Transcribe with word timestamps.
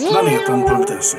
Planeten.se 0.00 1.18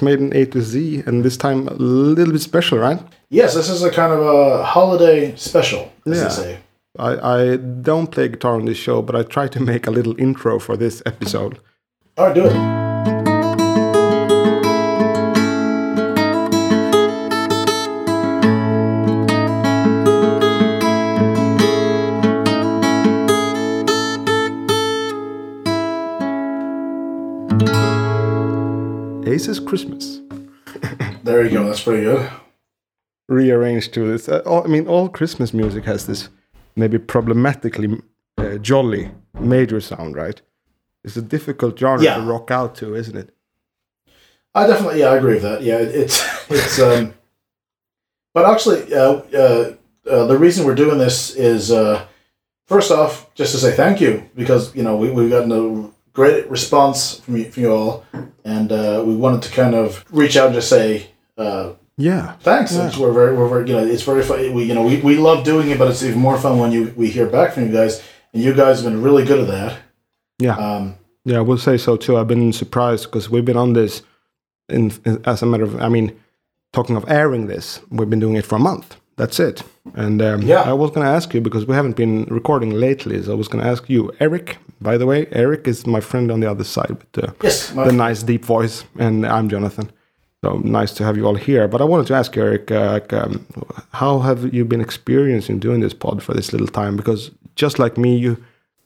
we're 0.00 0.16
in 0.18 0.34
A 0.34 0.44
to 0.46 0.60
Z, 0.62 1.02
and 1.06 1.24
this 1.24 1.36
time 1.36 1.68
a 1.68 1.74
little 1.74 2.32
bit 2.32 2.42
special, 2.42 2.78
right? 2.78 3.00
Yes, 3.30 3.54
this 3.54 3.68
is 3.68 3.82
a 3.82 3.90
kind 3.90 4.12
of 4.12 4.20
a 4.20 4.64
holiday 4.64 5.34
special, 5.36 5.90
as 6.06 6.16
Yeah. 6.16 6.24
they 6.24 6.30
say. 6.30 6.58
I, 6.98 7.10
I 7.52 7.56
don't 7.56 8.08
play 8.10 8.28
guitar 8.28 8.54
on 8.54 8.64
this 8.64 8.76
show, 8.78 9.02
but 9.02 9.14
I 9.14 9.22
try 9.22 9.46
to 9.48 9.60
make 9.60 9.86
a 9.86 9.90
little 9.90 10.18
intro 10.20 10.58
for 10.58 10.76
this 10.76 11.02
episode. 11.06 11.60
All 12.16 12.26
right, 12.26 12.34
do 12.34 12.46
it. 12.46 12.87
Ace's 29.28 29.60
Christmas. 29.60 30.20
There 31.24 31.44
you 31.44 31.50
go. 31.50 31.64
That's 31.66 31.82
pretty 31.82 32.04
good. 32.04 32.30
Rearranged 33.28 33.92
to 33.94 34.06
this. 34.10 34.28
Uh, 34.28 34.40
all, 34.46 34.64
I 34.64 34.66
mean, 34.68 34.86
all 34.86 35.08
Christmas 35.10 35.52
music 35.52 35.84
has 35.84 36.06
this 36.06 36.28
maybe 36.76 36.98
problematically 36.98 38.00
uh, 38.38 38.56
jolly 38.58 39.10
major 39.38 39.80
sound, 39.80 40.16
right? 40.16 40.40
It's 41.04 41.16
a 41.16 41.22
difficult 41.22 41.78
genre 41.78 42.02
Yeah. 42.02 42.14
to 42.16 42.22
rock 42.22 42.50
out 42.50 42.74
to, 42.76 42.94
isn't 42.94 43.16
it? 43.16 43.34
I 44.54 44.66
definitely, 44.66 45.00
yeah, 45.00 45.08
I 45.10 45.16
agree 45.16 45.34
with 45.34 45.42
that. 45.42 45.62
Yeah, 45.62 45.78
it- 45.78 45.94
it's 45.94 46.22
it's. 46.50 46.78
um 46.80 47.12
But 48.34 48.46
actually, 48.46 48.94
uh, 48.94 49.20
uh, 49.34 49.72
uh, 50.10 50.26
the 50.26 50.38
reason 50.38 50.64
we're 50.64 50.74
doing 50.84 50.98
this 50.98 51.34
is 51.36 51.70
uh, 51.70 52.06
first 52.66 52.90
off, 52.90 53.32
just 53.34 53.52
to 53.52 53.58
say 53.58 53.72
thank 53.76 54.00
you 54.00 54.22
because 54.34 54.74
you 54.74 54.82
know 54.82 54.96
we 54.96 55.10
we've 55.10 55.30
gotten 55.30 55.52
a 55.52 55.90
great 56.18 56.50
response 56.50 57.20
from 57.20 57.36
you, 57.36 57.44
from 57.52 57.62
you 57.62 57.70
all, 57.72 58.04
and 58.44 58.72
uh, 58.72 59.02
we 59.06 59.14
wanted 59.24 59.40
to 59.46 59.50
kind 59.60 59.74
of 59.74 60.04
reach 60.10 60.36
out 60.36 60.46
and 60.46 60.54
just 60.60 60.68
say. 60.68 60.86
Uh, 61.36 61.66
Yeah. 62.10 62.26
Thanks. 62.48 62.70
It's, 62.74 62.96
we're 63.02 63.12
very, 63.20 63.32
we're 63.36 63.48
very, 63.54 63.64
you 63.68 63.74
know, 63.76 63.84
it's 63.94 64.06
very 64.12 64.22
fun. 64.28 64.38
We, 64.56 64.62
you 64.70 64.74
know, 64.76 64.84
we, 64.90 64.94
we 65.10 65.14
love 65.28 65.40
doing 65.44 65.66
it, 65.72 65.78
but 65.78 65.86
it's 65.90 66.02
even 66.02 66.20
more 66.28 66.38
fun 66.44 66.54
when 66.62 66.70
you 66.76 66.82
we 67.00 67.06
hear 67.16 67.26
back 67.36 67.48
from 67.54 67.62
you 67.66 67.72
guys, 67.80 67.94
and 68.32 68.42
you 68.44 68.52
guys 68.62 68.74
have 68.82 68.86
been 68.92 69.02
really 69.06 69.24
good 69.30 69.40
at 69.44 69.48
that. 69.56 69.72
Yeah. 70.46 70.56
Um, 70.66 70.84
Yeah, 71.24 71.38
I 71.42 71.44
will 71.48 71.58
say 71.68 71.76
so 71.78 71.96
too. 71.96 72.14
I've 72.18 72.26
been 72.34 72.52
surprised 72.52 73.04
because 73.06 73.30
we've 73.32 73.44
been 73.50 73.56
on 73.66 73.72
this, 73.74 74.02
in, 74.76 74.82
in- 75.04 75.20
as 75.32 75.42
a 75.42 75.46
matter 75.46 75.64
of, 75.68 75.72
I 75.86 75.88
mean, 75.96 76.08
talking 76.72 76.96
of 76.96 77.04
airing 77.08 77.48
this, 77.48 77.80
we've 77.96 78.10
been 78.14 78.20
doing 78.26 78.36
it 78.38 78.46
for 78.46 78.56
a 78.56 78.62
month. 78.70 78.88
That's 79.20 79.38
it. 79.48 79.62
And 79.94 80.20
um, 80.22 80.42
Yeah. 80.42 80.70
I 80.72 80.74
was 80.82 80.90
going 80.92 81.04
to 81.06 81.12
ask 81.16 81.34
you 81.34 81.40
because 81.40 81.66
we 81.68 81.74
haven't 81.74 81.96
been 81.96 82.24
recording 82.38 82.70
lately, 82.86 83.22
so 83.22 83.32
I 83.32 83.36
was 83.42 83.48
going 83.48 83.62
to 83.64 83.70
ask 83.70 83.82
you, 83.94 84.00
Eric. 84.20 84.56
By 84.80 84.96
the 84.96 85.06
way, 85.06 85.26
Eric 85.32 85.66
is 85.66 85.86
my 85.86 86.00
friend 86.00 86.30
on 86.30 86.40
the 86.40 86.50
other 86.50 86.64
side 86.64 86.90
with 86.90 87.12
the, 87.12 87.34
yes, 87.42 87.70
the 87.70 87.92
nice 87.92 88.22
deep 88.22 88.44
voice, 88.44 88.84
and 88.98 89.26
I'm 89.26 89.48
Jonathan. 89.48 89.90
So 90.44 90.58
nice 90.58 90.92
to 90.94 91.04
have 91.04 91.16
you 91.16 91.26
all 91.26 91.34
here. 91.34 91.66
But 91.66 91.80
I 91.80 91.84
wanted 91.84 92.06
to 92.08 92.14
ask 92.14 92.36
you, 92.36 92.42
Eric, 92.42 92.70
uh, 92.70 92.92
like, 92.92 93.12
um, 93.12 93.44
how 93.92 94.20
have 94.20 94.54
you 94.54 94.64
been 94.64 94.80
experiencing 94.80 95.58
doing 95.58 95.80
this 95.80 95.94
pod 95.94 96.22
for 96.22 96.32
this 96.32 96.52
little 96.52 96.68
time? 96.68 96.96
Because 96.96 97.32
just 97.56 97.80
like 97.80 97.98
me, 97.98 98.16
you 98.16 98.36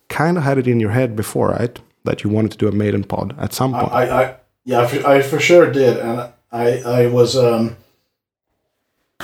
kind 0.08 0.38
of 0.38 0.44
had 0.44 0.56
it 0.56 0.66
in 0.66 0.80
your 0.80 0.90
head 0.90 1.14
before, 1.14 1.50
right? 1.50 1.78
That 2.04 2.24
you 2.24 2.30
wanted 2.30 2.52
to 2.52 2.58
do 2.58 2.68
a 2.68 2.72
maiden 2.72 3.04
pod 3.04 3.34
at 3.38 3.52
some 3.52 3.74
point. 3.74 3.92
I, 3.92 4.22
I, 4.22 4.36
yeah, 4.64 4.80
I 4.80 4.86
for, 4.86 5.06
I 5.06 5.22
for 5.22 5.38
sure 5.38 5.70
did, 5.70 5.98
and 5.98 6.32
I, 6.50 6.78
I 6.78 7.06
was, 7.08 7.36
um, 7.36 7.76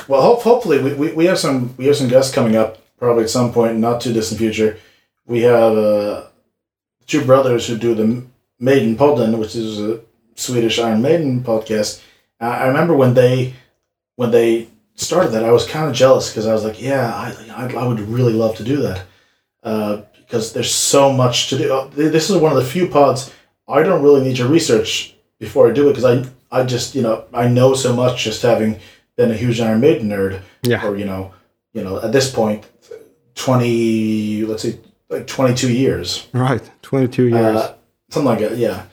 well, 0.06 0.20
hope, 0.22 0.42
hopefully 0.42 0.82
we, 0.82 0.94
we, 0.94 1.12
we 1.12 1.24
have 1.24 1.38
some 1.38 1.74
we 1.76 1.86
have 1.86 1.96
some 1.96 2.08
guests 2.08 2.34
coming 2.34 2.56
up 2.56 2.78
probably 2.98 3.24
at 3.24 3.30
some 3.30 3.52
point, 3.52 3.78
not 3.78 4.00
too 4.00 4.12
distant 4.12 4.38
future. 4.38 4.78
We 5.26 5.42
have 5.42 5.76
uh, 5.76 6.27
two 7.08 7.24
brothers 7.24 7.66
who 7.66 7.76
do 7.76 7.94
the 7.94 8.22
Maiden 8.60 8.96
Podden, 8.96 9.38
which 9.38 9.56
is 9.56 9.80
a 9.80 10.00
Swedish 10.36 10.78
Iron 10.78 11.02
Maiden 11.02 11.42
podcast. 11.42 12.00
I 12.40 12.46
I 12.62 12.66
remember 12.68 12.94
when 12.94 13.14
they 13.14 13.54
when 14.14 14.30
they 14.30 14.68
started 14.94 15.30
that, 15.32 15.44
I 15.44 15.50
was 15.50 15.66
kind 15.66 15.88
of 15.88 15.94
jealous 15.94 16.30
because 16.30 16.46
I 16.46 16.52
was 16.52 16.64
like, 16.64 16.80
yeah, 16.80 17.12
I, 17.14 17.64
I, 17.64 17.74
I 17.82 17.86
would 17.86 18.00
really 18.00 18.32
love 18.32 18.56
to 18.56 18.64
do 18.64 18.76
that 18.82 19.04
uh, 19.62 20.02
because 20.16 20.52
there's 20.52 20.74
so 20.74 21.12
much 21.12 21.48
to 21.50 21.58
do. 21.58 21.72
Uh, 21.72 21.88
This 21.88 22.30
is 22.30 22.36
one 22.36 22.52
of 22.52 22.58
the 22.58 22.64
few 22.70 22.88
pods 22.88 23.32
I 23.68 23.82
don't 23.82 24.02
really 24.02 24.22
need 24.22 24.36
to 24.36 24.48
research 24.48 25.14
before 25.38 25.68
I 25.68 25.72
do 25.72 25.88
it 25.88 25.94
because 25.94 26.04
I 26.04 26.60
I 26.60 26.64
just 26.64 26.94
you 26.94 27.02
know 27.02 27.24
I 27.32 27.48
know 27.48 27.74
so 27.74 27.94
much 27.94 28.24
just 28.24 28.42
having 28.42 28.78
been 29.16 29.30
a 29.30 29.36
huge 29.36 29.60
Iron 29.60 29.80
Maiden 29.80 30.08
nerd 30.08 30.42
yeah, 30.62 30.84
or 30.86 30.96
you 30.96 31.04
know 31.04 31.32
you 31.72 31.82
know 31.84 32.00
at 32.02 32.12
this 32.12 32.30
point 32.30 32.66
twenty 33.34 34.44
let's 34.44 34.62
say 34.62 34.78
like 35.10 35.26
twenty 35.26 35.54
two 35.54 35.72
years 35.72 36.26
right. 36.32 36.62
Twenty-two 36.82 37.28
years. 37.28 37.56
uh, 37.56 37.74
something 38.10 38.26
like 38.28 38.40
that. 38.40 38.56
Yeah, 38.56 38.84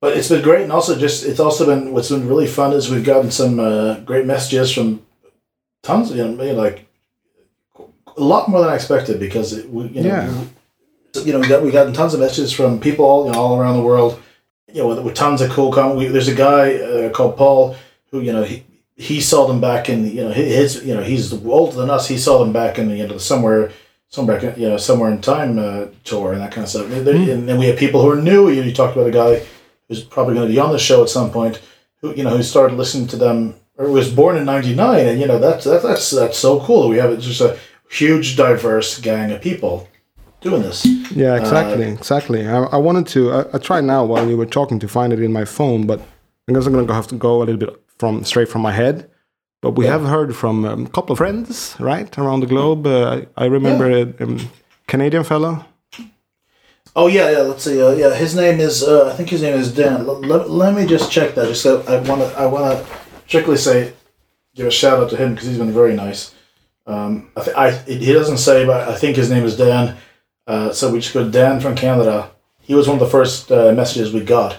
but 0.00 0.16
it's 0.16 0.28
been 0.28 0.42
great, 0.42 0.62
and 0.62 0.72
also 0.72 0.98
just 0.98 1.24
it's 1.24 1.40
also 1.40 1.66
been 1.66 1.92
what's 1.92 2.10
been 2.10 2.28
really 2.28 2.46
fun 2.46 2.72
is 2.72 2.90
we've 2.90 3.04
gotten 3.04 3.30
some 3.30 3.58
uh, 3.60 4.00
great 4.00 4.26
messages 4.26 4.72
from 4.72 5.02
tons, 5.82 6.10
of 6.10 6.16
you 6.16 6.24
know, 6.24 6.32
maybe 6.32 6.52
like 6.56 6.86
a 7.78 8.20
lot 8.22 8.48
more 8.48 8.60
than 8.60 8.70
I 8.70 8.74
expected 8.74 9.18
because 9.20 9.52
it, 9.52 9.70
we, 9.70 9.88
you 9.88 10.02
know, 10.02 10.08
Yeah. 10.08 11.22
you 11.24 11.32
know, 11.32 11.40
we 11.40 11.48
got 11.48 11.62
we 11.62 11.70
gotten 11.70 11.92
tons 11.94 12.14
of 12.14 12.20
messages 12.20 12.52
from 12.52 12.80
people 12.80 13.26
you 13.26 13.32
know 13.32 13.38
all 13.38 13.58
around 13.60 13.76
the 13.76 13.82
world, 13.82 14.20
you 14.68 14.82
know, 14.82 14.88
with, 14.88 15.00
with 15.00 15.14
tons 15.14 15.40
of 15.40 15.50
cool 15.50 15.72
comments. 15.72 15.98
We, 15.98 16.08
there's 16.08 16.28
a 16.28 16.34
guy 16.34 16.74
uh, 16.76 17.10
called 17.10 17.36
Paul 17.36 17.76
who 18.10 18.20
you 18.20 18.32
know 18.32 18.42
he. 18.44 18.64
He 18.96 19.22
saw 19.22 19.46
them 19.46 19.62
back 19.62 19.88
in, 19.88 20.04
you 20.14 20.24
know, 20.24 20.30
his, 20.30 20.84
you 20.84 20.92
know, 20.94 21.02
he's 21.02 21.32
older 21.32 21.74
than 21.74 21.88
us. 21.88 22.06
He 22.06 22.18
saw 22.18 22.38
them 22.38 22.52
back 22.52 22.78
in, 22.78 22.90
you 22.90 23.06
know, 23.08 23.16
somewhere 23.16 23.72
somewhere 24.10 24.36
back, 24.40 24.56
in, 24.56 24.62
you 24.62 24.68
know, 24.68 24.76
somewhere 24.76 25.10
in 25.10 25.20
time 25.20 25.58
uh, 25.58 25.86
tour 26.04 26.32
and 26.32 26.42
that 26.42 26.52
kind 26.52 26.64
of 26.64 26.68
stuff. 26.70 26.90
And, 26.92 27.06
there- 27.06 27.14
and 27.16 27.48
then 27.48 27.58
we 27.58 27.66
have 27.66 27.78
people 27.78 28.02
who 28.02 28.10
are 28.10 28.20
new. 28.20 28.50
You, 28.50 28.62
you 28.62 28.72
talked 28.74 28.94
about 28.96 29.08
a 29.08 29.12
guy 29.12 29.42
who's 29.88 30.02
probably 30.04 30.34
going 30.34 30.46
to 30.48 30.52
be 30.52 30.58
on 30.60 30.72
the 30.72 30.78
show 30.78 31.02
at 31.02 31.08
some 31.08 31.30
point, 31.32 31.60
who 32.02 32.14
you 32.14 32.22
know 32.24 32.36
who 32.36 32.42
started 32.42 32.76
listening 32.76 33.06
to 33.08 33.16
them 33.16 33.54
or 33.78 33.90
was 33.90 34.12
born 34.12 34.36
in 34.36 34.44
'99, 34.44 35.06
and 35.08 35.20
you 35.20 35.26
know 35.26 35.38
that's 35.38 35.64
that's 35.64 35.82
that's 35.82 36.10
that's 36.10 36.38
so 36.38 36.60
cool. 36.60 36.88
We 36.88 36.98
have 36.98 37.18
just 37.20 37.40
a 37.40 37.58
huge, 37.90 38.36
diverse 38.36 39.00
gang 39.00 39.32
of 39.32 39.40
people 39.40 39.88
doing 40.40 40.62
this. 40.62 40.86
yeah, 41.12 41.36
exactly, 41.36 41.86
exactly. 41.86 42.46
I, 42.48 42.62
I 42.64 42.76
wanted 42.76 43.06
to. 43.08 43.32
I, 43.32 43.40
I 43.54 43.58
tried 43.58 43.84
now 43.84 44.04
while 44.04 44.28
you 44.28 44.36
were 44.36 44.46
talking 44.46 44.78
to 44.80 44.88
find 44.88 45.12
it 45.12 45.20
in 45.22 45.32
my 45.32 45.44
phone, 45.44 45.86
but 45.86 46.00
I 46.48 46.52
guess 46.52 46.66
I'm 46.66 46.72
gonna 46.72 46.92
have 46.92 47.08
to 47.08 47.16
go 47.16 47.38
a 47.38 47.44
little 47.44 47.56
bit 47.58 47.70
from 47.98 48.24
straight 48.24 48.48
from 48.48 48.62
my 48.62 48.72
head. 48.72 49.10
But 49.62 49.72
we 49.72 49.84
Yeah. 49.84 49.92
have 49.92 50.06
heard 50.06 50.34
from 50.34 50.64
um, 50.64 50.86
a 50.86 50.88
couple 50.88 51.12
of 51.12 51.18
friends, 51.18 51.76
right, 51.78 52.16
around 52.18 52.40
the 52.40 52.46
globe. 52.46 52.86
Uh, 52.86 53.22
I, 53.36 53.44
remember 53.46 53.90
a 53.90 54.02
um, 54.24 54.38
Canadian 54.86 55.24
fellow. 55.24 55.64
Oh 56.96 57.06
yeah, 57.06 57.30
yeah. 57.30 57.38
Let's 57.42 57.64
see. 57.64 57.80
Uh, 57.80 57.90
yeah, 57.92 58.14
his 58.14 58.34
name 58.34 58.58
is. 58.58 58.82
Uh, 58.82 59.10
I 59.12 59.16
think 59.16 59.28
his 59.28 59.42
name 59.42 59.54
is 59.54 59.72
Dan. 59.72 60.00
L- 60.06 60.20
let, 60.20 60.50
let 60.50 60.74
me 60.74 60.86
just 60.86 61.12
check 61.12 61.34
that. 61.34 61.46
Just 61.48 61.62
so 61.62 61.82
I 61.86 61.98
want 62.08 62.20
to. 62.22 62.38
I 62.38 62.46
want 62.46 62.64
to 62.76 62.84
particularly 63.24 63.58
say, 63.58 63.92
give 64.56 64.66
a 64.66 64.70
shout 64.70 64.98
out 65.00 65.10
to 65.10 65.16
him 65.16 65.34
because 65.34 65.46
he's 65.48 65.58
been 65.58 65.72
very 65.72 65.94
nice. 65.94 66.34
Um, 66.86 67.30
I, 67.36 67.42
th- 67.44 67.56
I 67.56 67.70
he 67.70 68.12
doesn't 68.12 68.38
say, 68.38 68.66
but 68.66 68.88
I 68.88 68.96
think 68.96 69.16
his 69.16 69.30
name 69.30 69.44
is 69.44 69.56
Dan. 69.56 69.96
Uh, 70.46 70.72
so 70.72 70.90
we 70.90 70.98
just 71.00 71.14
go 71.14 71.28
Dan 71.30 71.60
from 71.60 71.76
Canada. 71.76 72.30
He 72.60 72.74
was 72.74 72.88
one 72.88 72.96
of 72.96 73.00
the 73.00 73.10
first 73.10 73.52
uh, 73.52 73.72
messages 73.72 74.12
we 74.12 74.20
got, 74.24 74.56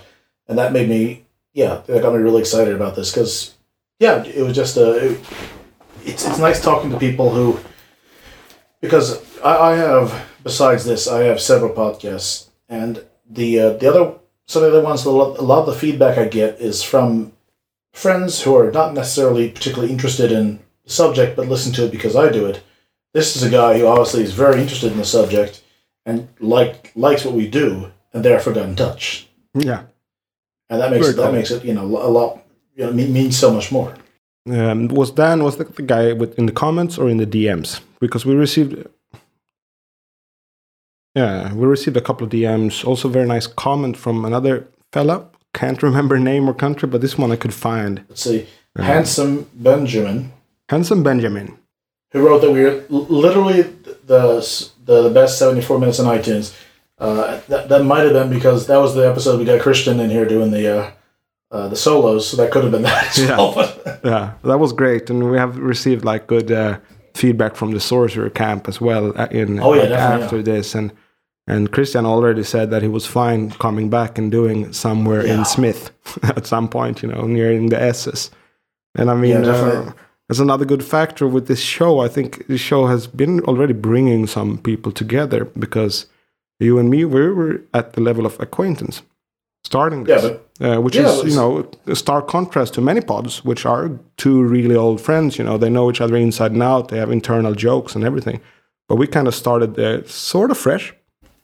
and 0.48 0.58
that 0.58 0.72
made 0.72 0.88
me. 0.88 1.26
Yeah, 1.54 1.82
that 1.88 2.02
got 2.02 2.14
me 2.14 2.20
really 2.22 2.40
excited 2.40 2.74
about 2.74 2.96
this 2.96 3.12
because, 3.12 3.56
yeah, 4.02 4.24
it 4.24 4.42
was 4.42 4.56
just 4.56 4.78
a. 4.78 5.12
It, 5.12 5.20
it's 6.04 6.26
it's 6.28 6.40
nice 6.40 6.60
talking 6.60 6.90
to 6.90 6.98
people 6.98 7.30
who. 7.30 7.60
Because 8.82 9.22
I, 9.42 9.56
I 9.72 9.76
have 9.76 10.26
besides 10.44 10.84
this, 10.86 11.08
I 11.08 11.24
have 11.26 11.40
several 11.40 11.72
podcasts, 11.72 12.50
and 12.68 13.06
the 13.30 13.60
uh, 13.60 13.74
the 13.74 13.88
other 13.88 14.16
some 14.48 14.64
of 14.64 14.72
the 14.72 14.80
other 14.80 14.84
ones. 14.84 15.06
A 15.06 15.12
lot, 15.12 15.38
a 15.38 15.44
lot 15.44 15.60
of 15.60 15.66
the 15.68 15.80
feedback 15.80 16.18
I 16.18 16.28
get 16.28 16.60
is 16.60 16.82
from 16.82 17.34
friends 17.94 18.42
who 18.42 18.56
are 18.58 18.72
not 18.72 18.96
necessarily 18.96 19.52
particularly 19.52 19.94
interested 19.94 20.32
in 20.32 20.60
the 20.84 20.90
subject, 20.90 21.36
but 21.36 21.48
listen 21.48 21.72
to 21.74 21.86
it 21.86 21.92
because 21.92 22.16
I 22.16 22.32
do 22.32 22.48
it. 22.48 22.64
This 23.14 23.36
is 23.36 23.44
a 23.44 23.52
guy 23.52 23.78
who 23.78 23.86
obviously 23.86 24.24
is 24.24 24.34
very 24.34 24.60
interested 24.60 24.92
in 24.92 24.98
the 24.98 25.06
subject 25.06 25.64
and 26.08 26.28
like 26.40 26.92
likes 26.96 27.24
what 27.24 27.36
we 27.36 27.48
do, 27.48 27.92
and 28.14 28.26
therefore 28.26 28.54
got 28.54 28.68
in 28.68 28.76
touch, 28.76 29.30
Yeah, 29.54 29.84
and 30.72 30.82
that 30.82 30.90
makes 30.90 31.10
it, 31.10 31.18
that 31.18 31.34
makes 31.34 31.52
it 31.52 31.64
you 31.64 31.76
know 31.76 31.86
a 31.86 32.10
lot 32.10 32.41
you 32.76 32.86
know 32.86 32.92
mean, 32.92 33.14
means 33.14 33.38
so 33.38 33.52
much 33.54 33.72
more. 33.72 33.94
um, 34.50 34.88
was 34.88 35.12
Dan 35.12 35.44
was 35.44 35.58
the, 35.58 35.66
the 35.66 35.82
guy 35.82 36.14
with 36.14 36.38
in 36.40 36.46
the 36.46 36.52
comments 36.52 36.98
or 36.98 37.10
in 37.10 37.18
the 37.18 37.28
DMs 37.28 37.82
because 38.00 38.26
we 38.26 38.34
received. 38.36 38.88
Yeah, 41.16 41.54
we 41.54 41.68
received 41.68 41.98
a 41.98 42.02
couple 42.02 42.26
of 42.26 42.32
DMs. 42.32 42.86
Also, 42.86 43.10
very 43.10 43.28
nice 43.28 43.46
comment 43.48 43.98
from 43.98 44.24
another 44.24 44.68
fella. 44.94 45.26
Can't 45.54 45.84
remember 45.84 46.18
name 46.18 46.48
or 46.50 46.54
country, 46.54 46.88
but 46.88 47.02
this 47.02 47.18
one 47.18 47.32
I 47.32 47.36
could 47.36 47.54
find. 47.54 48.04
Let's 48.08 48.22
see. 48.22 48.48
Handsome 48.78 49.50
Benjamin, 49.54 50.32
Handsome 50.70 51.04
Benjamin. 51.04 51.58
who 52.14 52.26
wrote 52.26 52.40
that 52.42 52.52
we 52.52 52.64
are 52.64 52.86
literally 52.90 53.64
the 54.06 54.40
the, 54.86 55.02
the 55.04 55.10
best 55.10 55.38
74 55.38 55.78
minutes 55.80 56.00
on 56.00 56.18
iTunes. 56.18 56.58
Uh, 56.98 57.42
that, 57.50 57.68
that 57.68 57.84
might 57.84 58.04
have 58.04 58.14
been 58.14 58.30
because 58.30 58.68
that 58.68 58.78
was 58.78 58.94
the 58.96 59.06
episode 59.10 59.40
we 59.40 59.46
got 59.46 59.60
Christian 59.60 60.00
in 60.00 60.10
here 60.10 60.26
doing 60.26 60.52
the 60.52 60.68
uh, 60.80 60.92
uh, 61.52 61.68
the 61.68 61.76
solos, 61.76 62.28
so 62.30 62.38
that 62.38 62.52
could 62.52 62.64
have 62.64 62.72
been 62.72 62.82
that 62.92 63.08
as 63.10 63.18
Yeah. 63.20 63.38
well. 63.38 63.54
but- 63.56 64.02
Yeah, 64.04 64.34
that 64.44 64.60
was 64.60 64.74
great, 64.74 65.10
and 65.10 65.30
we 65.32 65.38
have 65.38 65.58
received 65.58 66.04
like 66.06 66.26
good 66.28 66.52
uh, 66.52 66.78
feedback 67.14 67.56
from 67.56 67.72
the 67.72 67.80
sorcerer 67.80 68.30
camp 68.30 68.68
as 68.68 68.80
well. 68.82 69.14
uh, 69.16 69.28
In 69.32 69.60
Oh, 69.60 69.74
yeah, 69.74 69.82
like, 69.82 69.90
definitely, 69.90 70.24
after 70.24 70.42
this, 70.44 70.76
and 70.76 70.92
and 71.48 71.72
Christian 71.72 72.06
already 72.06 72.44
said 72.44 72.70
that 72.70 72.82
he 72.82 72.88
was 72.88 73.06
fine 73.06 73.50
coming 73.60 73.90
back 73.90 74.18
and 74.20 74.32
doing 74.32 74.72
somewhere 74.74 75.26
Yeah. 75.26 75.40
in 75.40 75.46
Smith 75.46 75.92
at 76.24 76.46
some 76.46 76.68
point, 76.68 77.02
you 77.04 77.10
know, 77.12 77.26
nearing 77.28 77.70
the 77.70 77.82
S's. 77.82 78.30
And 78.98 79.10
I 79.10 79.16
mean, 79.16 79.44
Yeah, 79.44 79.52
uh, 79.52 79.92
that's 80.30 80.40
another 80.40 80.66
good 80.66 80.84
factor 80.84 81.28
with 81.28 81.48
this 81.48 81.60
show. 81.60 82.00
I 82.06 82.08
think 82.10 82.46
the 82.48 82.58
show 82.58 82.86
has 82.88 83.08
been 83.08 83.40
already 83.42 83.74
bringing 83.74 84.28
some 84.28 84.58
people 84.60 84.92
together 84.92 85.46
because 85.58 86.06
you 86.60 86.78
and 86.80 86.90
me 86.90 87.06
we 87.06 87.28
were 87.30 87.62
at 87.74 87.94
the 87.94 88.02
level 88.02 88.26
of 88.26 88.40
acquaintance 88.40 89.02
starting 89.64 90.06
yeah, 90.06 90.16
this 90.22 90.32
but 90.60 90.68
uh, 90.68 90.82
which 90.82 90.96
Yeah, 90.96 91.10
is 91.10 91.24
you 91.24 91.36
know 91.36 91.70
a 91.88 91.96
stark 91.96 92.28
contrast 92.28 92.74
to 92.74 92.82
many 92.82 93.02
pods, 93.02 93.44
which 93.46 93.66
are 93.66 93.92
two 94.18 94.44
really 94.44 94.76
old 94.76 95.00
friends. 95.02 95.38
You 95.38 95.46
know, 95.46 95.58
they 95.58 95.70
know 95.70 95.90
each 95.90 96.02
other 96.02 96.16
inside 96.18 96.52
and 96.52 96.64
out. 96.64 96.88
They 96.90 96.98
have 97.00 97.12
internal 97.12 97.54
jokes 97.56 97.96
and 97.96 98.04
everything. 98.04 98.42
But 98.88 98.98
we 99.00 99.08
kind 99.08 99.28
of 99.28 99.36
started 99.36 99.80
uh, 99.80 100.06
sort 100.08 100.52
of 100.52 100.58
fresh 100.58 100.94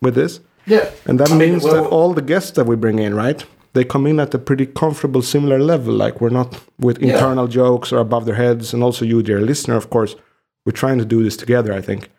with 0.02 0.16
this, 0.16 0.42
yeah, 0.66 0.90
and 1.06 1.20
that 1.20 1.32
I 1.32 1.36
mean, 1.36 1.52
means 1.52 1.64
well- 1.64 1.74
that 1.84 1.90
all 1.90 2.14
the 2.14 2.22
guests 2.22 2.52
that 2.52 2.66
we 2.68 2.76
bring 2.76 3.00
in, 3.00 3.16
right? 3.16 3.46
They 3.74 3.84
come 3.86 4.10
in 4.10 4.20
at 4.20 4.34
a 4.34 4.40
pretty 4.40 4.66
comfortable, 4.66 5.22
similar 5.22 5.60
level. 5.60 5.94
Like 5.94 6.20
we're 6.22 6.30
not 6.34 6.60
with 6.80 6.98
Yeah. 7.00 7.14
internal 7.14 7.48
jokes 7.48 7.92
or 7.94 8.00
above 8.00 8.26
their 8.26 8.36
heads. 8.36 8.74
And 8.74 8.84
also, 8.84 9.06
you, 9.06 9.22
dear 9.22 9.40
listener, 9.42 9.76
of 9.78 9.90
course, 9.90 10.16
we're 10.66 10.72
trying 10.80 10.98
to 11.00 11.06
do 11.06 11.24
this 11.24 11.38
together. 11.38 11.72
I 11.80 11.82
think, 11.82 12.10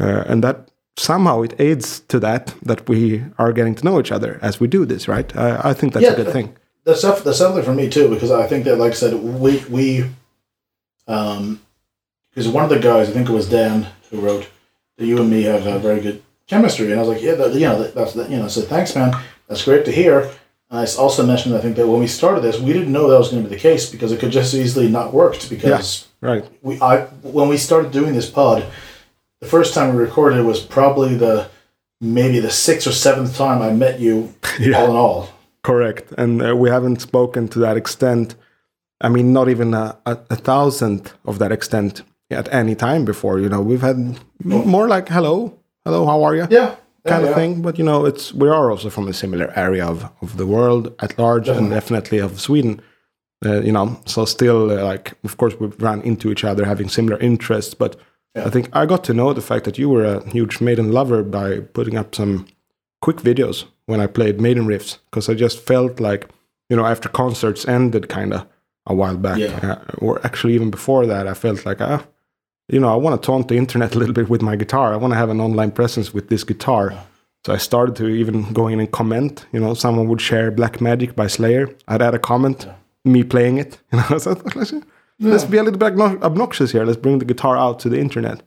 uh, 0.00 0.22
and 0.30 0.42
that 0.44 0.70
somehow 0.96 1.42
it 1.42 1.54
aids 1.60 2.00
to 2.08 2.18
that 2.20 2.54
that 2.62 2.88
we 2.88 3.24
are 3.38 3.52
getting 3.52 3.74
to 3.74 3.84
know 3.84 3.98
each 4.00 4.12
other 4.12 4.38
as 4.42 4.60
we 4.60 4.66
do 4.68 4.84
this, 4.84 5.08
right? 5.08 5.34
I, 5.36 5.70
I 5.70 5.74
think 5.74 5.92
that's 5.92 6.06
a 6.06 6.16
good 6.16 6.32
thing. 6.32 6.56
that's 6.84 7.02
def- 7.02 7.24
that's 7.24 7.38
definitely 7.38 7.62
for 7.62 7.74
me 7.74 7.88
too 7.88 8.08
because 8.08 8.30
I 8.30 8.46
think 8.46 8.64
that, 8.64 8.76
like 8.78 8.92
I 8.92 8.94
said, 8.94 9.14
we 9.14 9.64
we 9.68 10.04
um 11.06 11.60
because 12.30 12.48
one 12.48 12.64
of 12.64 12.70
the 12.70 12.78
guys, 12.80 13.08
I 13.08 13.12
think 13.12 13.28
it 13.28 13.32
was 13.32 13.48
Dan, 13.48 13.86
who 14.10 14.20
wrote 14.20 14.48
that 14.98 15.06
you 15.06 15.18
and 15.20 15.30
me 15.30 15.42
have 15.42 15.66
a 15.66 15.78
very 15.78 16.00
good 16.00 16.22
chemistry, 16.48 16.90
and 16.90 16.94
I 16.96 17.04
was 17.04 17.08
like, 17.08 17.22
yeah, 17.22 17.34
that, 17.36 17.54
you 17.54 17.60
know, 17.60 17.80
that, 17.80 17.94
that's 17.94 18.12
that, 18.14 18.28
you 18.30 18.36
know, 18.38 18.48
so 18.48 18.60
thanks, 18.62 18.94
man, 18.96 19.14
that's 19.48 19.64
great 19.64 19.84
to 19.84 19.92
hear. 19.92 20.30
And 20.70 20.80
I 20.80 20.86
also 20.98 21.24
mentioned, 21.24 21.54
I 21.54 21.60
think 21.60 21.76
that 21.76 21.86
when 21.86 22.00
we 22.00 22.06
started 22.08 22.40
this, 22.42 22.58
we 22.58 22.72
didn't 22.72 22.90
know 22.92 23.08
that 23.08 23.18
was 23.18 23.30
going 23.30 23.42
to 23.44 23.48
be 23.48 23.54
the 23.54 23.60
case 23.60 23.88
because 23.90 24.10
it 24.10 24.18
could 24.18 24.32
just 24.32 24.52
easily 24.54 24.88
not 24.88 25.12
worked 25.12 25.48
because 25.48 26.08
Right. 26.20 26.44
we 26.62 26.80
I 26.80 27.02
when 27.22 27.48
we 27.48 27.56
started 27.56 27.92
doing 27.92 28.14
this 28.14 28.28
pod, 28.30 28.64
the 29.40 29.46
first 29.46 29.74
time 29.74 29.94
we 29.94 30.02
recorded 30.02 30.44
was 30.44 30.60
probably 30.60 31.14
the 31.16 31.48
maybe 32.00 32.40
the 32.40 32.50
sixth 32.50 32.86
or 32.86 32.92
seventh 32.92 33.36
time 33.36 33.62
I 33.62 33.72
met 33.72 34.00
you 34.00 34.34
Yeah. 34.58 34.78
all 34.78 34.90
in 34.90 34.96
all. 34.96 35.28
Correct, 35.62 36.12
and 36.18 36.42
uh, 36.42 36.54
we 36.54 36.68
haven't 36.68 37.00
spoken 37.00 37.48
to 37.48 37.58
that 37.60 37.76
extent. 37.76 38.34
I 39.00 39.08
mean, 39.08 39.32
not 39.32 39.48
even 39.48 39.72
a, 39.74 39.96
a, 40.06 40.18
a 40.30 40.36
thousandth 40.36 41.14
of 41.24 41.38
that 41.38 41.52
extent 41.52 42.02
at 42.30 42.52
any 42.52 42.74
time 42.74 43.04
before. 43.04 43.40
You 43.40 43.48
know, 43.48 43.62
we've 43.62 43.80
had 43.80 43.96
m- 43.96 44.18
more 44.44 44.88
like 44.88 45.08
"hello, 45.08 45.58
hello, 45.84 46.04
how 46.06 46.22
are 46.22 46.34
you?" 46.36 46.46
Yeah. 46.50 46.74
yeah, 47.04 47.10
kind 47.10 47.24
of 47.24 47.30
yeah. 47.30 47.34
thing. 47.36 47.62
But 47.62 47.78
you 47.78 47.84
know, 47.84 48.04
it's 48.04 48.32
we 48.34 48.48
are 48.48 48.70
also 48.70 48.90
from 48.90 49.08
a 49.08 49.12
similar 49.12 49.50
area 49.56 49.86
of, 49.86 50.04
of 50.20 50.36
the 50.36 50.46
world 50.46 50.92
at 51.00 51.18
large, 51.18 51.48
and 51.48 51.70
definitely 51.70 52.18
of 52.18 52.38
Sweden. 52.40 52.80
Uh, 53.44 53.60
you 53.60 53.72
know, 53.72 53.98
so 54.06 54.24
still, 54.24 54.70
uh, 54.70 54.82
like, 54.84 55.12
of 55.24 55.36
course, 55.36 55.54
we've 55.60 55.78
run 55.82 56.00
into 56.02 56.30
each 56.30 56.44
other, 56.44 56.64
having 56.64 56.88
similar 56.88 57.18
interests. 57.20 57.74
But 57.74 57.96
I 58.36 58.50
think 58.50 58.68
I 58.72 58.86
got 58.86 59.04
to 59.04 59.14
know 59.14 59.32
the 59.32 59.40
fact 59.40 59.64
that 59.64 59.78
you 59.78 59.88
were 59.88 60.04
a 60.04 60.28
huge 60.30 60.60
Maiden 60.60 60.90
lover 60.92 61.22
by 61.22 61.60
putting 61.60 61.96
up 61.96 62.14
some 62.14 62.46
quick 63.00 63.18
videos 63.18 63.64
when 63.86 64.00
I 64.00 64.06
played 64.06 64.40
Maiden 64.40 64.66
riffs, 64.66 64.98
because 65.10 65.28
I 65.28 65.34
just 65.34 65.60
felt 65.60 66.00
like, 66.00 66.28
you 66.68 66.76
know, 66.76 66.84
after 66.86 67.08
concerts 67.08 67.66
ended, 67.68 68.08
kind 68.08 68.32
of 68.34 68.46
a 68.86 68.94
while 68.94 69.16
back, 69.16 69.38
Yeah. 69.38 69.58
uh, 69.62 69.96
or 69.98 70.20
actually 70.26 70.54
even 70.54 70.70
before 70.70 71.06
that, 71.06 71.26
I 71.28 71.34
felt 71.34 71.64
like, 71.64 71.80
ah, 71.80 72.04
you 72.68 72.80
know, 72.80 72.92
I 72.92 72.96
want 72.96 73.20
to 73.20 73.26
taunt 73.26 73.48
the 73.48 73.56
internet 73.56 73.94
a 73.94 73.98
little 73.98 74.14
bit 74.14 74.28
with 74.28 74.42
my 74.42 74.56
guitar. 74.56 74.92
I 74.92 74.96
want 74.96 75.12
to 75.12 75.18
have 75.18 75.30
an 75.30 75.40
online 75.40 75.70
presence 75.70 76.12
with 76.14 76.28
this 76.28 76.44
guitar. 76.44 76.94
So 77.46 77.52
I 77.52 77.58
started 77.58 77.94
to 77.96 78.08
even 78.08 78.52
go 78.54 78.68
in 78.68 78.80
and 78.80 78.90
comment. 78.90 79.44
You 79.52 79.60
know, 79.60 79.74
someone 79.74 80.08
would 80.08 80.20
share 80.20 80.50
Black 80.50 80.80
Magic 80.80 81.14
by 81.14 81.26
Slayer. 81.28 81.68
I'd 81.88 82.00
add 82.02 82.14
a 82.14 82.18
comment, 82.18 82.66
me 83.04 83.22
playing 83.22 83.58
it. 83.58 83.78
You 83.92 83.98
know, 84.10 84.18
so 84.18 84.34
Thought, 85.22 85.28
let's, 85.30 85.44
be 85.44 85.58
a 85.58 85.62
little 85.62 85.78
bit 85.78 85.98
obnoxious 86.22 86.72
here. 86.72 86.84
Let's 86.84 86.98
bring 86.98 87.18
the 87.18 87.24
guitar 87.24 87.56
out 87.56 87.78
to 87.80 87.88
the 87.88 87.98
internet. 88.00 88.42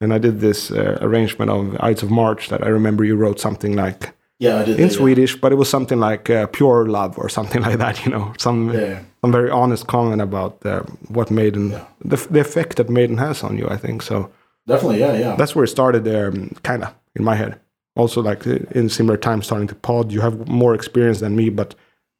And 0.00 0.12
I 0.12 0.18
did 0.18 0.40
this 0.40 0.70
uh, 0.70 0.98
arrangement 1.00 1.50
of 1.50 1.76
Ides 1.80 2.02
of 2.02 2.10
March 2.10 2.48
that 2.48 2.62
I 2.62 2.68
remember 2.68 3.04
you 3.04 3.16
wrote 3.16 3.40
something 3.40 3.74
like 3.76 4.14
Yeah, 4.38 4.60
I 4.60 4.64
did. 4.64 4.78
in 4.80 4.86
uh, 4.86 4.90
Swedish, 4.90 5.36
but 5.40 5.52
it 5.52 5.56
was 5.56 5.68
something 5.68 6.00
like 6.00 6.30
uh, 6.30 6.46
pure 6.46 6.86
love 6.86 7.18
or 7.18 7.28
something 7.28 7.62
like 7.66 7.78
that. 7.78 8.04
You 8.04 8.12
know, 8.12 8.32
some 8.38 8.72
Yeah. 8.72 9.00
some 9.20 9.32
very 9.32 9.50
honest 9.50 9.86
comment 9.86 10.22
about 10.22 10.64
uh, 10.66 10.82
what 11.08 11.30
Maiden, 11.30 11.70
the, 12.04 12.16
the 12.30 12.40
effect 12.40 12.76
that 12.76 12.88
Maiden 12.88 13.18
has 13.18 13.42
on 13.42 13.58
you. 13.58 13.68
I 13.68 13.76
think 13.76 14.02
so 14.02 14.30
Definitely, 14.66 15.00
yeah, 15.00 15.16
yeah. 15.18 15.36
that's 15.36 15.54
where 15.54 15.64
it 15.64 15.68
started 15.70 16.04
there 16.04 16.30
kind 16.62 16.82
of 16.84 16.94
in 17.14 17.24
my 17.24 17.34
head 17.36 17.58
also 17.96 18.22
like 18.22 18.46
uh, 18.46 18.58
in 18.78 18.88
similar 18.88 19.16
time 19.16 19.42
starting 19.42 19.66
to 19.68 19.74
pod 19.74 20.12
you 20.12 20.20
have 20.20 20.46
more 20.48 20.74
experience 20.74 21.20
than 21.20 21.34
me 21.34 21.50
but 21.50 21.74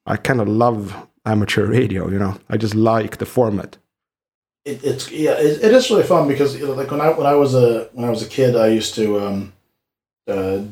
i 0.06 0.16
kind 0.16 0.40
of 0.40 0.48
love 0.48 0.94
amateur 1.24 1.66
radio 1.66 2.08
you 2.10 2.18
know 2.18 2.34
i 2.50 2.56
just 2.56 2.74
like 2.74 3.18
the 3.18 3.26
format 3.26 3.78
it, 4.64 4.84
it's 4.84 5.10
yeah, 5.10 5.32
it, 5.32 5.62
it 5.62 5.72
is 5.72 5.90
really 5.90 6.02
fun 6.02 6.28
because 6.28 6.56
you 6.56 6.66
know, 6.66 6.74
like 6.74 6.90
when 6.90 7.00
I 7.00 7.10
when 7.10 7.26
I 7.26 7.34
was 7.34 7.54
a 7.54 7.88
when 7.92 8.04
I 8.04 8.10
was 8.10 8.22
a 8.22 8.28
kid, 8.28 8.56
I 8.56 8.68
used 8.68 8.94
to 8.94 9.20
um, 9.20 9.52
uh, 10.26 10.62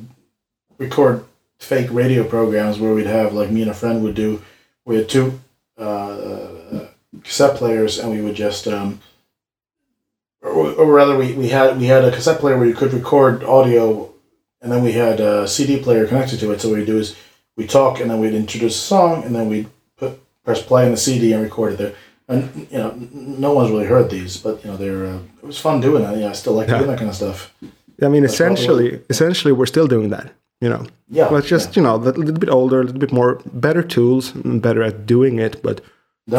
record 0.79 1.25
fake 1.59 1.89
radio 1.91 2.25
programs 2.25 2.79
where 2.79 2.93
we'd 2.93 3.07
have 3.07 3.33
like 3.33 3.51
me 3.51 3.63
and 3.63 3.71
a 3.71 3.75
friend 3.75 4.03
would 4.03 4.15
do. 4.15 4.43
We 4.85 4.97
had 4.97 5.09
two 5.09 5.41
uh, 5.79 6.87
cassette 7.25 7.57
players, 7.57 7.99
and 7.99 8.11
we 8.11 8.21
would 8.21 8.35
just 8.35 8.67
um, 8.69 9.01
or, 10.43 10.73
or 10.73 10.87
rather, 10.87 11.17
we, 11.17 11.33
we 11.33 11.49
had 11.49 11.79
we 11.79 11.87
had 11.87 12.05
a 12.05 12.13
cassette 12.13 12.41
player 12.41 12.57
where 12.57 12.67
you 12.67 12.75
could 12.75 12.93
record 12.93 13.45
audio, 13.45 14.13
and 14.61 14.71
then 14.71 14.83
we 14.83 14.93
had 14.93 15.21
a 15.21 15.49
CD 15.49 15.79
player 15.79 16.07
connected 16.07 16.39
to 16.41 16.53
it. 16.53 16.61
So 16.61 16.69
what 16.69 16.79
we'd 16.79 16.87
do 16.87 16.99
is 16.99 17.17
we 17.57 17.67
talk, 17.67 18.01
and 18.01 18.11
then 18.11 18.21
we'd 18.21 18.35
introduce 18.35 18.77
a 18.77 18.79
song, 18.79 19.25
and 19.25 19.35
then 19.35 19.49
we'd 19.49 19.69
put 19.97 20.21
press 20.45 20.63
play 20.63 20.85
on 20.85 20.91
the 20.91 20.97
CD 20.97 21.33
and 21.33 21.43
record 21.43 21.73
it 21.73 21.79
there 21.79 21.95
and 22.29 22.67
you 22.71 22.79
know, 22.79 22.95
no 23.13 23.53
one's 23.53 23.71
really 23.71 23.87
heard 23.87 24.11
these, 24.11 24.37
but 24.37 24.65
you 24.65 24.71
know, 24.71 24.77
they're 24.77 25.07
uh, 25.07 25.19
it 25.43 25.47
was 25.47 25.59
fun 25.59 25.81
doing 25.81 26.03
it. 26.03 26.19
Yeah, 26.19 26.31
I 26.31 26.33
still 26.33 26.55
like 26.55 26.69
Yeah. 26.69 26.79
doing 26.79 26.91
that 26.91 26.99
kind 26.99 27.11
of 27.11 27.17
stuff. 27.17 27.55
i 28.03 28.09
mean 28.09 28.23
That's 28.23 28.35
essentially 28.35 28.89
essentially 29.15 29.53
we're 29.59 29.73
still 29.75 29.87
doing 29.97 30.09
that 30.17 30.27
you 30.65 30.69
know 30.73 30.83
Yeah, 31.19 31.29
but 31.33 31.43
just 31.55 31.69
you 31.77 31.83
know 31.85 31.95
a 31.95 32.03
little 32.07 32.41
bit 32.45 32.51
older 32.61 32.79
a 32.81 32.85
little 32.89 33.01
bit 33.07 33.13
more 33.21 33.33
better 33.67 33.83
tools 33.95 34.25
better 34.67 34.83
at 34.89 34.97
doing 35.15 35.35
it 35.47 35.55
but 35.67 35.77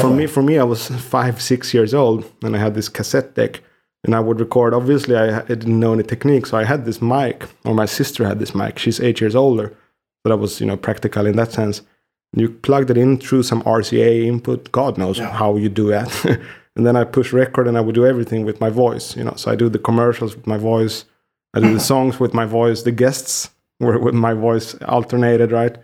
for 0.01 0.09
me 0.19 0.25
for 0.35 0.43
me 0.49 0.53
i 0.63 0.67
was 0.73 0.81
five 1.17 1.35
six 1.51 1.61
years 1.77 1.93
old 2.03 2.19
and 2.43 2.51
i 2.55 2.59
had 2.65 2.73
this 2.75 2.89
cassette 2.97 3.29
deck 3.39 3.53
and 4.03 4.13
i 4.17 4.19
would 4.25 4.39
record 4.45 4.71
obviously 4.79 5.15
i, 5.23 5.25
I 5.39 5.53
didn't 5.61 5.79
know 5.83 5.93
any 5.93 6.03
technique 6.13 6.45
so 6.47 6.55
i 6.63 6.65
had 6.73 6.81
this 6.85 6.99
mic 7.01 7.37
or 7.65 7.73
my 7.83 7.87
sister 7.99 8.21
had 8.31 8.39
this 8.39 8.53
mic 8.61 8.73
she's 8.83 8.99
eight 9.07 9.19
years 9.21 9.35
older 9.35 9.67
so 10.21 10.25
that 10.29 10.37
was 10.45 10.59
you 10.61 10.67
know 10.69 10.77
practical 10.87 11.25
in 11.31 11.35
that 11.41 11.51
sense 11.59 11.81
you 12.35 12.49
plugged 12.49 12.89
it 12.89 12.97
in 12.97 13.17
through 13.17 13.43
some 13.43 13.61
rca 13.63 14.25
input. 14.25 14.71
God 14.71 14.97
knows 14.97 15.17
Yeah. 15.17 15.31
how 15.31 15.55
you 15.57 15.69
do 15.69 15.87
that. 15.89 16.09
And 16.77 16.85
then 16.85 16.95
i 16.95 17.03
push 17.05 17.33
record 17.33 17.67
and 17.67 17.75
i 17.75 17.81
would 17.81 17.95
do 17.95 18.05
everything 18.05 18.45
with 18.45 18.61
my 18.61 18.69
voice 18.69 19.15
you 19.17 19.23
know. 19.23 19.33
So 19.35 19.51
i 19.51 19.55
do 19.55 19.67
the 19.69 19.79
commercials 19.79 20.35
with 20.35 20.45
my 20.45 20.57
voice. 20.57 21.05
I 21.55 21.59
do 21.59 21.73
the 21.73 21.79
songs 21.93 22.19
with 22.19 22.33
my 22.35 22.45
voice. 22.45 22.83
The 22.83 22.91
guests 22.91 23.49
were 23.79 23.97
with 23.99 24.13
my 24.13 24.33
voice 24.33 24.75
alternated 24.87 25.51
right? 25.51 25.75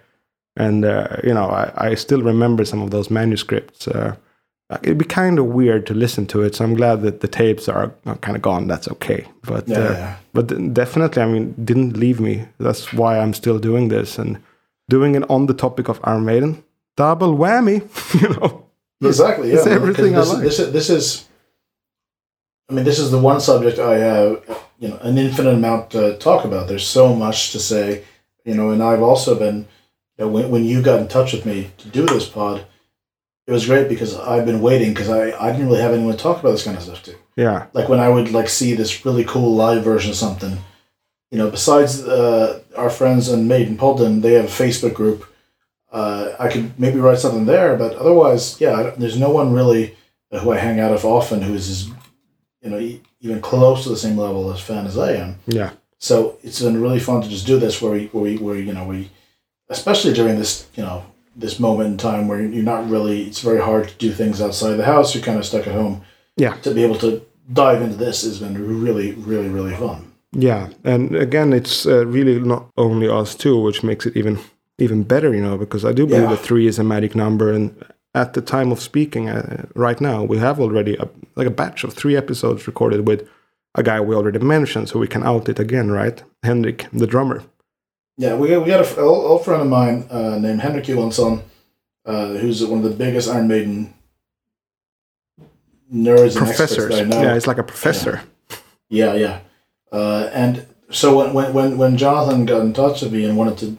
And 0.55 0.85
uh, 0.85 1.17
you 1.23 1.33
know 1.33 1.47
I, 1.49 1.89
I 1.89 1.95
still 1.95 2.21
remember 2.21 2.63
some 2.65 2.83
of 2.83 2.91
those 2.91 3.09
manuscripts. 3.09 3.87
Uh, 3.87 4.15
it'd 4.83 4.97
be 4.99 5.05
kind 5.05 5.39
of 5.39 5.45
weird 5.45 5.85
to 5.87 5.93
listen 5.95 6.25
to 6.27 6.41
it. 6.43 6.55
So 6.55 6.63
i'm 6.63 6.75
glad 6.75 7.01
that 7.01 7.19
the 7.21 7.27
tapes 7.27 7.67
are, 7.67 7.91
kind 8.21 8.35
of 8.37 8.41
gone. 8.43 8.67
That's 8.67 8.87
okay. 8.95 9.25
But 9.47 9.67
Yeah, 9.67 9.77
uh, 9.79 9.91
yeah. 9.93 10.15
but 10.33 10.73
definitely 10.73 11.21
i 11.23 11.25
mean 11.25 11.55
didn't 11.65 11.97
leave 11.97 12.19
me. 12.19 12.45
That's 12.59 12.93
why 12.93 13.17
i'm 13.17 13.33
still 13.33 13.57
doing 13.59 13.89
this. 13.89 14.19
And 14.19 14.37
doing 14.95 15.15
it 15.19 15.23
on 15.35 15.41
the 15.49 15.57
topic 15.65 15.85
of 15.89 15.99
iron 16.03 16.25
maiden 16.31 16.51
double 17.01 17.33
whammy 17.41 17.77
you 18.21 18.29
know 18.35 18.49
exactly. 19.11 19.49
Yeah, 19.49 19.57
it's 19.57 19.67
everything 19.67 20.15
I 20.15 20.19
this, 20.19 20.33
like. 20.33 20.43
This, 20.43 20.59
is- 20.59 20.71
this 20.77 20.89
is, 20.89 21.27
I 22.69 22.73
mean, 22.73 22.85
this 22.85 22.99
is 22.99 23.11
the 23.11 23.19
one 23.19 23.41
subject 23.41 23.77
I 23.79 23.97
have, 23.97 24.29
you 24.79 24.87
know, 24.89 24.97
an 25.01 25.17
infinite 25.17 25.53
amount 25.53 25.91
to 25.91 26.17
talk 26.17 26.45
about. 26.45 26.67
There's 26.67 26.87
so 26.87 27.13
much 27.13 27.51
to 27.51 27.59
say, 27.59 28.03
you 28.45 28.55
know, 28.55 28.69
and 28.71 28.81
I've 28.81 29.01
also 29.01 29.37
been, 29.37 29.67
you 30.17 30.25
know, 30.25 30.27
when 30.29 30.49
when 30.49 30.63
you 30.63 30.81
got 30.81 31.01
in 31.01 31.07
touch 31.07 31.33
with 31.33 31.45
me 31.45 31.71
to 31.79 31.89
do 31.89 32.05
this 32.05 32.27
pod, 32.29 32.65
it 33.47 33.51
was 33.51 33.65
great 33.65 33.89
because 33.89 34.15
I've 34.17 34.45
been 34.45 34.61
waiting 34.61 34.93
because 34.93 35.09
I, 35.09 35.23
I 35.37 35.51
didn't 35.51 35.67
really 35.67 35.81
have 35.81 35.93
anyone 35.93 36.15
to 36.15 36.23
talk 36.23 36.39
about 36.39 36.51
this 36.51 36.63
kind 36.63 36.77
of 36.77 36.83
stuff 36.83 37.03
to. 37.03 37.15
Yeah. 37.35 37.67
Like 37.73 37.89
when 37.89 37.99
I 37.99 38.09
would 38.09 38.31
like 38.31 38.47
see 38.47 38.73
this 38.73 39.05
really 39.05 39.25
cool 39.25 39.53
live 39.53 39.83
version 39.83 40.11
of 40.11 40.17
something, 40.17 40.57
you 41.33 41.39
know, 41.39 41.49
besides 41.49 42.03
uh, 42.03 42.61
our 42.77 42.91
friends 42.91 43.27
and 43.29 43.47
Maiden 43.47 43.75
Podden, 43.75 44.21
they 44.21 44.33
have 44.33 44.45
a 44.45 44.47
Facebook 44.47 44.93
group. 44.93 45.25
Uh, 45.91 46.35
I 46.39 46.47
could 46.47 46.79
maybe 46.79 46.99
write 46.99 47.17
something 47.17 47.47
there, 47.47 47.75
but 47.75 47.95
otherwise, 47.95 48.61
yeah, 48.61 48.93
there's 48.95 49.17
no 49.17 49.31
one 49.31 49.51
really 49.51 49.95
who 50.29 50.51
I 50.51 50.59
hang 50.59 50.79
out 50.79 50.91
with 50.91 51.03
often 51.03 51.41
who 51.41 51.55
is, 51.55 51.69
as, 51.71 51.87
you 52.61 52.69
know, 52.69 52.99
even 53.21 53.41
close 53.41 53.81
to 53.81 53.89
the 53.89 53.97
same 53.97 54.15
level 54.15 54.53
as 54.53 54.61
fan 54.61 54.85
as 54.85 54.95
I 54.95 55.13
am. 55.13 55.39
Yeah. 55.47 55.71
So 55.97 56.37
it's 56.43 56.61
been 56.61 56.79
really 56.79 56.99
fun 56.99 57.23
to 57.23 57.29
just 57.29 57.47
do 57.47 57.57
this 57.57 57.81
where 57.81 57.93
we, 57.93 58.05
where 58.07 58.23
we, 58.23 58.37
where, 58.37 58.55
you 58.55 58.73
know, 58.73 58.85
we, 58.85 59.09
especially 59.69 60.13
during 60.13 60.37
this, 60.37 60.67
you 60.75 60.83
know, 60.83 61.03
this 61.35 61.59
moment 61.59 61.89
in 61.89 61.97
time 61.97 62.27
where 62.27 62.41
you're 62.41 62.63
not 62.63 62.87
really, 62.87 63.23
it's 63.23 63.41
very 63.41 63.59
hard 63.59 63.87
to 63.87 63.95
do 63.95 64.11
things 64.11 64.39
outside 64.39 64.75
the 64.75 64.85
house. 64.85 65.15
You're 65.15 65.23
kind 65.23 65.39
of 65.39 65.45
stuck 65.47 65.65
at 65.65 65.73
home. 65.73 66.03
Yeah. 66.37 66.57
To 66.57 66.75
be 66.75 66.83
able 66.83 66.99
to 66.99 67.25
dive 67.51 67.81
into 67.81 67.95
this 67.95 68.21
has 68.21 68.39
been 68.39 68.83
really, 68.83 69.13
really, 69.13 69.49
really 69.49 69.75
fun. 69.75 70.12
Yeah, 70.35 70.69
and 70.83 71.15
again, 71.15 71.53
it's 71.53 71.85
uh, 71.85 72.05
really 72.07 72.39
not 72.39 72.69
only 72.77 73.07
us 73.07 73.35
two, 73.35 73.57
which 73.61 73.83
makes 73.83 74.05
it 74.05 74.15
even 74.17 74.39
even 74.79 75.03
better, 75.03 75.33
you 75.33 75.41
know, 75.41 75.57
because 75.57 75.85
I 75.85 75.93
do 75.93 76.05
believe 76.07 76.23
Yeah. 76.23 76.29
that 76.35 76.39
three 76.39 76.65
is 76.67 76.79
a 76.79 76.83
magic 76.83 77.15
number, 77.15 77.51
and 77.53 77.71
at 78.15 78.33
the 78.33 78.41
time 78.41 78.71
of 78.71 78.79
speaking, 78.79 79.29
uh, 79.29 79.65
right 79.75 80.01
now, 80.01 80.23
we 80.23 80.37
have 80.39 80.59
already 80.59 80.95
a, 80.97 81.07
like 81.35 81.47
a 81.47 81.51
batch 81.51 81.83
of 81.83 81.93
three 81.93 82.17
episodes 82.17 82.65
recorded 82.67 83.07
with 83.07 83.27
a 83.75 83.83
guy 83.83 83.99
we 84.01 84.15
already 84.15 84.39
mentioned, 84.39 84.89
so 84.89 84.99
we 84.99 85.07
can 85.07 85.23
out 85.23 85.47
it 85.49 85.59
again, 85.59 85.91
right? 85.91 86.23
Henrik, 86.43 86.87
the 86.91 87.07
drummer. 87.07 87.43
Yeah, 88.17 88.35
we 88.35 88.47
got, 88.49 88.63
we 88.63 88.69
got 88.69 88.85
a 88.85 89.01
old, 89.01 89.25
old 89.25 89.45
friend 89.45 89.61
of 89.61 89.67
mine 89.67 90.05
uh, 90.09 90.37
named 90.39 90.61
Henrik 90.61 90.85
Johansson, 90.85 91.41
uh, 92.05 92.33
who's 92.39 92.63
one 92.65 92.83
of 92.83 92.89
the 92.89 92.95
biggest 92.95 93.29
Iron 93.29 93.47
Maiden 93.47 93.93
nerds 95.93 96.35
Professors. 96.35 96.89
that 96.89 97.05
I 97.05 97.07
know. 97.07 97.21
Yeah, 97.21 97.35
it's 97.35 97.47
like 97.47 97.57
a 97.59 97.63
professor. 97.63 98.21
Yeah, 98.89 99.13
yeah. 99.13 99.39
Uh, 99.93 100.29
and 100.33 100.65
so 100.89 101.15
when, 101.17 101.33
when, 101.33 101.53
when, 101.53 101.77
when 101.77 101.97
Jonathan 101.97 102.45
got 102.45 102.61
in 102.61 102.73
touch 102.73 103.01
with 103.01 103.13
me 103.13 103.25
and 103.25 103.37
wanted 103.37 103.57
to 103.59 103.77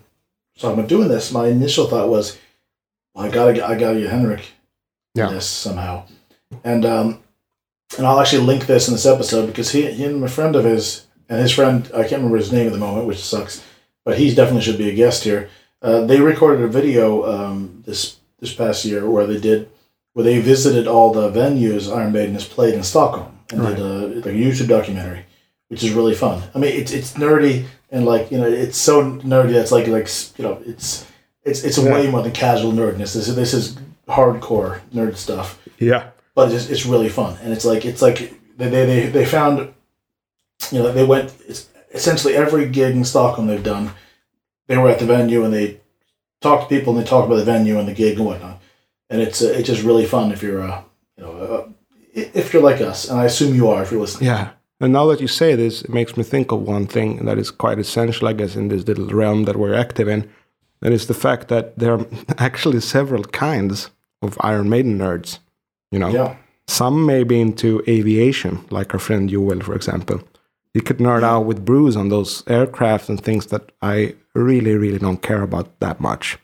talk 0.58 0.72
about 0.74 0.88
doing 0.88 1.08
this, 1.08 1.32
my 1.32 1.48
initial 1.48 1.86
thought 1.86 2.08
was, 2.08 2.38
well, 3.14 3.26
I 3.26 3.30
gotta 3.30 3.52
get, 3.52 3.68
I 3.68 3.74
gotta 3.76 4.00
get 4.00 4.10
Henrik 4.10 4.44
Yeah. 5.14 5.28
in 5.28 5.34
this 5.34 5.48
somehow. 5.48 6.04
And 6.62 6.84
um, 6.86 7.20
and 7.98 8.06
I'll 8.06 8.20
actually 8.20 8.42
link 8.44 8.66
this 8.66 8.88
in 8.88 8.94
this 8.94 9.06
episode 9.06 9.46
because 9.46 9.70
he, 9.72 9.90
he 9.92 10.04
and 10.04 10.22
a 10.24 10.28
friend 10.28 10.54
of 10.56 10.64
his 10.64 11.06
and 11.28 11.40
his 11.40 11.52
friend 11.52 11.90
I 11.94 12.02
can't 12.02 12.12
remember 12.22 12.36
his 12.38 12.52
name 12.52 12.66
at 12.66 12.72
the 12.72 12.78
moment, 12.78 13.06
which 13.06 13.22
sucks, 13.22 13.62
but 14.04 14.18
he 14.18 14.34
definitely 14.34 14.62
should 14.62 14.78
be 14.78 14.88
a 14.90 14.94
guest 14.94 15.24
here. 15.24 15.48
Uh, 15.82 16.04
they 16.06 16.20
recorded 16.20 16.62
a 16.64 16.68
video 16.68 17.24
um, 17.30 17.82
this 17.86 18.16
this 18.38 18.54
past 18.54 18.84
year 18.84 19.08
where 19.10 19.26
they 19.26 19.38
did 19.40 19.68
where 20.12 20.24
they 20.24 20.40
visited 20.40 20.86
all 20.86 21.12
the 21.12 21.30
venues 21.30 21.92
Iron 21.94 22.12
Maiden 22.12 22.34
has 22.34 22.46
played 22.46 22.74
in 22.74 22.82
Stockholm 22.84 23.36
and 23.50 23.60
Right. 23.62 23.76
did 23.76 23.84
a 23.84 24.06
like 24.16 24.26
a 24.26 24.28
YouTube 24.30 24.68
documentary, 24.68 25.24
which 25.68 25.82
is 25.82 25.92
really 25.92 26.14
fun. 26.14 26.42
I 26.54 26.58
mean, 26.58 26.72
it's 26.72 26.92
it's 26.92 27.14
nerdy 27.14 27.64
and 27.90 28.04
like 28.06 28.30
you 28.30 28.38
know 28.38 28.46
it's 28.46 28.78
so 28.78 29.02
nerdy 29.20 29.52
that's 29.52 29.72
like 29.72 29.86
like 29.88 30.08
you 30.38 30.44
know 30.44 30.62
it's 30.66 31.06
it's 31.44 31.64
it's 31.64 31.78
Yeah. 31.78 31.92
way 31.92 32.10
more 32.10 32.22
than 32.22 32.32
casual 32.32 32.72
nerdness. 32.72 33.14
This 33.14 33.28
is 33.28 33.36
this 33.36 33.54
is 33.54 33.76
hardcore 34.08 34.80
nerd 34.94 35.16
stuff 35.16 35.58
Yeah. 35.78 36.10
but 36.34 36.52
it's, 36.52 36.68
it's 36.68 36.84
really 36.84 37.08
fun 37.08 37.38
and 37.42 37.52
it's 37.54 37.64
like 37.64 37.86
it's 37.86 38.02
like 38.02 38.18
they, 38.58 38.68
they, 38.68 38.84
they, 38.86 39.06
they 39.06 39.24
found 39.24 39.72
you 40.70 40.78
know 40.80 40.92
they 40.92 41.04
went 41.06 41.32
it's 41.48 41.68
essentially 41.94 42.36
every 42.36 42.68
gig 42.68 42.94
in 42.94 43.04
stockholm 43.04 43.46
they've 43.46 43.62
done 43.62 43.92
they 44.66 44.76
were 44.76 44.90
at 44.90 44.98
the 44.98 45.06
venue 45.06 45.42
and 45.44 45.54
they 45.54 45.80
talk 46.42 46.68
to 46.68 46.74
people 46.74 46.94
and 46.94 47.02
they 47.02 47.08
talk 47.08 47.24
about 47.24 47.36
the 47.36 47.44
venue 47.44 47.78
and 47.78 47.88
the 47.88 47.94
gig 47.94 48.18
and 48.18 48.26
whatnot 48.26 48.60
and 49.08 49.22
it's 49.22 49.40
uh, 49.40 49.46
it's 49.56 49.68
just 49.68 49.82
really 49.82 50.04
fun 50.04 50.32
if 50.32 50.42
you're 50.42 50.60
uh, 50.62 50.82
you 51.16 51.24
know 51.24 51.32
uh, 51.32 51.68
if 52.12 52.52
you're 52.52 52.62
like 52.62 52.82
us 52.82 53.08
and 53.08 53.18
i 53.18 53.24
assume 53.24 53.54
you 53.54 53.68
are 53.68 53.82
if 53.82 53.90
you're 53.90 54.00
listening 54.02 54.28
Yeah. 54.28 54.50
And 54.84 54.92
now 54.92 55.06
that 55.06 55.20
you 55.20 55.28
say 55.28 55.54
this, 55.56 55.82
it 55.82 55.90
makes 55.90 56.16
me 56.16 56.22
think 56.22 56.52
of 56.52 56.60
one 56.60 56.86
thing 56.86 57.24
that 57.24 57.38
is 57.38 57.50
quite 57.50 57.78
essential, 57.78 58.28
I 58.28 58.34
guess, 58.34 58.54
in 58.54 58.68
this 58.68 58.86
little 58.86 59.06
realm 59.06 59.44
that 59.44 59.56
we're 59.56 59.74
active 59.74 60.08
in. 60.08 60.30
And 60.82 60.94
it's 60.94 61.06
the 61.06 61.14
fact 61.14 61.48
that 61.48 61.78
there 61.78 61.94
are 61.94 62.06
actually 62.38 62.80
several 62.80 63.24
kinds 63.24 63.90
of 64.22 64.36
Iron 64.40 64.68
Maiden 64.68 64.98
nerds. 64.98 65.38
You 65.90 65.98
know, 65.98 66.08
yeah 66.08 66.36
some 66.66 67.04
may 67.04 67.24
be 67.24 67.40
into 67.40 67.82
aviation, 67.88 68.64
like 68.70 68.94
our 68.94 69.00
friend 69.00 69.28
Joel, 69.28 69.60
for 69.60 69.74
example. 69.74 70.22
He 70.72 70.80
could 70.80 70.98
nerd 70.98 71.22
out 71.22 71.46
with 71.46 71.64
Bruce 71.64 71.96
on 71.96 72.08
those 72.08 72.42
aircraft 72.46 73.08
and 73.08 73.22
things 73.22 73.46
that 73.46 73.70
I 73.80 74.14
really, 74.34 74.74
really 74.74 74.98
don't 74.98 75.22
care 75.22 75.42
about 75.42 75.78
that 75.80 76.00
much. 76.00 76.38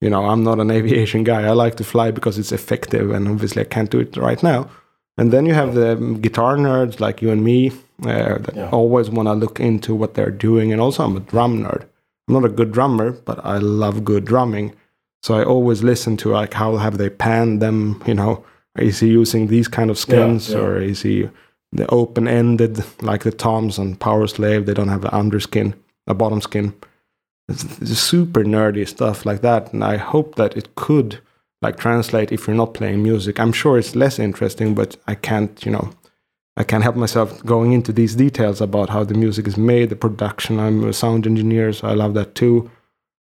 You 0.00 0.10
know, 0.10 0.26
I'm 0.26 0.42
not 0.42 0.60
an 0.60 0.70
aviation 0.78 1.24
guy. 1.24 1.42
I 1.42 1.52
like 1.52 1.76
to 1.76 1.84
fly 1.84 2.10
because 2.10 2.38
it's 2.38 2.52
effective, 2.52 3.10
and 3.10 3.28
obviously 3.28 3.62
I 3.62 3.66
can't 3.66 3.90
do 3.90 4.00
it 4.00 4.16
right 4.16 4.42
now. 4.42 4.68
And 5.20 5.32
then 5.32 5.44
you 5.44 5.52
have 5.52 5.74
the 5.74 5.96
guitar 6.22 6.56
nerds 6.56 6.98
like 6.98 7.20
you 7.20 7.30
and 7.30 7.44
me 7.44 7.72
uh, 8.12 8.38
that 8.44 8.54
Yeah. 8.56 8.70
always 8.70 9.10
want 9.10 9.28
to 9.28 9.34
look 9.34 9.60
into 9.60 9.94
what 9.94 10.14
they're 10.14 10.38
doing. 10.48 10.72
And 10.72 10.80
also, 10.80 11.04
I'm 11.04 11.16
a 11.16 11.20
drum 11.20 11.62
nerd. 11.62 11.82
I'm 12.26 12.34
not 12.34 12.44
a 12.46 12.56
good 12.58 12.72
drummer, 12.72 13.10
but 13.28 13.38
I 13.44 13.58
love 13.58 14.02
good 14.02 14.24
drumming. 14.24 14.72
So 15.22 15.34
I 15.34 15.44
always 15.44 15.82
listen 15.82 16.16
to 16.18 16.30
like 16.30 16.54
how 16.54 16.78
have 16.78 16.96
they 16.96 17.10
panned 17.10 17.60
them. 17.60 18.02
You 18.06 18.14
know, 18.14 18.44
is 18.78 19.00
he 19.00 19.08
using 19.08 19.48
these 19.48 19.68
kind 19.68 19.90
of 19.90 19.98
skins 19.98 20.48
yeah. 20.50 20.58
or 20.60 20.80
is 20.80 21.02
he 21.02 21.28
the 21.72 21.86
open 21.88 22.26
ended 22.26 22.82
like 23.02 23.24
the 23.24 23.36
toms 23.36 23.78
on 23.78 23.96
Powerslave? 23.96 24.64
They 24.64 24.74
don't 24.74 24.88
have 24.96 25.04
an 25.04 25.10
underskin, 25.22 25.74
a 26.06 26.14
bottom 26.14 26.40
skin. 26.40 26.72
It's, 27.50 27.64
it's 27.82 27.98
super 27.98 28.44
nerdy 28.44 28.88
stuff 28.88 29.26
like 29.26 29.42
that, 29.42 29.72
and 29.74 29.84
I 29.84 29.96
hope 29.98 30.36
that 30.36 30.56
it 30.56 30.74
could 30.76 31.18
like 31.62 31.78
translate 31.78 32.32
if 32.32 32.46
you're 32.46 32.56
not 32.56 32.74
playing 32.74 33.02
music. 33.02 33.38
I'm 33.38 33.52
sure 33.52 33.78
it's 33.78 33.94
less 33.94 34.18
interesting, 34.18 34.74
but 34.74 34.96
I 35.06 35.14
can't, 35.14 35.64
you 35.64 35.72
know, 35.72 35.90
I 36.56 36.64
can't 36.64 36.82
help 36.82 36.96
myself 36.96 37.44
going 37.44 37.72
into 37.72 37.92
these 37.92 38.16
details 38.16 38.60
about 38.60 38.90
how 38.90 39.04
the 39.04 39.14
music 39.14 39.46
is 39.46 39.56
made, 39.56 39.90
the 39.90 39.96
production. 39.96 40.58
I'm 40.58 40.84
a 40.84 40.92
sound 40.92 41.26
engineer, 41.26 41.72
so 41.72 41.88
I 41.88 41.94
love 41.94 42.14
that 42.14 42.34
too. 42.34 42.70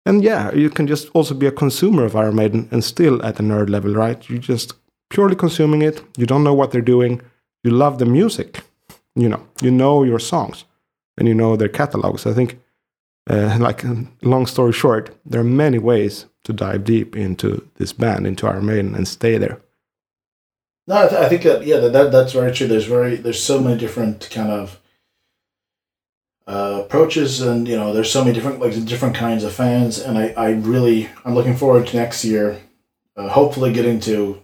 And 0.06 0.24
yeah, 0.24 0.54
you 0.54 0.70
can 0.70 0.88
just 0.88 1.10
also 1.14 1.34
be 1.34 1.46
a 1.46 1.52
consumer 1.52 2.06
of 2.06 2.16
Iron 2.16 2.36
Maiden 2.36 2.68
and 2.72 2.84
still 2.84 3.24
at 3.24 3.36
the 3.36 3.44
nerd 3.44 3.70
level, 3.70 3.94
right? 3.94 4.28
You're 4.30 4.40
just 4.40 4.74
purely 5.10 5.36
consuming 5.36 5.82
it. 5.82 6.04
You 6.18 6.26
don't 6.26 6.44
know 6.44 6.54
what 6.54 6.72
they're 6.72 6.82
doing. 6.82 7.22
You 7.64 7.72
love 7.72 8.00
the 8.00 8.06
music. 8.06 8.64
You 9.16 9.30
know, 9.30 9.46
you 9.62 9.70
know 9.70 10.04
your 10.04 10.20
songs 10.20 10.66
and 11.18 11.28
you 11.28 11.36
know 11.36 11.56
their 11.56 11.70
catalogs. 11.70 12.26
I 12.26 12.34
think, 12.34 12.60
uh, 13.30 13.58
like, 13.60 13.84
long 14.22 14.46
story 14.46 14.74
short, 14.74 15.16
there 15.26 15.42
are 15.42 15.46
many 15.46 15.78
ways 15.78 16.26
to 16.44 16.54
dive 16.54 16.84
deep 16.84 17.16
into 17.16 17.68
this 17.76 17.94
band, 17.94 18.26
into 18.26 18.48
Iron 18.48 18.66
Maiden, 18.66 18.96
and 18.96 19.08
stay 19.08 19.38
there. 19.38 19.62
No, 20.88 21.06
I, 21.06 21.08
th- 21.08 21.22
I 21.22 21.30
think 21.30 21.44
that 21.44 21.66
yeah, 21.66 21.78
that, 21.78 21.94
that 21.94 22.12
that's 22.12 22.34
very 22.34 22.52
true. 22.52 22.68
There's 22.68 22.86
very 22.86 23.16
there's 23.16 23.42
so 23.42 23.62
many 23.62 23.78
different 23.78 24.30
kind 24.32 24.50
of 24.50 24.80
uh, 26.48 26.82
approaches, 26.86 27.42
and 27.42 27.68
you 27.68 27.78
know, 27.78 27.94
there's 27.94 28.12
so 28.12 28.24
many 28.24 28.34
different 28.34 28.60
like 28.60 28.74
different 28.86 29.16
kinds 29.16 29.44
of 29.44 29.54
fans, 29.54 30.00
and 30.00 30.18
I, 30.18 30.30
I 30.30 30.50
really 30.52 31.10
I'm 31.24 31.36
looking 31.36 31.56
forward 31.56 31.88
to 31.88 31.98
next 31.98 32.26
year, 32.26 32.60
uh, 33.16 33.30
hopefully 33.30 33.72
getting 33.72 34.00
to 34.02 34.42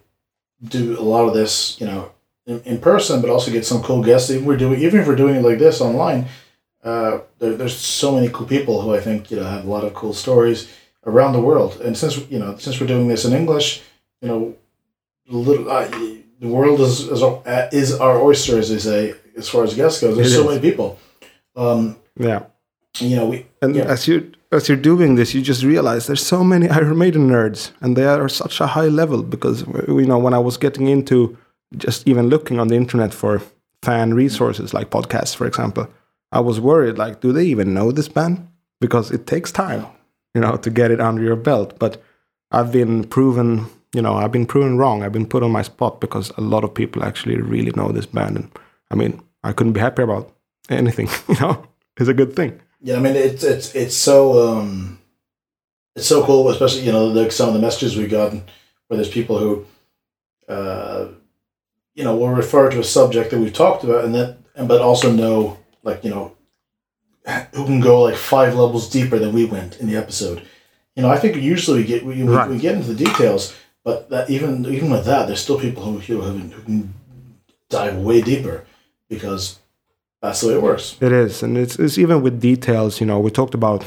do 0.64 1.00
a 1.00 1.02
lot 1.02 1.28
of 1.28 1.34
this, 1.34 1.80
you 1.82 1.88
know, 1.88 2.12
in, 2.46 2.62
in 2.62 2.80
person, 2.80 3.20
but 3.20 3.30
also 3.30 3.52
get 3.52 3.66
some 3.66 3.82
cool 3.82 4.04
guests. 4.04 4.30
Even 4.30 4.46
we're 4.46 4.58
doing 4.58 4.80
even 4.80 5.02
if 5.02 5.08
we're 5.08 5.16
doing 5.16 5.36
it 5.36 5.44
like 5.44 5.60
this 5.60 5.82
online, 5.82 6.28
uh, 6.84 7.20
there, 7.40 7.56
there's 7.56 7.78
so 7.78 8.12
many 8.14 8.30
cool 8.30 8.48
people 8.48 8.82
who 8.82 8.94
I 8.96 9.00
think 9.00 9.32
you 9.32 9.38
know 9.38 9.44
have 9.46 9.66
a 9.66 9.70
lot 9.70 9.84
of 9.84 9.94
cool 9.94 10.14
stories 10.14 10.68
around 11.06 11.34
the 11.34 11.42
world, 11.42 11.80
and 11.82 11.98
since 11.98 12.18
you 12.30 12.40
know 12.40 12.58
since 12.58 12.80
we're 12.80 12.88
doing 12.88 13.08
this 13.08 13.26
in 13.26 13.34
English, 13.34 13.82
you 14.22 14.28
know, 14.28 14.56
little. 15.30 15.70
Uh, 15.70 15.88
the 16.40 16.48
world 16.48 16.80
is 16.82 17.00
is 17.08 17.24
our, 17.24 17.42
is 17.72 18.00
our 18.00 18.22
oyster, 18.22 18.60
as 18.60 18.70
they 18.70 18.78
say, 18.78 19.14
as 19.36 19.50
far 19.50 19.64
as 19.64 19.74
guests 19.74 20.02
goes. 20.02 20.16
There's 20.16 20.32
It 20.32 20.36
so 20.36 20.42
is. 20.42 20.48
many 20.50 20.62
people. 20.62 21.00
Um, 21.56 21.96
Yeah. 22.20 22.42
you 23.00 23.16
know, 23.16 23.26
we 23.30 23.46
And 23.62 23.76
Yeah. 23.76 23.86
as 23.94 24.08
you 24.08 24.32
as 24.52 24.68
you're 24.70 24.82
doing 24.82 25.16
this, 25.18 25.34
you 25.34 25.42
just 25.42 25.64
realize 25.64 26.06
there's 26.06 26.26
so 26.26 26.44
many 26.44 26.70
Iron 26.70 26.98
Maiden 26.98 27.28
nerds, 27.30 27.72
and 27.82 27.96
they 27.98 28.06
are 28.06 28.30
such 28.30 28.62
a 28.62 28.68
high 28.68 28.88
level. 28.90 29.24
Because 29.24 29.66
you 29.88 30.06
know, 30.06 30.20
when 30.20 30.34
I 30.36 30.40
was 30.40 30.58
getting 30.58 30.88
into 30.88 31.36
just 31.76 32.08
even 32.08 32.30
looking 32.30 32.60
on 32.60 32.68
the 32.68 32.76
internet 32.76 33.14
for 33.14 33.42
fan 33.84 34.14
resources 34.14 34.74
like 34.74 34.90
podcasts, 34.92 35.36
for 35.36 35.48
example, 35.48 35.88
I 36.32 36.40
was 36.40 36.60
worried 36.60 36.98
like, 36.98 37.22
do 37.22 37.32
they 37.32 37.46
even 37.46 37.74
know 37.74 37.92
this 37.92 38.10
band? 38.10 38.48
Because 38.82 39.12
it 39.12 39.26
takes 39.26 39.52
time, 39.52 39.86
you 40.36 40.42
know, 40.42 40.58
to 40.58 40.70
get 40.70 40.92
it 40.92 41.00
under 41.02 41.24
your 41.24 41.36
belt. 41.36 41.80
But 41.80 42.02
I've 42.52 42.72
been 42.72 43.04
proven, 43.06 43.66
you 43.94 44.02
know, 44.02 44.16
I've 44.16 44.32
been 44.32 44.46
proven 44.46 44.78
wrong. 44.78 45.04
I've 45.04 45.14
been 45.14 45.26
put 45.26 45.44
on 45.44 45.52
my 45.52 45.62
spot 45.64 46.00
because 46.02 46.32
a 46.38 46.42
lot 46.42 46.64
of 46.64 46.74
people 46.74 47.04
actually 47.04 47.38
really 47.38 47.72
know 47.76 47.92
this 47.92 48.06
band, 48.06 48.36
and 48.36 48.52
I 48.92 48.96
mean, 48.96 49.22
I 49.44 49.54
couldn't 49.54 49.74
be 49.74 49.80
happier 49.80 50.06
about 50.06 50.34
anything. 50.70 51.10
You 51.30 51.40
know, 51.40 51.68
it's 51.98 52.10
a 52.10 52.14
good 52.14 52.36
thing. 52.36 52.60
yeah. 52.82 52.98
I 52.98 53.00
mean, 53.00 53.16
it's 53.16 53.44
it's 53.44 53.74
it's 53.76 53.96
so 53.96 54.60
um, 54.60 55.00
it's 55.96 56.08
so 56.08 56.24
cool, 56.26 56.50
especially 56.50 56.84
you 56.86 56.92
know, 56.92 57.08
like 57.08 57.32
some 57.32 57.48
of 57.50 57.54
the 57.56 57.62
messages 57.62 57.96
we 57.98 58.08
got 58.08 58.34
where 58.34 58.98
there's 58.98 59.10
people 59.10 59.38
who, 59.40 59.66
uh, 60.48 61.08
you 61.96 62.04
know, 62.04 62.16
will 62.16 62.30
refer 62.30 62.70
to 62.70 62.80
a 62.80 62.84
subject 62.84 63.32
that 63.32 63.40
we've 63.40 63.54
talked 63.54 63.84
about, 63.84 64.06
and 64.06 64.14
that 64.14 64.38
and 64.56 64.68
but 64.68 64.82
also 64.82 65.12
know 65.12 65.58
like 65.88 66.04
you 66.06 66.12
know, 66.14 66.26
who 67.56 67.64
can 67.66 67.80
go 67.80 67.96
like 68.08 68.16
five 68.34 68.52
levels 68.62 68.90
deeper 68.98 69.18
than 69.20 69.32
we 69.34 69.46
went 69.46 69.72
in 69.82 69.88
the 69.92 69.98
episode. 70.04 70.40
You 70.96 71.02
know, 71.04 71.10
I 71.16 71.18
think 71.22 71.36
usually 71.56 71.80
we 71.82 71.88
get 71.88 72.06
we, 72.06 72.14
we- 72.24 72.36
Right. 72.38 72.50
we 72.50 72.58
get 72.66 72.76
into 72.76 72.94
the 72.94 73.04
details, 73.06 73.44
But 73.88 74.10
that 74.12 74.30
even 74.36 74.52
even 74.76 74.90
with 74.96 75.06
that, 75.06 75.24
there's 75.28 75.42
still 75.48 75.60
people 75.68 75.82
who 75.88 75.94
who, 76.08 76.22
have- 76.22 76.52
who 76.56 76.62
can 76.68 76.94
dive 77.70 77.96
way 78.08 78.20
deeper 78.22 78.58
because 79.10 79.44
that's 80.22 80.40
the 80.42 80.48
way 80.48 80.56
it 80.60 80.62
works. 80.62 80.86
It 81.08 81.12
is, 81.26 81.44
and 81.44 81.58
it's, 81.58 81.76
it's 81.80 81.98
even 81.98 82.18
with 82.26 82.36
details. 82.42 83.00
You 83.02 83.08
know, 83.10 83.20
we 83.26 83.30
talked 83.32 83.54
about 83.62 83.82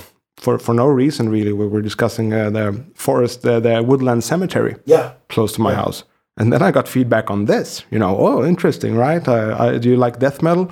for 0.45 0.59
for 0.59 0.75
no 0.75 0.87
reason 1.03 1.29
really. 1.37 1.53
We 1.53 1.67
were 1.73 1.83
discussing 1.83 2.33
uh, 2.33 2.51
the 2.59 2.67
forest, 2.95 3.45
uh, 3.45 3.61
the 3.61 3.83
woodland 3.89 4.23
cemetery 4.25 4.75
Yeah, 4.87 5.07
close 5.29 5.53
to 5.57 5.61
my 5.63 5.75
house, 5.75 6.05
and 6.39 6.53
then 6.53 6.63
I 6.63 6.71
got 6.73 6.89
feedback 6.89 7.31
on 7.31 7.47
this. 7.47 7.85
You 7.93 7.99
know, 7.99 8.13
oh, 8.27 8.45
interesting, 8.47 8.93
right? 9.07 9.29
Uh, 9.29 9.57
I, 9.65 9.79
do 9.79 9.89
you 9.89 9.97
like 10.07 10.19
death 10.19 10.41
metal? 10.43 10.67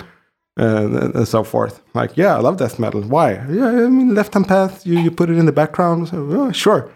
Uh, 0.59 1.11
and 1.15 1.27
so 1.27 1.43
forth. 1.43 1.81
Like, 1.93 2.17
yeah, 2.17 2.35
I 2.35 2.39
love 2.41 2.57
death 2.57 2.79
metal. 2.79 3.01
Why? 3.01 3.31
Yeah, 3.49 3.67
I 3.85 3.87
mean, 3.87 4.13
left 4.13 4.33
hand 4.33 4.47
path. 4.47 4.85
You 4.85 4.99
you 4.99 5.11
put 5.11 5.29
it 5.29 5.37
in 5.37 5.45
the 5.45 5.53
background. 5.61 6.09
So, 6.09 6.17
oh, 6.31 6.51
sure. 6.51 6.91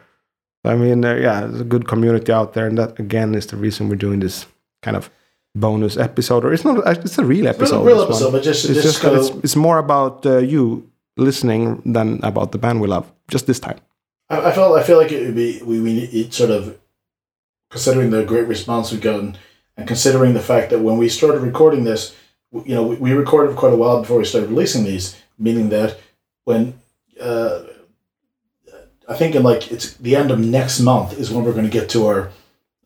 I 0.66 0.76
mean, 0.76 1.06
uh, 1.06 1.16
yeah, 1.16 1.42
there's 1.48 1.62
a 1.62 1.72
good 1.74 1.88
community 1.88 2.32
out 2.32 2.54
there, 2.54 2.68
and 2.68 2.78
that 2.78 3.00
again 3.00 3.36
is 3.36 3.46
the 3.48 3.56
reason 3.56 3.88
we're 3.90 3.96
doing 4.08 4.20
this 4.20 4.46
kind 4.82 4.98
of 4.98 5.10
bonus 5.56 5.98
episode. 5.98 6.44
Or 6.46 6.54
it's 6.54 6.66
not. 6.66 6.78
It's 7.06 7.18
a 7.18 7.24
real 7.26 7.48
episode. 7.48 7.86
real 7.86 7.98
this 7.98 8.06
one. 8.06 8.12
episode, 8.12 8.32
but 8.32 8.44
just- 8.44 8.66
it's 8.70 8.84
just 8.84 9.02
just 9.02 9.30
it's, 9.32 9.44
it's 9.46 9.56
more 9.56 9.78
about 9.78 10.26
uh, 10.26 10.38
you 10.40 10.90
listening 11.18 11.82
than 11.94 12.20
about 12.24 12.52
the 12.52 12.58
band 12.58 12.82
we 12.82 12.88
love. 12.88 13.06
Just 13.32 13.46
this 13.48 13.60
time. 13.60 13.80
I, 14.30 14.50
I 14.50 14.52
felt 14.52 14.78
I 14.78 14.84
feel 14.84 14.98
like 14.98 15.12
it 15.14 15.26
would 15.26 15.36
be 15.36 15.62
we 15.64 15.80
we 15.80 15.94
need 15.94 16.14
it 16.14 16.34
sort 16.34 16.52
of 16.52 16.78
considering 17.72 18.12
the 18.12 18.24
great 18.26 18.48
response 18.48 18.92
we've 18.92 19.02
gotten 19.02 19.38
and 19.78 19.88
considering 19.88 20.34
the 20.34 20.42
fact 20.42 20.70
that 20.70 20.80
when 20.80 20.98
we 20.98 21.10
started 21.10 21.42
recording 21.42 21.84
this, 21.86 22.16
you 22.54 22.76
know, 22.76 22.84
we, 22.84 22.96
we 22.98 23.14
recorded 23.14 23.52
for 23.54 23.58
quite 23.60 23.74
a 23.74 23.78
while 23.78 24.00
before 24.02 24.18
we 24.18 24.26
started 24.26 24.50
releasing 24.50 24.84
these, 24.84 25.20
meaning 25.40 25.70
that 25.70 26.00
when 26.46 26.80
uh, 27.20 27.64
I 29.08 29.16
think 29.16 29.36
in 29.36 29.44
like 29.44 29.72
it's 29.72 29.96
the 29.98 30.16
end 30.16 30.32
of 30.32 30.40
next 30.40 30.80
month 30.80 31.18
is 31.20 31.32
when 31.32 31.44
we're 31.44 31.52
going 31.54 31.66
to 31.66 31.72
get 31.72 31.90
to 31.90 32.08
our 32.08 32.32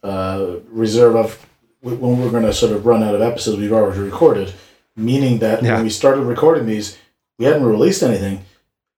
uh, 0.04 0.56
reserve 0.70 1.16
of 1.16 1.46
when 1.82 2.00
we're 2.20 2.32
going 2.32 2.44
to 2.44 2.54
sort 2.54 2.72
of 2.72 2.86
run 2.86 3.04
out 3.04 3.14
of 3.16 3.22
episodes 3.22 3.58
we've 3.60 3.72
already 3.72 4.00
recorded, 4.00 4.54
meaning 4.96 5.40
that 5.40 5.62
Yeah. 5.64 5.76
when 5.76 5.84
we 5.84 5.90
started 5.90 6.22
recording 6.24 6.66
these, 6.66 6.98
we 7.38 7.46
hadn't 7.46 7.64
released 7.64 8.02
anything, 8.02 8.46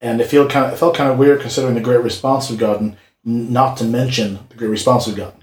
and 0.01 0.21
it 0.21 0.27
felt 0.27 0.49
kind 0.49 0.65
of 0.67 0.73
it 0.73 0.77
felt 0.77 0.95
kind 0.95 1.11
of 1.11 1.17
weird 1.19 1.41
considering 1.41 1.75
the 1.75 1.81
great 1.81 2.01
response 2.01 2.49
we've 2.49 2.59
gotten, 2.59 2.95
not 3.25 3.75
to 3.77 3.83
mention 3.83 4.39
the 4.49 4.55
great 4.55 4.69
response 4.69 5.07
we've 5.07 5.17
gotten, 5.17 5.41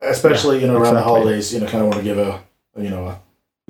especially 0.00 0.60
you 0.60 0.66
know 0.68 0.76
around 0.76 0.94
the 0.94 1.02
holidays. 1.02 1.52
You 1.52 1.60
know, 1.60 1.66
kind 1.66 1.82
of 1.82 1.88
want 1.88 1.98
to 1.98 2.04
give 2.04 2.18
a 2.18 2.42
you 2.76 2.90
know 2.90 3.06
a, 3.08 3.20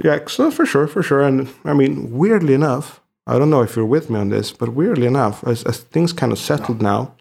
Yeah, 0.03 0.21
so 0.27 0.51
for 0.51 0.65
sure, 0.65 0.87
for 0.87 1.03
sure. 1.03 1.21
And 1.21 1.53
I 1.65 1.75
mean, 1.75 2.11
weirdly 2.11 2.55
enough, 2.55 3.01
I 3.27 3.39
don't 3.39 3.51
know 3.51 3.63
if 3.63 3.77
you're 3.77 3.85
with 3.85 4.09
me 4.09 4.19
on 4.19 4.31
this, 4.31 4.51
but 4.51 4.71
weirdly 4.71 5.07
enough, 5.07 5.45
as, 5.47 5.63
as 5.65 5.79
things 5.79 6.13
kind 6.13 6.33
of 6.33 6.39
settled 6.39 6.81
now, 6.81 7.15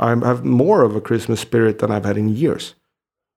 I 0.00 0.10
have 0.10 0.44
more 0.44 0.82
of 0.82 0.94
a 0.94 1.00
Christmas 1.00 1.40
spirit 1.40 1.78
than 1.78 1.90
I've 1.90 2.04
had 2.04 2.18
in 2.18 2.28
years. 2.28 2.74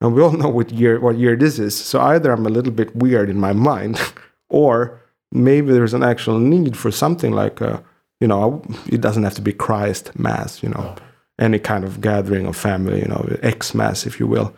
And 0.02 0.14
we 0.14 0.22
all 0.22 0.32
know 0.32 0.50
what 0.50 0.72
year 0.72 1.00
what 1.00 1.18
year 1.18 1.36
this 1.36 1.60
is. 1.60 1.78
So 1.78 2.00
either 2.02 2.32
I'm 2.32 2.46
a 2.46 2.50
little 2.50 2.72
bit 2.72 2.96
weird 2.96 3.30
in 3.30 3.38
my 3.40 3.54
mind, 3.54 4.02
or 4.50 5.00
maybe 5.32 5.72
there's 5.72 5.94
an 5.94 6.04
actual 6.04 6.40
need 6.40 6.76
for 6.76 6.92
something 6.92 7.32
like 7.32 7.62
a, 7.62 7.84
you 8.20 8.28
know, 8.28 8.64
it 8.88 9.02
doesn't 9.02 9.24
have 9.24 9.36
to 9.36 9.42
be 9.42 9.54
Christ 9.54 10.18
Mass, 10.18 10.64
you 10.64 10.70
know, 10.70 10.96
any 11.40 11.60
kind 11.60 11.84
of 11.84 12.02
gathering 12.02 12.48
of 12.48 12.58
family, 12.58 13.00
you 13.00 13.08
know, 13.08 13.38
X 13.42 13.74
Mass, 13.74 14.06
if 14.06 14.20
you 14.20 14.28
will. 14.28 14.54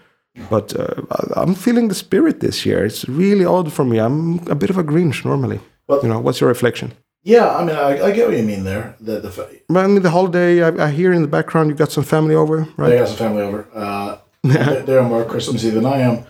But 0.49 0.73
uh, 0.79 1.01
I- 1.11 1.41
I'm 1.41 1.55
feeling 1.55 1.87
the 1.89 1.95
spirit 1.95 2.39
this 2.39 2.65
year. 2.65 2.85
It's 2.85 3.07
really 3.09 3.45
odd 3.45 3.71
for 3.73 3.83
me. 3.85 3.99
I'm 3.99 4.39
a 4.47 4.55
bit 4.55 4.69
of 4.69 4.77
a 4.77 4.83
Grinch 4.83 5.25
normally. 5.25 5.59
Well- 5.87 6.01
you 6.03 6.09
know, 6.09 6.19
what's 6.19 6.39
your 6.41 6.49
reflection? 6.49 6.93
yeah. 7.23 7.55
I 7.55 7.63
mean, 7.65 7.75
I, 7.75 8.05
I 8.07 8.11
get 8.11 8.27
what 8.27 8.37
you 8.37 8.43
mean 8.43 8.63
there. 8.63 8.95
The 8.99 9.19
the 9.19 9.29
fa- 9.31 9.49
I 9.69 9.87
mean, 9.87 10.01
the 10.01 10.09
holiday, 10.09 10.63
I, 10.63 10.87
I 10.87 10.89
hear 10.91 11.11
in 11.13 11.21
the 11.21 11.27
background 11.37 11.69
you've 11.69 11.77
got 11.77 11.91
some 11.91 12.03
family 12.05 12.33
over, 12.35 12.61
I 12.61 12.81
right? 12.81 12.97
got 12.99 13.07
some 13.09 13.17
family 13.17 13.43
over. 13.43 13.67
Uh, 13.73 14.17
they're, 14.43 14.81
they're 14.83 15.03
more 15.03 15.23
Christmassy 15.25 15.69
than 15.69 15.85
I 15.85 15.97
am. 15.99 16.25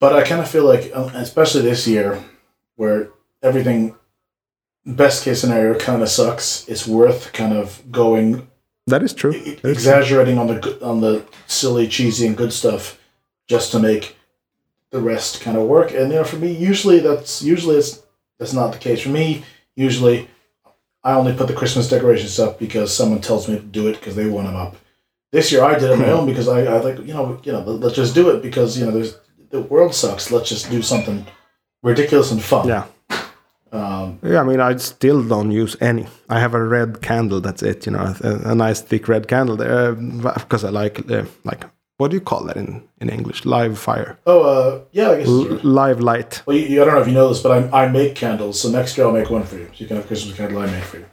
But 0.00 0.12
I 0.14 0.22
kind 0.24 0.40
of 0.40 0.48
feel 0.48 0.64
like, 0.64 0.90
uh, 0.94 1.10
especially 1.14 1.62
this 1.62 1.86
year, 1.86 2.18
where 2.76 3.08
everything, 3.42 3.94
best 4.84 5.24
case 5.24 5.40
scenario, 5.40 5.78
kind 5.78 6.02
of 6.02 6.08
sucks. 6.08 6.68
It's 6.68 6.86
worth 6.86 7.32
kind 7.32 7.52
of 7.54 7.80
going 7.90 8.48
That 8.86 9.02
is 9.02 9.14
true. 9.14 9.32
That 9.32 9.46
is 9.46 9.60
true. 9.60 9.70
exaggerating 9.70 10.38
on 10.38 10.48
the 10.48 10.84
on 10.84 11.00
the 11.00 11.24
silly, 11.46 11.86
cheesy, 11.86 12.26
and 12.26 12.36
good 12.36 12.52
stuff, 12.52 12.98
just 13.46 13.72
to 13.72 13.78
make 13.78 14.16
the 14.90 15.00
rest 15.00 15.40
kind 15.40 15.56
of 15.56 15.66
work. 15.66 15.92
And 15.92 16.10
you 16.10 16.18
know, 16.18 16.24
for 16.24 16.36
me, 16.36 16.52
usually 16.52 16.98
that's 16.98 17.42
usually 17.42 17.76
it's 17.76 18.02
that's 18.38 18.52
not 18.52 18.72
the 18.72 18.78
case. 18.78 19.00
For 19.00 19.08
me, 19.08 19.44
usually, 19.76 20.28
I 21.04 21.12
only 21.14 21.32
put 21.32 21.48
the 21.48 21.54
Christmas 21.54 21.88
decorations 21.88 22.38
up 22.38 22.58
because 22.58 22.94
someone 22.94 23.20
tells 23.20 23.48
me 23.48 23.56
to 23.56 23.62
do 23.62 23.88
it 23.88 23.94
because 23.94 24.16
they 24.16 24.26
want 24.26 24.48
them 24.48 24.56
up. 24.56 24.76
This 25.30 25.50
year, 25.50 25.64
I 25.64 25.74
did 25.74 25.84
it 25.84 25.92
on 25.92 25.98
my 26.00 26.06
hmm. 26.06 26.10
own 26.10 26.26
because 26.26 26.48
I, 26.48 26.64
I 26.64 26.80
like 26.80 26.98
you 26.98 27.14
know 27.14 27.40
you 27.44 27.52
know 27.52 27.60
let- 27.60 27.80
let's 27.80 27.96
just 27.96 28.14
do 28.14 28.30
it 28.30 28.42
because 28.42 28.78
you 28.78 28.84
know 28.84 28.90
there's 28.90 29.16
the 29.50 29.62
world 29.62 29.94
sucks. 29.94 30.30
Let's 30.30 30.48
just 30.48 30.70
do 30.70 30.82
something 30.82 31.26
ridiculous 31.82 32.32
and 32.32 32.42
fun. 32.42 32.68
Yeah. 32.68 32.86
Um, 33.72 34.18
Yeah, 34.22 34.40
I 34.40 34.44
mean, 34.44 34.60
I 34.60 34.76
still 34.78 35.22
don't 35.28 35.50
use 35.50 35.76
any. 35.80 36.06
I 36.28 36.38
have 36.40 36.54
a 36.54 36.62
red 36.62 37.00
candle. 37.00 37.40
That's 37.40 37.62
it. 37.62 37.86
You 37.86 37.92
know, 37.92 38.14
a, 38.22 38.50
a 38.50 38.54
nice 38.54 38.80
thick 38.82 39.08
red 39.08 39.26
candle 39.28 39.56
there 39.56 39.94
because 39.94 40.64
I 40.64 40.70
like 40.70 41.10
uh, 41.10 41.24
like 41.44 41.64
what 41.98 42.10
do 42.10 42.16
you 42.16 42.20
call 42.24 42.44
that 42.44 42.56
in 42.56 42.82
in 43.00 43.08
English? 43.08 43.44
Live 43.44 43.78
fire, 43.78 44.16
oh, 44.26 44.40
uh, 44.42 44.80
yeah. 44.92 45.10
I 45.12 45.16
guess. 45.18 45.28
L- 45.28 45.60
live 45.62 46.00
light. 46.00 46.42
Well, 46.46 46.56
you, 46.56 46.66
you- 46.66 46.82
I 46.82 46.84
don't 46.84 46.94
know 46.94 47.00
if 47.02 47.06
you 47.08 47.14
know 47.14 47.28
this, 47.28 47.42
but 47.42 47.52
I, 47.72 47.84
I 47.84 47.88
make 47.88 48.14
candles. 48.14 48.60
So 48.60 48.68
next 48.70 48.96
year 48.98 49.06
I'll 49.06 49.12
make 49.20 49.30
one 49.30 49.44
for 49.44 49.56
you. 49.56 49.66
So 49.66 49.78
you 49.78 49.86
can 49.86 49.96
have 49.96 50.06
Christmas 50.06 50.36
candle 50.36 50.58
I 50.62 50.66
made 50.66 50.84
for 50.84 50.98
you. 50.98 51.06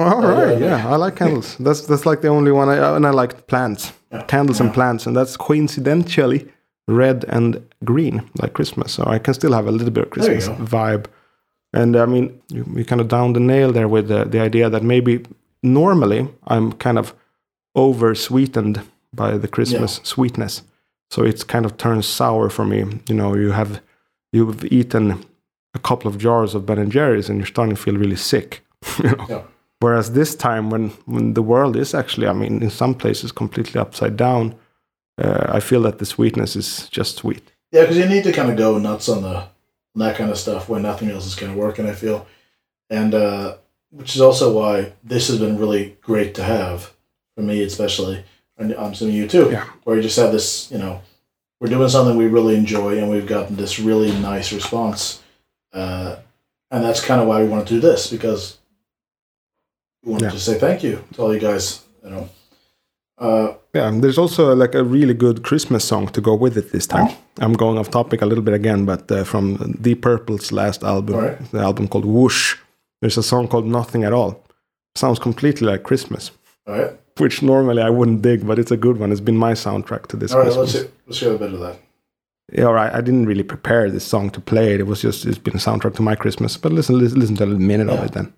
All 0.00 0.22
yeah, 0.22 0.44
right, 0.44 0.58
yeah. 0.60 0.76
yeah, 0.78 0.88
I 0.92 0.96
like 0.96 1.16
candles. 1.16 1.56
That's 1.60 1.80
that's 1.86 2.06
like 2.06 2.20
the 2.20 2.28
only 2.28 2.52
one. 2.52 2.68
I 2.68 2.96
and 2.96 3.06
I 3.06 3.10
like 3.10 3.46
plants, 3.46 3.92
Yeah. 4.12 4.22
candles 4.26 4.60
and 4.60 4.72
plants, 4.74 5.06
and 5.06 5.16
that's 5.16 5.36
coincidentally 5.36 6.46
red 6.86 7.24
and 7.28 7.60
green, 7.84 8.22
like 8.42 8.52
Christmas. 8.52 8.92
So 8.92 9.02
I 9.14 9.18
can 9.18 9.34
still 9.34 9.52
have 9.52 9.66
a 9.68 9.72
little 9.72 9.90
bit 9.92 10.04
of 10.04 10.10
Christmas 10.10 10.48
vibe. 10.48 11.06
And 11.72 11.96
I 11.96 12.06
mean, 12.06 12.40
you, 12.48 12.64
you 12.76 12.84
kind 12.84 13.00
of 13.00 13.08
down 13.08 13.34
the 13.34 13.40
nail 13.40 13.72
there 13.72 13.88
with 13.88 14.08
the, 14.08 14.24
the 14.24 14.40
idea 14.40 14.70
that 14.70 14.82
maybe 14.82 15.24
normally 15.62 16.28
I'm 16.46 16.72
kind 16.72 16.98
of 16.98 17.14
over 17.74 18.14
sweetened 18.14 18.82
by 19.12 19.36
the 19.36 19.48
Christmas 19.48 20.00
sweetness, 20.02 20.62
so 21.10 21.22
it's 21.22 21.44
kind 21.44 21.64
of 21.64 21.76
turns 21.76 22.06
sour 22.06 22.50
for 22.50 22.64
me. 22.64 23.00
You 23.08 23.14
know, 23.14 23.34
you 23.34 23.52
have 23.52 23.80
you've 24.32 24.64
eaten 24.66 25.24
a 25.74 25.78
couple 25.78 26.10
of 26.10 26.18
jars 26.18 26.54
of 26.54 26.66
Ben 26.66 26.78
and 26.78 26.92
Jerry's, 26.92 27.28
and 27.28 27.38
you're 27.38 27.46
starting 27.46 27.74
to 27.74 27.80
feel 27.80 27.96
really 27.96 28.16
sick. 28.16 28.64
you 29.02 29.10
know? 29.10 29.26
Yeah. 29.28 29.42
Whereas 29.80 30.12
this 30.12 30.34
time, 30.34 30.70
when 30.70 30.90
when 31.06 31.34
the 31.34 31.42
world 31.42 31.76
is 31.76 31.94
actually, 31.94 32.26
I 32.26 32.32
mean, 32.32 32.62
in 32.62 32.70
some 32.70 32.94
places 32.94 33.32
completely 33.32 33.80
upside 33.80 34.16
down, 34.16 34.54
uh, 35.18 35.46
I 35.48 35.60
feel 35.60 35.82
that 35.82 35.98
the 35.98 36.06
sweetness 36.06 36.56
is 36.56 36.88
just 36.88 37.16
sweet. 37.16 37.52
Yeah, 37.70 37.82
because 37.82 37.96
you 37.96 38.06
need 38.06 38.24
to 38.24 38.32
kind 38.32 38.50
of 38.50 38.56
go 38.56 38.78
nuts 38.78 39.08
on 39.08 39.22
the 39.22 39.48
on 39.94 40.00
that 40.00 40.16
kind 40.16 40.30
of 40.30 40.38
stuff 40.38 40.68
when 40.68 40.82
nothing 40.82 41.10
else 41.10 41.26
is 41.26 41.34
going 41.34 41.52
to 41.52 41.58
work. 41.58 41.78
And 41.78 41.88
I 41.88 41.92
feel, 41.92 42.26
and 42.90 43.14
uh, 43.14 43.56
which 43.90 44.14
is 44.14 44.20
also 44.20 44.52
why 44.52 44.92
this 45.02 45.28
has 45.28 45.38
been 45.38 45.58
really 45.58 45.96
great 46.00 46.34
to 46.36 46.42
have 46.42 46.92
for 47.34 47.42
me, 47.42 47.62
especially, 47.62 48.24
and 48.56 48.72
I'm 48.74 48.92
assuming 48.92 49.16
you 49.16 49.28
too. 49.28 49.48
Yeah. 49.50 49.64
Where 49.84 49.96
you 49.96 50.02
just 50.02 50.18
have 50.18 50.32
this, 50.32 50.70
you 50.70 50.78
know, 50.78 51.00
we're 51.60 51.68
doing 51.68 51.88
something 51.88 52.16
we 52.16 52.26
really 52.26 52.56
enjoy, 52.56 52.98
and 52.98 53.10
we've 53.10 53.26
gotten 53.26 53.56
this 53.56 53.78
really 53.78 54.12
nice 54.20 54.52
response, 54.52 55.22
uh, 55.72 56.16
and 56.70 56.84
that's 56.84 57.04
kind 57.04 57.20
of 57.20 57.26
why 57.28 57.42
we 57.42 57.48
want 57.48 57.66
to 57.66 57.74
do 57.74 57.80
this 57.80 58.10
because 58.10 58.58
we 60.04 60.12
wanted 60.12 60.26
Yeah. 60.26 60.30
to 60.32 60.40
say 60.40 60.58
thank 60.58 60.82
you 60.84 61.04
to 61.14 61.22
all 61.22 61.34
you 61.34 61.40
guys. 61.40 61.82
You 62.04 62.10
know, 62.10 62.28
uh, 63.18 63.54
Yeah, 63.74 63.88
and 63.88 64.02
there's 64.02 64.18
also 64.18 64.54
like 64.54 64.74
a 64.74 64.82
really 64.82 65.14
good 65.14 65.42
Christmas 65.42 65.84
song 65.84 66.08
to 66.08 66.20
go 66.20 66.34
with 66.34 66.56
it 66.56 66.72
this 66.72 66.86
time. 66.86 67.14
I'm 67.38 67.52
going 67.52 67.78
off 67.78 67.90
topic 67.90 68.22
a 68.22 68.26
little 68.26 68.42
bit 68.42 68.54
again, 68.54 68.86
but 68.86 69.10
uh, 69.12 69.24
from 69.24 69.76
Deep 69.80 70.00
Purple's 70.00 70.50
last 70.52 70.82
album, 70.82 71.16
right. 71.16 71.50
the 71.52 71.60
album 71.60 71.86
called 71.86 72.06
Whoosh, 72.06 72.56
there's 73.00 73.18
a 73.18 73.22
song 73.22 73.46
called 73.46 73.66
Nothing 73.66 74.04
at 74.04 74.12
All. 74.12 74.42
Sounds 74.94 75.18
completely 75.18 75.66
like 75.66 75.82
Christmas, 75.82 76.30
right, 76.66 76.92
which 77.18 77.42
normally 77.42 77.82
I 77.82 77.90
wouldn't 77.90 78.22
dig, 78.22 78.46
but 78.46 78.58
it's 78.58 78.70
a 78.70 78.76
good 78.76 78.98
one. 78.98 79.12
It's 79.12 79.20
been 79.20 79.36
my 79.36 79.52
soundtrack 79.52 80.06
to 80.08 80.16
this 80.16 80.32
all 80.32 80.38
right. 80.38 80.44
Christmas. 80.46 80.74
Let's 80.74 80.84
hear, 80.84 80.92
let's 81.06 81.20
hear 81.20 81.34
a 81.34 81.38
bit 81.38 81.52
of 81.52 81.60
that. 81.60 81.78
Yeah, 82.52 82.64
all 82.64 82.72
right. 82.72 82.92
I 82.92 83.02
didn't 83.02 83.26
really 83.26 83.42
prepare 83.42 83.90
this 83.90 84.04
song 84.04 84.30
to 84.30 84.40
play 84.40 84.74
it. 84.74 84.80
It 84.80 84.86
was 84.86 85.02
just 85.02 85.26
it's 85.26 85.38
been 85.38 85.54
a 85.54 85.58
soundtrack 85.58 85.94
to 85.96 86.02
my 86.02 86.14
Christmas. 86.14 86.56
But 86.56 86.72
listen, 86.72 86.98
listen, 86.98 87.20
listen 87.20 87.36
to 87.36 87.44
a 87.44 87.46
minute 87.46 87.90
of 87.90 88.02
it 88.02 88.12
then. 88.12 88.32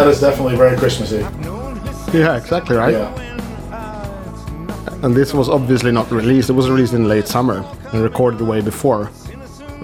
That 0.00 0.08
is 0.08 0.20
definitely 0.20 0.56
very 0.56 0.78
Christmassy. 0.78 1.18
Yeah, 2.16 2.38
exactly 2.38 2.74
right. 2.74 2.94
Yeah. 2.94 3.12
And 5.02 5.14
this 5.14 5.34
was 5.34 5.50
obviously 5.50 5.92
not 5.92 6.10
released. 6.10 6.48
It 6.48 6.54
was 6.54 6.70
released 6.70 6.94
in 6.94 7.06
late 7.06 7.28
summer 7.28 7.62
and 7.92 8.02
recorded 8.02 8.38
the 8.40 8.46
way 8.46 8.62
before. 8.62 9.10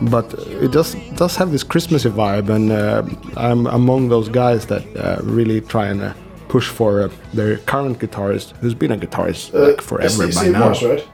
But 0.01 0.33
it 0.49 0.73
does 0.73 0.97
does 1.17 1.37
have 1.37 1.51
this 1.53 1.63
Christmassy 1.63 2.09
vibe, 2.09 2.49
and 2.49 2.73
uh, 2.73 3.03
I'm 3.37 3.67
among 3.67 4.09
those 4.09 4.31
guys 4.31 4.65
that 4.69 4.85
uh, 4.97 5.21
really 5.23 5.61
try 5.61 5.89
and 5.89 6.01
uh, 6.01 6.15
push 6.49 6.69
for 6.69 7.03
uh, 7.03 7.09
their 7.35 7.59
current 7.59 7.99
guitarist, 7.99 8.57
who's 8.61 8.75
been 8.75 8.93
a 8.93 8.97
guitarist 8.97 9.53
like 9.53 9.83
forever 9.83 10.09
Steve, 10.09 10.35
by 10.35 10.41
Steve 10.41 10.53
now. 10.53 10.65
Morse, 10.65 10.83
right? 10.83 11.09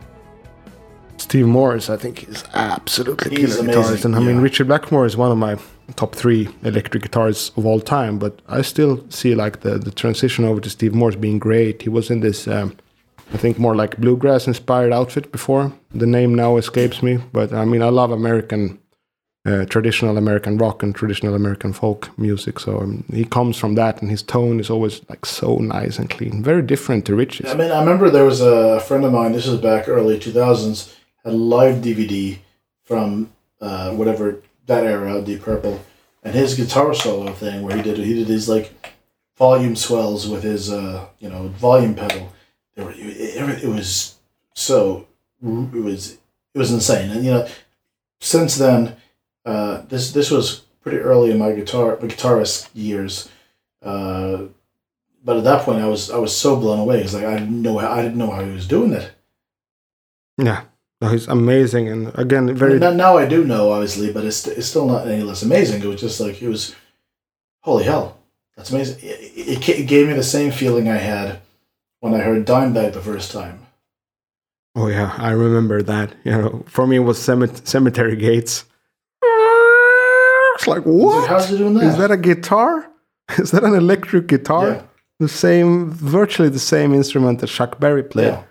Steve 1.17 1.47
Morse, 1.47 1.91
I 1.91 1.97
think, 1.97 2.29
is 2.29 2.45
absolutely 2.55 3.37
He's 3.37 3.57
killer 3.57 3.71
amazing, 3.71 3.83
guitarist, 3.83 4.05
and 4.05 4.15
I 4.15 4.21
mean 4.21 4.37
yeah. 4.37 4.43
Richard 4.43 4.69
Blackmore 4.69 5.07
is 5.07 5.17
one 5.17 5.33
of 5.33 5.39
my 5.39 5.57
top 5.97 6.15
three 6.15 6.49
electric 6.63 7.03
guitars 7.03 7.53
of 7.57 7.67
all 7.67 7.81
time. 7.81 8.19
But 8.19 8.41
I 8.49 8.63
still 8.63 9.05
see 9.11 9.35
like 9.35 9.61
the 9.61 9.79
the 9.79 9.91
transition 9.91 10.45
over 10.45 10.61
to 10.61 10.71
Steve 10.71 10.95
Morse 10.95 11.17
being 11.17 11.39
great. 11.39 11.83
He 11.83 11.89
was 11.89 12.11
in 12.11 12.21
this, 12.21 12.47
um, 12.49 12.77
I 13.33 13.37
think, 13.37 13.59
more 13.59 13.75
like 13.75 13.99
bluegrass 13.99 14.47
inspired 14.47 14.93
outfit 14.93 15.33
before. 15.33 15.73
The 15.95 16.07
name 16.07 16.35
now 16.35 16.57
escapes 16.57 17.03
me, 17.03 17.19
but 17.33 17.53
I 17.53 17.65
mean 17.65 17.83
I 17.83 17.89
love 17.91 18.11
American. 18.11 18.79
Uh, 19.45 19.65
traditional 19.65 20.17
American 20.19 20.57
rock 20.57 20.85
and 20.85 20.95
traditional 20.95 21.35
American 21.35 21.73
folk 21.73 22.17
music. 22.17 22.61
So 22.61 22.79
um, 22.79 23.03
he 23.13 23.25
comes 23.25 23.57
from 23.57 23.75
that, 23.75 24.01
and 24.01 24.09
his 24.09 24.23
tone 24.23 24.61
is 24.61 24.71
always 24.71 25.01
like 25.09 25.27
so 25.27 25.57
nice 25.57 25.99
and 25.99 26.09
clean, 26.09 26.45
very 26.45 26.63
different 26.63 27.07
to 27.07 27.17
Rich's. 27.17 27.51
I 27.51 27.57
mean, 27.57 27.73
I 27.73 27.81
remember 27.81 28.09
there 28.09 28.25
was 28.25 28.41
a 28.41 28.79
friend 28.79 29.05
of 29.05 29.13
mine. 29.13 29.33
This 29.33 29.49
was 29.49 29.61
back 29.61 29.89
early 29.89 30.17
two 30.17 30.31
thousands. 30.31 30.95
Had 31.25 31.33
a 31.33 31.37
live 31.37 31.83
DVD 31.83 32.39
from 32.85 33.33
uh, 33.61 33.91
whatever 33.93 34.43
that 34.67 34.85
era, 34.85 35.17
of 35.17 35.25
Deep 35.25 35.43
Purple, 35.43 35.81
and 36.23 36.35
his 36.35 36.55
guitar 36.55 36.95
solo 36.95 37.33
thing 37.33 37.63
where 37.63 37.77
he 37.77 37.83
did 37.83 37.99
he 37.99 38.15
did 38.15 38.29
these 38.29 38.49
like 38.49 38.95
volume 39.37 39.77
swells 39.77 40.29
with 40.29 40.43
his 40.43 40.71
uh, 40.71 41.07
you 41.19 41.29
know 41.29 41.49
volume 41.49 41.95
pedal. 41.95 42.33
They 42.75 42.85
were, 42.85 42.93
it, 42.95 43.65
it, 43.65 43.69
was 43.69 44.17
so 44.55 45.07
it 45.43 45.83
was 45.83 46.19
it 46.55 46.59
was 46.59 46.73
insane, 46.73 47.11
and 47.11 47.25
you 47.25 47.33
know 47.33 47.49
since 48.21 48.57
then 48.57 48.97
uh, 49.45 49.83
this 49.89 50.13
this 50.13 50.31
was 50.31 50.63
pretty 50.81 50.99
early 50.99 51.31
in 51.31 51.39
my 51.39 51.53
guitar 51.53 51.99
my 52.01 52.09
guitarist 52.09 52.69
years. 52.75 53.29
Uh, 53.83 54.45
but 55.25 55.37
at 55.37 55.45
that 55.45 55.63
point, 55.63 55.81
I 55.81 55.87
was 55.87 56.11
I 56.11 56.19
was 56.19 56.37
so 56.37 56.57
blown 56.57 56.81
away. 56.81 57.01
It's 57.01 57.15
like 57.15 57.25
I 57.25 57.39
didn't 57.39 57.63
know 57.63 57.79
how, 57.79 57.91
I 57.91 58.03
didn't 58.03 58.19
know 58.19 58.31
how 58.31 58.45
he 58.45 58.53
was 58.53 58.67
doing 58.67 58.93
it. 58.93 59.13
Yeah, 60.39 60.65
he's 61.11 61.27
amazing, 61.29 61.89
and 61.89 62.17
again, 62.19 62.55
very 62.55 62.79
now, 62.79 62.93
now 62.93 63.17
I 63.17 63.27
do 63.27 63.45
know, 63.45 63.73
obviously, 63.73 64.13
but 64.13 64.25
it's 64.25 64.47
it's 64.47 64.67
still 64.67 64.87
not 64.87 65.07
any 65.07 65.23
less 65.23 65.43
amazing. 65.43 65.83
It 65.83 65.87
was 65.87 66.01
just 66.01 66.21
like 66.21 66.41
it 66.43 66.49
was, 66.49 66.75
holy 67.61 67.85
hell, 67.85 68.19
that's 68.57 68.71
amazing. 68.71 68.99
It, 69.03 69.33
it, 69.37 69.69
it 69.69 69.87
gave 69.87 70.09
me 70.09 70.15
the 70.15 70.23
same 70.23 70.53
feeling 70.53 70.89
I 70.89 70.99
had 70.99 71.41
when 72.01 72.15
I 72.15 72.19
heard 72.19 72.47
Dimebag 72.47 72.93
the 72.93 73.01
first 73.01 73.33
time. 73.33 73.67
Oh 74.75 74.89
yeah, 74.89 75.15
I 75.19 75.31
remember 75.31 75.83
that. 75.83 76.15
You 76.25 76.33
know, 76.33 76.65
for 76.67 76.87
me 76.87 76.97
it 76.97 77.01
was 77.01 77.19
cemet- 77.19 77.67
cemetery 77.67 78.17
gates. 78.17 78.65
It's 80.55 80.67
like 80.67 80.85
what? 80.85 81.29
how's 81.29 81.49
he 81.49 81.59
doing 81.59 81.75
that? 81.75 81.85
Is 81.85 81.97
that 81.99 82.11
a 82.11 82.17
guitar? 82.17 82.89
Is 83.39 83.51
that 83.51 83.65
an 83.65 83.75
electric 83.75 84.27
guitar? 84.29 84.69
Yeah. 84.69 84.83
The 85.19 85.29
same, 85.29 85.91
virtually 85.91 86.49
the 86.49 86.59
same 86.59 86.93
instrument 86.93 87.41
that 87.41 87.47
Chuck 87.47 87.79
Berry 87.79 88.03
played. 88.03 88.29
Yeah. 88.29 88.43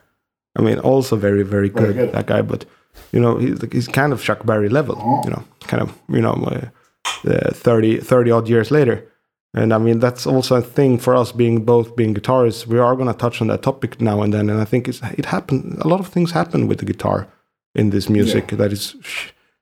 I 0.58 0.62
mean, 0.62 0.80
also 0.80 1.16
very, 1.16 1.44
very 1.44 1.70
good, 1.70 1.82
Very 1.82 1.94
good. 1.94 2.12
that 2.14 2.26
guy. 2.28 2.42
But 2.42 2.66
you 3.12 3.20
know, 3.20 3.38
he's 3.38 3.60
he's 3.72 3.88
kind 3.88 4.14
of 4.14 4.22
Chuck 4.22 4.46
Berry 4.46 4.70
level. 4.70 4.96
Oh. 5.00 5.22
You 5.24 5.32
know, 5.32 5.44
kind 5.62 5.82
of 5.84 5.98
you 6.10 6.22
know, 6.22 6.34
uh, 6.34 7.30
uh, 7.30 7.54
30, 7.54 8.00
30 8.00 8.32
odd 8.32 8.50
years 8.50 8.72
later. 8.72 9.08
And 9.54 9.74
I 9.74 9.78
mean, 9.78 10.00
that's 10.00 10.26
also 10.26 10.56
a 10.56 10.62
thing 10.62 10.98
for 10.98 11.16
us 11.16 11.32
being 11.34 11.66
both 11.66 11.96
being 11.96 12.14
guitarists. 12.16 12.66
We 12.66 12.80
are 12.80 12.96
going 12.96 13.12
to 13.12 13.18
touch 13.18 13.42
on 13.42 13.48
that 13.48 13.62
topic 13.62 14.00
now 14.00 14.22
and 14.22 14.34
then. 14.34 14.50
And 14.50 14.62
I 14.62 14.66
think 14.66 14.88
it's, 14.88 15.02
it 15.18 15.26
happened. 15.26 15.78
A 15.82 15.88
lot 15.88 16.00
of 16.00 16.08
things 16.08 16.32
happen 16.32 16.68
with 16.68 16.80
the 16.80 16.86
guitar 16.86 17.28
in 17.76 17.90
this 17.90 18.10
music 18.10 18.48
that 18.48 18.72
is, 18.72 18.96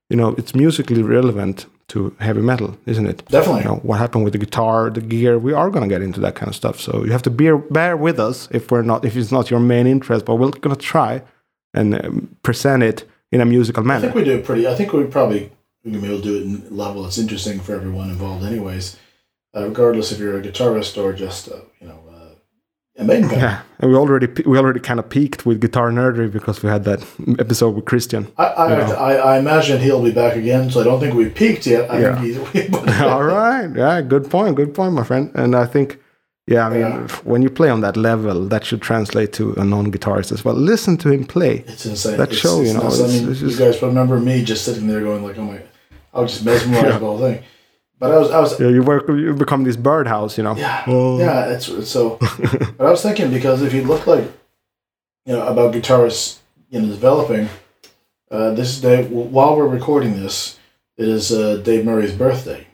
you 0.09 0.15
know, 0.15 0.35
it's 0.37 0.53
musically 0.53 1.01
relevant 1.01 1.65
to 1.89 2.15
heavy 2.19 2.41
metal, 2.41 2.77
isn't 2.85 3.05
it? 3.05 3.25
Definitely. 3.27 3.61
You 3.61 3.67
know, 3.67 3.75
what 3.77 3.99
happened 3.99 4.23
with 4.23 4.33
the 4.33 4.39
guitar, 4.39 4.89
the 4.89 5.01
gear. 5.01 5.37
We 5.37 5.53
are 5.53 5.69
going 5.69 5.87
to 5.87 5.93
get 5.93 6.01
into 6.01 6.19
that 6.21 6.35
kind 6.35 6.49
of 6.49 6.55
stuff. 6.55 6.79
So 6.79 7.03
you 7.03 7.11
have 7.11 7.23
to 7.23 7.29
bear 7.29 7.57
bear 7.57 7.97
with 7.97 8.19
us 8.19 8.47
if 8.51 8.71
we're 8.71 8.81
not 8.81 9.05
if 9.05 9.15
it's 9.15 9.31
not 9.31 9.49
your 9.51 9.59
main 9.59 9.87
interest. 9.87 10.25
But 10.25 10.35
we're 10.35 10.51
going 10.51 10.75
to 10.75 10.81
try 10.81 11.21
and 11.73 12.03
um, 12.05 12.37
present 12.43 12.83
it 12.83 13.07
in 13.31 13.41
a 13.41 13.45
musical 13.45 13.83
manner. 13.83 13.99
I 13.99 14.01
think 14.11 14.15
we 14.15 14.23
do 14.23 14.37
it 14.37 14.45
pretty. 14.45 14.67
I 14.67 14.75
think 14.75 14.93
we 14.93 15.03
probably 15.05 15.51
we 15.83 15.91
can 15.91 16.01
be 16.01 16.07
able 16.07 16.17
to 16.17 16.23
do 16.23 16.37
it 16.37 16.43
in 16.43 16.67
a 16.71 16.73
level 16.73 17.03
that's 17.03 17.17
interesting 17.17 17.59
for 17.59 17.73
everyone 17.75 18.09
involved, 18.09 18.45
anyways. 18.45 18.97
Uh, 19.55 19.65
regardless 19.65 20.11
if 20.11 20.19
you're 20.19 20.37
a 20.37 20.41
guitarist 20.41 21.01
or 21.01 21.11
just 21.11 21.49
uh, 21.49 21.61
you 21.79 21.87
know 21.87 21.99
a 22.99 23.03
main 23.03 23.23
guy. 23.27 23.37
Yeah, 23.37 23.61
and 23.79 23.89
we 23.91 23.97
already 23.97 24.27
we 24.45 24.57
already 24.57 24.79
kind 24.89 24.99
of 24.99 25.07
peaked 25.09 25.45
with 25.45 25.59
guitar 25.61 25.89
nerdery 25.91 26.29
because 26.31 26.61
we 26.63 26.69
had 26.69 26.83
that 26.83 26.99
episode 27.39 27.71
with 27.75 27.85
Christian. 27.85 28.27
I, 28.37 28.43
I, 28.45 28.65
I, 28.91 29.13
I 29.33 29.39
imagine 29.39 29.79
he'll 29.79 30.03
be 30.03 30.11
back 30.11 30.35
again, 30.35 30.69
so 30.71 30.81
I 30.81 30.83
don't 30.83 30.99
think 30.99 31.13
we've 31.15 31.33
peaked 31.33 31.65
yet. 31.65 31.89
I 31.89 32.01
Yeah. 32.01 32.15
think 32.21 32.75
he's. 32.75 33.01
All 33.01 33.23
right, 33.23 33.69
yeah, 33.75 34.01
good 34.01 34.29
point, 34.29 34.55
good 34.55 34.73
point, 34.73 34.93
my 34.93 35.03
friend. 35.03 35.31
And 35.35 35.55
I 35.55 35.65
think, 35.65 35.97
yeah, 36.47 36.67
I 36.67 36.69
mean, 36.69 36.81
Yeah. 36.81 37.07
when 37.31 37.41
you 37.41 37.49
play 37.49 37.69
on 37.69 37.81
that 37.81 37.95
level, 37.95 38.47
that 38.49 38.65
should 38.65 38.81
translate 38.81 39.31
to 39.33 39.53
a 39.53 39.63
non-guitarist 39.63 40.31
as 40.31 40.43
well. 40.43 40.55
Listen 40.55 40.97
to 40.97 41.09
him 41.11 41.23
play. 41.25 41.63
It's 41.67 41.85
insane. 41.85 42.17
That 42.17 42.29
It's- 42.29 42.41
show, 42.41 42.59
it's 42.61 42.67
you 42.69 42.73
know, 42.77 42.83
nuts. 42.83 43.01
I 43.01 43.07
mean, 43.07 43.31
it's 43.31 43.41
you 43.41 43.55
guys 43.57 43.81
remember 43.81 44.19
me 44.19 44.43
just 44.43 44.65
sitting 44.65 44.87
there 44.87 45.01
going 45.01 45.23
like, 45.23 45.37
"Oh 45.37 45.43
my!" 45.43 45.57
God, 45.57 45.67
I 46.13 46.19
was 46.21 46.31
just 46.33 46.43
mesmerized 46.45 46.85
by 46.95 46.99
the 46.99 47.05
whole 47.05 47.19
thing. 47.19 47.39
But 47.99 48.11
I 48.11 48.17
was, 48.17 48.31
I 48.31 48.39
was, 48.39 48.59
Yeah, 48.59 48.69
you 48.69 48.81
work, 48.81 49.07
you 49.09 49.33
become 49.33 49.63
this 49.65 49.75
birdhouse, 49.75 50.37
you 50.37 50.43
know. 50.43 50.55
yeah, 50.55 50.83
Oh. 50.87 51.19
yeah. 51.19 51.49
It's, 51.49 51.67
it's 51.67 51.89
so. 51.91 52.17
but 52.77 52.87
I 52.87 52.91
was 52.91 53.01
thinking 53.01 53.29
because 53.29 53.61
if 53.61 53.73
you 53.73 53.83
look 53.83 54.07
like, 54.07 54.23
you 55.25 55.33
know, 55.33 55.45
about 55.45 55.73
guitarists, 55.73 56.39
you 56.69 56.81
know, 56.81 56.87
developing, 56.87 57.49
uh, 58.31 58.51
this 58.51 58.69
is 58.69 58.81
Dave. 58.81 59.11
While 59.11 59.57
we're 59.57 59.67
recording 59.67 60.13
this, 60.21 60.57
it 60.97 61.07
is 61.07 61.31
uh, 61.31 61.57
Dave 61.57 61.83
Murray's 61.85 62.13
birthday. 62.13 62.67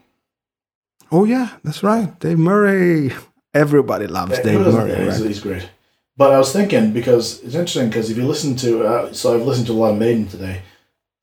Oh 1.10 1.24
yeah, 1.24 1.56
that's 1.64 1.82
right, 1.82 2.18
Dave 2.20 2.38
Murray. 2.38 3.12
Everybody 3.54 4.06
loves 4.06 4.36
Who 4.38 4.42
Dave? 4.44 4.60
Murray, 4.60 4.90
Yeah, 4.92 5.04
he's, 5.04 5.18
he's 5.24 5.40
great. 5.40 5.68
But 6.16 6.32
I 6.32 6.38
was 6.38 6.52
thinking 6.52 6.92
because 6.92 7.42
it's 7.42 7.54
interesting 7.54 7.88
because 7.88 8.10
if 8.10 8.16
you 8.16 8.26
listen 8.26 8.54
to 8.56 8.84
uh, 8.84 9.12
so 9.12 9.34
I've 9.34 9.46
listened 9.46 9.66
to 9.68 9.72
a 9.72 9.74
lot 9.80 9.92
of 9.92 9.98
Maiden 9.98 10.28
today, 10.28 10.62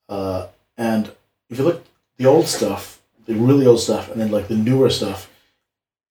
uh, 0.10 0.48
and 0.78 1.12
if 1.50 1.58
you 1.60 1.63
look 1.66 1.84
the 2.18 2.26
old 2.26 2.48
stuff, 2.48 3.02
the 3.26 3.36
really 3.36 3.66
old 3.66 3.80
stuff, 3.80 4.10
and 4.10 4.20
then 4.20 4.32
like 4.32 4.48
the 4.48 4.56
newer 4.56 4.90
stuff, 4.90 5.30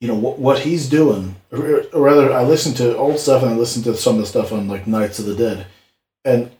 you 0.01 0.09
know 0.09 0.15
what 0.15 0.39
what 0.39 0.61
he's 0.61 0.89
doing, 0.89 1.37
or, 1.51 1.85
or 1.93 2.03
rather, 2.03 2.33
I 2.33 2.43
listened 2.43 2.77
to 2.79 2.97
old 2.97 3.19
stuff 3.19 3.43
and 3.43 3.53
I 3.53 3.57
listened 3.57 3.85
to 3.85 3.97
some 3.97 4.17
of 4.17 4.23
the 4.23 4.27
stuff 4.27 4.53
on 4.53 4.69
like 4.69 4.87
Nights 4.87 5.19
of 5.19 5.27
the 5.27 5.35
Dead, 5.35 5.67
and 6.25 6.51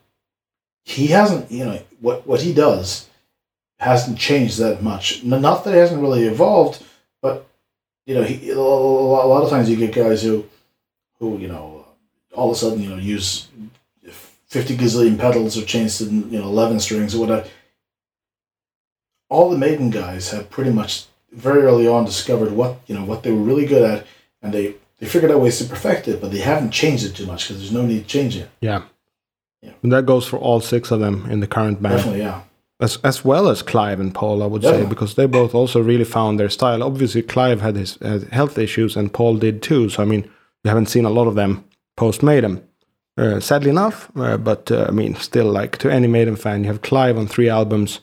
he 0.83 1.07
hasn't 1.07 1.51
you 1.51 1.65
know 1.65 1.79
what 1.99 2.25
what 2.27 2.41
he 2.41 2.53
does 2.53 3.09
hasn't 3.79 4.17
changed 4.17 4.59
that 4.59 4.81
much. 4.81 5.23
Not 5.23 5.63
that 5.63 5.73
he 5.73 5.79
hasn't 5.79 6.01
really 6.01 6.23
evolved, 6.23 6.83
but 7.21 7.47
you 8.05 8.15
know 8.15 8.23
he 8.23 8.51
a 8.51 8.59
lot 8.59 9.43
of 9.43 9.49
times 9.49 9.69
you 9.69 9.75
get 9.75 9.93
guys 9.93 10.23
who 10.23 10.45
who 11.19 11.37
you 11.37 11.47
know 11.47 11.85
uh, 12.33 12.35
all 12.35 12.49
of 12.49 12.55
a 12.55 12.59
sudden 12.59 12.81
you 12.81 12.89
know 12.89 12.97
use 12.97 13.47
fifty 14.45 14.77
gazillion 14.77 15.17
pedals 15.17 15.57
or 15.57 15.65
change 15.65 15.97
to 15.97 16.05
you 16.05 16.39
know 16.39 16.43
eleven 16.43 16.79
strings 16.79 17.15
or 17.15 17.19
whatever. 17.19 17.47
All 19.33 19.49
the 19.49 19.57
Maiden 19.57 19.89
guys 19.89 20.31
have 20.31 20.49
pretty 20.49 20.69
much 20.71 21.05
very 21.31 21.63
early 21.63 21.87
on 21.87 22.05
discovered 22.05 22.51
what 22.51 22.79
you 22.87 22.95
know 22.95 23.05
what 23.05 23.23
they 23.23 23.31
were 23.31 23.47
really 23.49 23.65
good 23.65 23.83
at, 23.93 24.05
and 24.41 24.53
they 24.53 24.75
they 24.99 25.07
figured 25.07 25.31
out 25.31 25.41
ways 25.41 25.57
to 25.59 25.65
perfect 25.65 26.07
it, 26.07 26.21
but 26.21 26.31
they 26.31 26.39
haven't 26.39 26.71
changed 26.71 27.05
it 27.05 27.15
too 27.15 27.25
much 27.25 27.47
because 27.47 27.57
there's 27.59 27.77
no 27.79 27.85
need 27.85 28.03
to 28.03 28.07
change 28.07 28.37
it. 28.37 28.49
Yeah. 28.61 28.83
Yeah. 29.61 29.71
And 29.81 29.91
that 29.91 30.05
goes 30.05 30.27
for 30.27 30.37
all 30.37 30.61
six 30.61 30.91
of 30.91 30.99
them 30.99 31.25
in 31.29 31.39
the 31.39 31.47
current 31.47 31.81
band. 31.81 31.95
Definitely, 31.95 32.21
yeah. 32.21 32.41
as 32.81 32.97
as 33.03 33.25
well 33.25 33.49
as 33.49 33.61
Clive 33.61 33.99
and 33.99 34.13
Paul, 34.13 34.43
I 34.43 34.45
would 34.45 34.63
say, 34.63 34.85
because 34.85 35.15
they 35.15 35.25
both 35.25 35.55
also 35.55 35.81
really 35.81 36.03
found 36.03 36.39
their 36.39 36.49
style. 36.49 36.83
Obviously, 36.83 37.21
Clive 37.21 37.61
had 37.61 37.75
his 37.75 37.97
had 38.01 38.23
health 38.39 38.57
issues, 38.57 38.97
and 38.97 39.13
Paul 39.13 39.37
did 39.37 39.61
too. 39.61 39.89
So 39.89 40.03
I 40.03 40.05
mean, 40.05 40.23
you 40.63 40.69
haven't 40.69 40.89
seen 40.89 41.05
a 41.05 41.09
lot 41.09 41.27
of 41.27 41.35
them 41.35 41.63
post 41.95 42.23
Maiden, 42.23 42.61
uh, 43.17 43.39
sadly 43.39 43.69
enough. 43.69 44.11
Uh, 44.15 44.37
but 44.37 44.69
uh, 44.69 44.85
I 44.89 44.91
mean, 44.91 45.15
still, 45.15 45.49
like 45.51 45.77
to 45.77 45.89
any 45.89 46.07
Maiden 46.07 46.35
fan, 46.35 46.63
you 46.63 46.67
have 46.67 46.81
Clive 46.81 47.17
on 47.17 47.27
three 47.27 47.49
albums. 47.49 48.01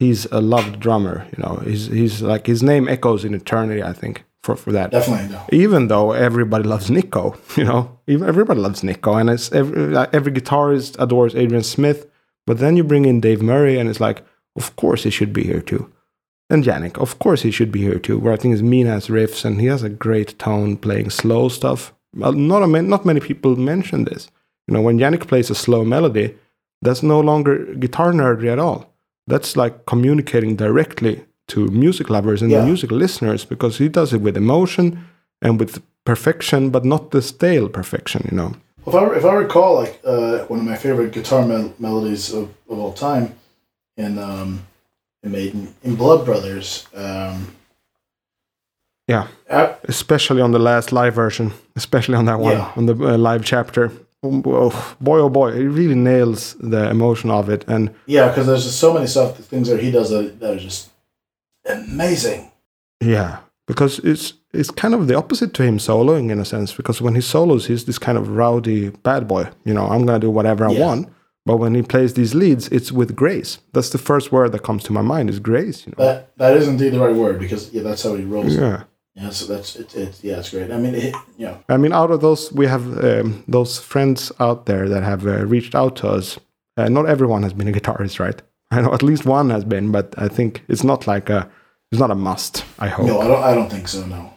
He's 0.00 0.24
a 0.32 0.40
loved 0.40 0.80
drummer. 0.80 1.26
You 1.36 1.44
know, 1.44 1.54
he's 1.64 1.86
he's 1.86 2.22
like 2.22 2.46
his 2.46 2.62
name 2.62 2.88
echoes 2.88 3.24
in 3.24 3.34
eternity. 3.34 3.82
I 3.82 3.92
think 3.92 4.24
for 4.42 4.56
for 4.56 4.72
that 4.72 4.90
Definitely, 4.90 5.28
no. 5.36 5.42
even 5.52 5.88
though 5.88 6.12
everybody 6.12 6.64
loves 6.64 6.90
Nicko, 6.90 7.36
you 7.56 7.64
know, 7.64 7.98
everybody 8.08 8.60
loves 8.60 8.82
Nicko, 8.82 9.14
and 9.14 9.30
it's 9.30 9.52
every 9.52 9.88
like, 9.88 10.12
every 10.14 10.32
guitarist 10.32 10.96
adores 10.98 11.34
Adrian 11.34 11.62
Smith. 11.62 12.06
But 12.46 12.58
then 12.58 12.76
you 12.76 12.82
bring 12.82 13.04
in 13.04 13.20
Dave 13.20 13.42
Murray, 13.42 13.78
and 13.78 13.88
it's 13.88 14.00
like, 14.00 14.24
of 14.56 14.74
course 14.76 15.04
he 15.04 15.10
should 15.10 15.32
be 15.32 15.44
here 15.44 15.60
too. 15.60 15.92
And 16.48 16.64
Yannick, 16.64 16.98
of 16.98 17.18
course 17.20 17.42
he 17.42 17.52
should 17.52 17.70
be 17.70 17.80
here 17.82 17.98
too. 18.00 18.18
Where 18.18 18.32
I 18.32 18.36
think 18.36 18.52
his 18.52 18.62
mean 18.62 18.86
has 18.86 19.06
riffs, 19.08 19.44
and 19.44 19.60
he 19.60 19.66
has 19.66 19.82
a 19.84 19.88
great 19.90 20.38
tone 20.38 20.76
playing 20.78 21.10
slow 21.10 21.48
stuff. 21.48 21.92
Not 22.14 22.62
a, 22.62 22.66
ma- 22.66 22.80
not 22.80 23.06
many 23.06 23.20
people 23.20 23.54
mention 23.54 24.04
this. 24.04 24.28
You 24.66 24.74
know, 24.74 24.80
when 24.82 24.98
Yannick 24.98 25.28
plays 25.28 25.50
a 25.50 25.54
slow 25.54 25.84
melody, 25.84 26.34
that's 26.82 27.02
no 27.04 27.20
longer 27.20 27.72
guitar 27.74 28.12
nerdy 28.12 28.50
at 28.50 28.58
all. 28.58 28.89
That's 29.26 29.56
like 29.56 29.84
communicating 29.86 30.56
directly 30.56 31.24
to 31.48 31.66
music 31.68 32.08
lovers 32.10 32.42
and 32.42 32.50
Yeah. 32.50 32.64
music 32.64 32.90
listeners 32.90 33.44
because 33.44 33.78
he 33.78 33.88
does 33.88 34.12
it 34.12 34.20
with 34.20 34.36
emotion 34.36 34.98
and 35.42 35.58
with 35.60 35.82
perfection, 36.04 36.70
but 36.70 36.84
not 36.84 37.10
the 37.10 37.20
stale 37.22 37.68
perfection. 37.68 38.28
You 38.30 38.36
know. 38.36 38.52
If 38.86 38.94
I 38.94 39.16
if 39.16 39.24
I 39.24 39.34
recall, 39.34 39.80
like 39.80 40.00
uh, 40.04 40.46
one 40.48 40.60
of 40.60 40.66
my 40.66 40.76
favorite 40.76 41.12
guitar 41.12 41.44
mel- 41.46 41.72
melodies 41.78 42.32
of, 42.34 42.48
of 42.68 42.78
all 42.78 42.92
time, 42.92 43.34
in 43.96 44.18
um, 44.18 44.60
in 45.22 45.30
Maiden, 45.32 45.74
in 45.82 45.96
Blood 45.96 46.24
Brothers. 46.24 46.86
Um, 46.94 47.46
Yeah. 49.08 49.26
uh, 49.50 49.74
especially 49.88 50.40
on 50.42 50.52
the 50.52 50.58
last 50.58 50.92
live 50.92 51.14
version, 51.14 51.52
especially 51.76 52.16
on 52.16 52.24
that 52.26 52.38
one, 52.40 52.52
Yeah. 52.56 52.72
on 52.76 52.86
the 52.86 52.94
uh, 52.94 53.18
live 53.18 53.44
chapter. 53.44 53.90
Oh, 54.22 54.40
boy, 55.00 55.18
oh 55.18 55.30
boy, 55.30 55.52
it 55.52 55.64
really 55.64 55.94
nails 55.94 56.54
the 56.60 56.90
emotion 56.90 57.30
of 57.30 57.48
it. 57.48 57.64
And 57.68 57.94
yeah, 58.06 58.28
because 58.28 58.46
there's 58.46 58.64
just 58.64 58.78
so 58.78 58.92
many 58.92 59.06
stuff, 59.06 59.36
things 59.38 59.68
that 59.68 59.80
he 59.80 59.90
does 59.90 60.10
that, 60.10 60.38
that 60.40 60.54
are 60.56 60.58
just 60.58 60.90
amazing. 61.66 62.50
yeah, 63.00 63.38
because 63.66 63.98
it's 64.00 64.34
it's 64.52 64.70
kind 64.70 64.94
of 64.94 65.06
the 65.06 65.14
opposite 65.16 65.54
to 65.54 65.62
him 65.62 65.78
soloing 65.78 66.30
in 66.30 66.38
a 66.40 66.44
sense. 66.44 66.72
Because 66.74 67.00
when 67.00 67.14
he 67.14 67.20
solos, 67.20 67.66
he's 67.66 67.84
this 67.84 67.98
kind 67.98 68.18
of 68.18 68.28
rowdy 68.30 68.90
bad 68.90 69.26
boy. 69.28 69.48
You 69.64 69.74
know, 69.74 69.86
I'm 69.86 70.04
gonna 70.06 70.18
do 70.18 70.30
whatever 70.30 70.66
I 70.66 70.72
Yeah. 70.72 70.84
want. 70.86 71.08
But 71.46 71.56
when 71.56 71.74
he 71.74 71.82
plays 71.82 72.12
these 72.14 72.34
leads, 72.34 72.68
it's 72.68 72.92
with 72.92 73.16
grace. 73.16 73.58
That's 73.72 73.88
the 73.88 73.98
first 73.98 74.30
word 74.30 74.52
that 74.52 74.62
comes 74.62 74.82
to 74.84 74.92
my 74.92 75.00
mind 75.00 75.30
is 75.30 75.38
grace. 75.38 75.86
You 75.86 75.94
know. 75.96 76.04
That 76.04 76.36
that 76.36 76.56
is 76.56 76.68
indeed 76.68 76.90
the 76.92 77.00
right 77.00 77.14
word 77.14 77.38
because 77.38 77.72
yeah, 77.72 77.82
that's 77.82 78.02
how 78.02 78.14
he 78.14 78.24
rolls. 78.24 78.54
Yeah, 78.54 78.82
yeah. 79.14 79.30
so 79.30 79.46
that's 79.52 79.76
it, 79.76 79.94
it. 79.94 80.18
Yeah, 80.22 80.38
it's 80.38 80.50
great. 80.50 80.70
I 80.70 80.78
mean, 80.78 80.94
it, 80.94 81.14
you 81.36 81.46
know, 81.46 81.58
I 81.68 81.76
mean, 81.76 81.92
out 81.92 82.10
of 82.10 82.20
those, 82.20 82.52
we 82.52 82.66
have 82.66 82.84
um, 83.04 83.44
those 83.48 83.78
friends 83.78 84.32
out 84.40 84.66
there 84.66 84.88
that 84.88 85.02
have 85.02 85.26
uh, 85.26 85.44
reached 85.46 85.74
out 85.74 85.96
to 85.96 86.08
us. 86.08 86.38
Uh, 86.76 86.88
not 86.88 87.06
everyone 87.06 87.42
has 87.42 87.52
been 87.52 87.68
a 87.68 87.72
guitarist, 87.72 88.18
right? 88.20 88.40
I 88.70 88.80
know 88.82 88.94
at 88.94 89.02
least 89.02 89.26
one 89.26 89.50
has 89.50 89.64
been, 89.64 89.90
but 89.92 90.14
I 90.16 90.28
think 90.28 90.62
it's 90.68 90.84
not 90.84 91.06
like 91.06 91.28
a, 91.30 91.50
it's 91.90 92.00
not 92.00 92.10
a 92.12 92.14
must. 92.14 92.64
I 92.78 92.88
hope 92.88 93.06
no, 93.06 93.20
I 93.20 93.26
don't. 93.28 93.42
I 93.42 93.54
don't 93.54 93.70
think 93.70 93.88
so. 93.88 94.06
No. 94.06 94.32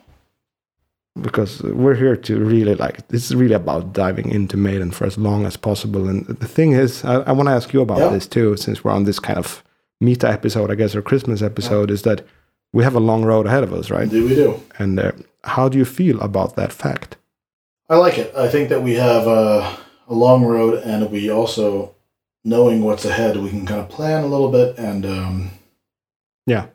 because 1.21 1.61
we're 1.61 1.93
here 1.95 2.15
to 2.17 2.39
really 2.43 2.73
like. 2.75 3.07
This 3.09 3.25
is 3.25 3.35
really 3.35 3.53
about 3.53 3.93
diving 3.93 4.29
into 4.31 4.57
Maiden 4.57 4.89
for 4.91 5.05
as 5.05 5.17
long 5.17 5.45
as 5.45 5.55
possible. 5.57 6.07
And 6.09 6.25
the 6.25 6.47
thing 6.47 6.71
is, 6.71 7.05
I, 7.05 7.15
I 7.21 7.31
want 7.31 7.47
to 7.49 7.53
ask 7.53 7.71
you 7.73 7.81
about 7.81 7.99
Yeah. 7.99 8.09
this 8.09 8.27
too, 8.27 8.57
since 8.57 8.83
we're 8.83 8.91
on 8.91 9.03
this 9.03 9.19
kind 9.19 9.37
of 9.37 9.63
meta 10.01 10.27
episode, 10.29 10.71
I 10.71 10.75
guess, 10.75 10.95
or 10.95 11.01
Christmas 11.03 11.41
episode, 11.43 11.91
is 11.91 12.01
that 12.01 12.25
we 12.73 12.83
have 12.83 12.95
a 12.95 12.99
long 12.99 13.23
road 13.23 13.45
ahead 13.45 13.63
of 13.63 13.71
us, 13.73 13.89
right? 13.89 14.09
Do 14.09 14.27
we 14.27 14.35
do? 14.35 14.59
And 14.79 14.99
uh, 14.99 15.11
how 15.43 15.69
do 15.69 15.77
you 15.77 15.85
feel 15.85 16.19
about 16.21 16.55
that 16.55 16.73
fact? 16.73 17.15
I 17.89 17.95
like 17.97 18.17
it. 18.17 18.33
I 18.35 18.47
think 18.49 18.69
that 18.69 18.81
we 18.81 18.95
have 18.95 19.27
a, 19.27 19.77
a 20.07 20.13
long 20.13 20.43
road, 20.43 20.81
and 20.83 21.09
we 21.11 21.29
also, 21.29 21.93
knowing 22.43 22.83
what's 22.83 23.05
ahead, 23.05 23.37
we 23.37 23.49
can 23.49 23.65
kind 23.65 23.79
of 23.79 23.89
plan 23.89 24.23
a 24.23 24.27
little 24.27 24.51
bit. 24.51 24.77
And 24.77 25.05
um, 25.05 25.49
Yeah. 26.47 26.67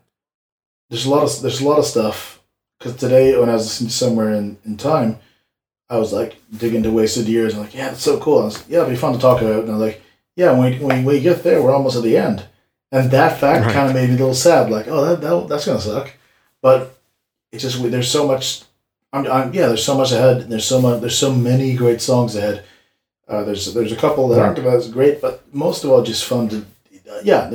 there's 0.91 1.07
a 1.07 1.11
lot 1.11 1.25
of 1.25 1.43
there's 1.43 1.61
a 1.61 1.69
lot 1.69 1.79
of 1.79 1.85
stuff. 1.85 2.41
Because 2.79 2.95
today, 2.97 3.37
when 3.37 3.49
I 3.49 3.55
was 3.55 3.65
listening 3.65 3.89
to 3.89 3.95
somewhere 3.95 4.33
in, 4.33 4.57
in 4.65 4.77
time, 4.77 5.19
I 5.91 5.99
was 5.99 6.13
like 6.13 6.37
digging 6.57 6.85
to 6.85 6.93
wasted 6.93 7.27
years. 7.27 7.55
and 7.55 7.63
like, 7.63 7.75
yeah, 7.75 7.89
that's 7.89 8.03
so 8.03 8.21
cool. 8.21 8.39
I 8.43 8.45
was, 8.45 8.65
yeah, 8.69 8.79
it'd 8.83 8.91
be 8.91 8.97
fun 8.97 9.15
to 9.15 9.19
talk 9.19 9.43
about. 9.43 9.65
And 9.65 9.73
I'm 9.73 9.81
like, 9.81 10.01
yeah, 10.37 10.53
when 10.57 10.79
we, 10.79 10.85
when 10.85 11.05
we 11.05 11.19
get 11.21 11.43
there, 11.43 11.61
we're 11.61 11.75
almost 11.75 11.97
at 11.97 12.05
the 12.05 12.17
end. 12.17 12.47
And 12.91 13.11
that 13.11 13.39
fact 13.39 13.67
Right. 13.67 13.75
kind 13.75 13.89
of 13.89 13.95
made 13.95 14.09
me 14.09 14.15
a 14.17 14.19
little 14.19 14.35
sad. 14.35 14.71
Like, 14.71 14.87
oh, 14.89 15.05
that, 15.05 15.21
that 15.21 15.49
that's 15.49 15.67
gonna 15.67 15.81
suck. 15.81 16.11
But 16.63 16.99
it's 17.53 17.63
just 17.63 17.83
there's 17.91 18.11
so 18.11 18.27
much. 18.27 18.63
I'm, 19.13 19.27
I'm 19.31 19.53
yeah, 19.55 19.67
there's 19.69 19.85
so 19.85 19.97
much 19.97 20.13
ahead. 20.13 20.39
and 20.43 20.53
There's 20.53 20.65
so 20.67 20.81
much. 20.81 21.01
There's 21.01 21.19
so 21.19 21.33
many 21.35 21.75
great 21.75 22.01
songs 22.01 22.35
ahead. 22.37 22.65
Uh, 23.27 23.45
there's 23.45 23.73
there's 23.75 23.93
a 23.93 23.97
couple 23.97 24.29
that 24.29 24.39
aren't 24.41 24.59
as 24.59 24.89
great, 24.91 25.21
but 25.21 25.43
most 25.55 25.85
of 25.85 25.91
all 25.91 26.03
just 26.03 26.25
fun 26.25 26.49
to. 26.49 26.59
Uh, 27.11 27.21
yeah, 27.23 27.51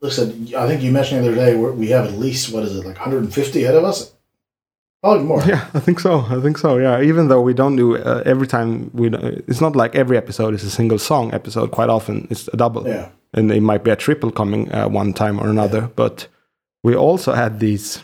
listen. 0.00 0.48
I 0.56 0.66
think 0.66 0.82
you 0.82 0.90
mentioned 0.92 1.24
the 1.24 1.28
other 1.28 1.36
day 1.36 1.56
we're, 1.56 1.72
we 1.72 1.88
have 1.90 2.06
at 2.06 2.14
least 2.18 2.52
what 2.52 2.64
is 2.64 2.74
it 2.76 2.84
like 2.84 2.96
150 2.98 3.62
ahead 3.64 3.74
of 3.76 3.84
us, 3.84 4.12
probably 5.02 5.24
more. 5.24 5.42
Yeah, 5.46 5.66
I 5.74 5.80
think 5.80 6.00
so. 6.00 6.20
I 6.30 6.40
think 6.40 6.58
so. 6.58 6.78
Yeah, 6.78 7.00
even 7.02 7.28
though 7.28 7.40
we 7.42 7.54
don't 7.54 7.76
do 7.76 7.96
uh, 7.96 8.22
every 8.24 8.46
time 8.46 8.90
we, 8.94 9.08
it's 9.48 9.60
not 9.60 9.76
like 9.76 9.94
every 9.94 10.16
episode 10.16 10.54
is 10.54 10.64
a 10.64 10.70
single 10.70 10.98
song 10.98 11.32
episode. 11.34 11.70
Quite 11.70 11.90
often 11.90 12.26
it's 12.30 12.48
a 12.52 12.56
double, 12.56 12.86
Yeah. 12.86 13.08
and 13.34 13.50
it 13.50 13.60
might 13.62 13.82
be 13.84 13.90
a 13.90 13.96
triple 13.96 14.30
coming 14.30 14.72
uh, 14.72 14.88
one 14.88 15.12
time 15.12 15.38
or 15.40 15.48
another. 15.48 15.82
But 15.96 16.28
we 16.84 16.94
also 16.96 17.32
had 17.32 17.58
these 17.60 18.02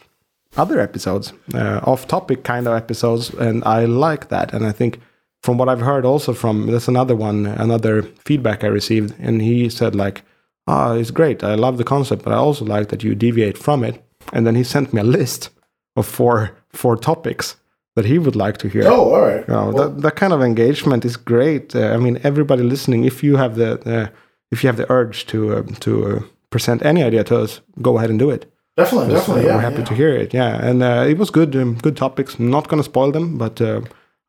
other 0.56 0.80
episodes, 0.80 1.32
uh, 1.54 1.80
off-topic 1.84 2.42
kind 2.42 2.66
of 2.66 2.74
episodes, 2.74 3.30
and 3.34 3.62
I 3.64 3.84
like 3.86 4.28
that. 4.28 4.52
And 4.54 4.66
I 4.66 4.72
think 4.72 4.98
from 5.42 5.58
what 5.58 5.68
I've 5.68 5.80
heard 5.84 6.04
also 6.04 6.32
from 6.32 6.66
there's 6.66 6.88
another 6.88 7.14
one, 7.14 7.46
another 7.46 8.02
feedback 8.24 8.64
I 8.64 8.68
received, 8.68 9.14
and 9.20 9.40
he 9.42 9.68
said 9.68 9.94
like, 9.94 10.22
"Ah, 10.66 10.94
it's 10.94 11.12
great. 11.12 11.44
I 11.44 11.54
love 11.54 11.76
the 11.76 11.84
concept, 11.84 12.24
but 12.24 12.32
I 12.32 12.36
also 12.36 12.64
like 12.64 12.88
that 12.88 13.04
you 13.04 13.14
deviate 13.14 13.58
from 13.58 13.84
it." 13.84 14.02
And 14.32 14.44
then 14.46 14.54
he 14.56 14.64
sent 14.64 14.92
me 14.92 15.00
a 15.00 15.04
list 15.04 15.50
of 15.96 16.06
four 16.06 16.50
four 16.82 16.96
topics 16.96 17.56
that 17.96 18.04
he 18.06 18.18
would 18.18 18.36
like 18.36 18.56
to 18.58 18.68
hear. 18.68 18.84
Oh, 18.86 19.12
all 19.14 19.20
right. 19.28 19.44
You 19.48 19.54
know, 19.54 19.70
Well, 19.72 19.90
that, 19.90 20.02
that 20.02 20.16
kind 20.20 20.32
of 20.32 20.40
engagement 20.42 21.04
is 21.04 21.16
great. 21.16 21.74
Uh, 21.74 21.94
I 21.94 21.98
mean, 21.98 22.18
everybody 22.22 22.62
listening, 22.62 23.04
if 23.06 23.22
you 23.22 23.36
have 23.38 23.54
the 23.54 23.70
uh, 23.86 24.06
if 24.52 24.62
you 24.62 24.68
have 24.70 24.76
the 24.82 24.86
urge 24.92 25.24
to 25.26 25.38
uh, 25.56 25.62
to 25.80 25.90
uh, 26.06 26.20
present 26.50 26.82
any 26.84 27.02
idea 27.06 27.24
to 27.24 27.42
us, 27.44 27.60
go 27.80 27.96
ahead 27.96 28.10
and 28.10 28.18
do 28.18 28.30
it. 28.30 28.44
definitely, 28.76 29.08
Because, 29.08 29.28
uh, 29.28 29.32
definitely. 29.32 29.44
Yeah, 29.46 29.56
we're 29.56 29.70
happy 29.70 29.82
yeah. 29.82 29.88
to 29.88 29.94
hear 29.94 30.22
it. 30.22 30.34
Yeah, 30.34 30.68
and 30.70 30.82
uh, 30.82 31.10
it 31.10 31.18
was 31.18 31.30
good, 31.30 31.54
um, 31.56 31.74
good 31.82 31.96
topics. 31.96 32.38
I'm 32.38 32.50
not 32.50 32.68
gonna 32.68 32.82
spoil 32.84 33.12
them, 33.12 33.38
but 33.38 33.60
uh, 33.60 33.80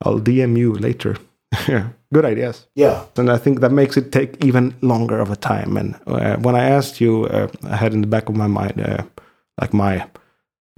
I'll 0.06 0.20
DM 0.22 0.58
you 0.58 0.74
later. 0.80 1.16
yeah, 1.68 1.84
good 2.14 2.26
ideas. 2.26 2.68
Yeah, 2.76 3.04
And 3.18 3.30
I 3.30 3.38
think 3.40 3.60
that 3.60 3.72
makes 3.72 3.98
it 3.98 4.12
take 4.12 4.46
even 4.46 4.74
longer 4.82 5.20
of 5.22 5.30
a 5.32 5.36
time. 5.36 5.78
And 5.80 5.96
uh, 6.08 6.36
when 6.46 6.56
I 6.56 6.70
asked 6.78 7.02
you, 7.02 7.26
uh, 7.26 7.48
I 7.74 7.76
had 7.76 7.94
in 7.94 8.02
the 8.02 8.08
back 8.08 8.30
of 8.30 8.36
my 8.36 8.48
mind, 8.48 8.80
uh, 8.82 9.04
like 9.62 9.74
my 9.74 10.06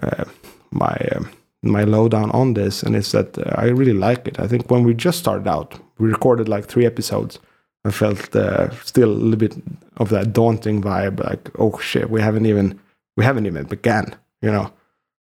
uh, 0.03 0.23
my 0.71 0.95
um 1.15 1.29
my 1.63 1.83
lowdown 1.83 2.31
on 2.31 2.53
this, 2.53 2.83
and 2.83 2.95
it's 2.95 3.11
that 3.11 3.37
uh, 3.37 3.51
I 3.55 3.65
really 3.65 3.93
like 3.93 4.27
it. 4.27 4.39
I 4.39 4.47
think 4.47 4.69
when 4.71 4.83
we 4.83 4.93
just 4.93 5.19
started 5.19 5.47
out, 5.47 5.79
we 5.99 6.09
recorded 6.09 6.49
like 6.49 6.65
three 6.65 6.85
episodes. 6.85 7.39
I 7.85 7.91
felt 7.91 8.35
uh, 8.35 8.69
still 8.83 9.09
a 9.09 9.13
little 9.13 9.37
bit 9.37 9.55
of 9.97 10.09
that 10.09 10.33
daunting 10.33 10.81
vibe, 10.81 11.23
like 11.23 11.49
oh 11.59 11.77
shit, 11.79 12.09
we 12.09 12.21
haven't 12.21 12.45
even 12.45 12.79
we 13.17 13.23
haven't 13.23 13.45
even 13.45 13.65
began, 13.65 14.15
you 14.41 14.51
know. 14.51 14.71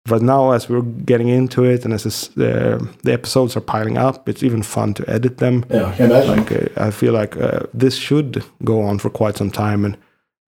But 0.05 0.21
now, 0.21 0.51
as 0.51 0.69
we're 0.69 0.81
getting 0.81 1.27
into 1.27 1.65
it, 1.65 1.83
and 1.83 1.93
as 1.93 2.03
this, 2.03 2.29
uh, 2.37 2.79
the 3.03 3.11
episodes 3.11 3.57
are 3.57 3.61
piling 3.61 3.97
up, 3.97 4.29
it's 4.29 4.41
even 4.41 4.63
fun 4.63 4.93
to 4.93 5.09
edit 5.09 5.37
them 5.39 5.65
yeah. 5.69 5.93
I 5.99 6.23
like 6.23 6.51
uh, 6.51 6.67
I 6.77 6.91
feel 6.91 7.13
like 7.13 7.35
uh, 7.35 7.61
this 7.73 7.95
should 7.95 8.43
go 8.63 8.81
on 8.83 8.99
for 8.99 9.09
quite 9.09 9.37
some 9.37 9.51
time, 9.51 9.83
and 9.85 9.97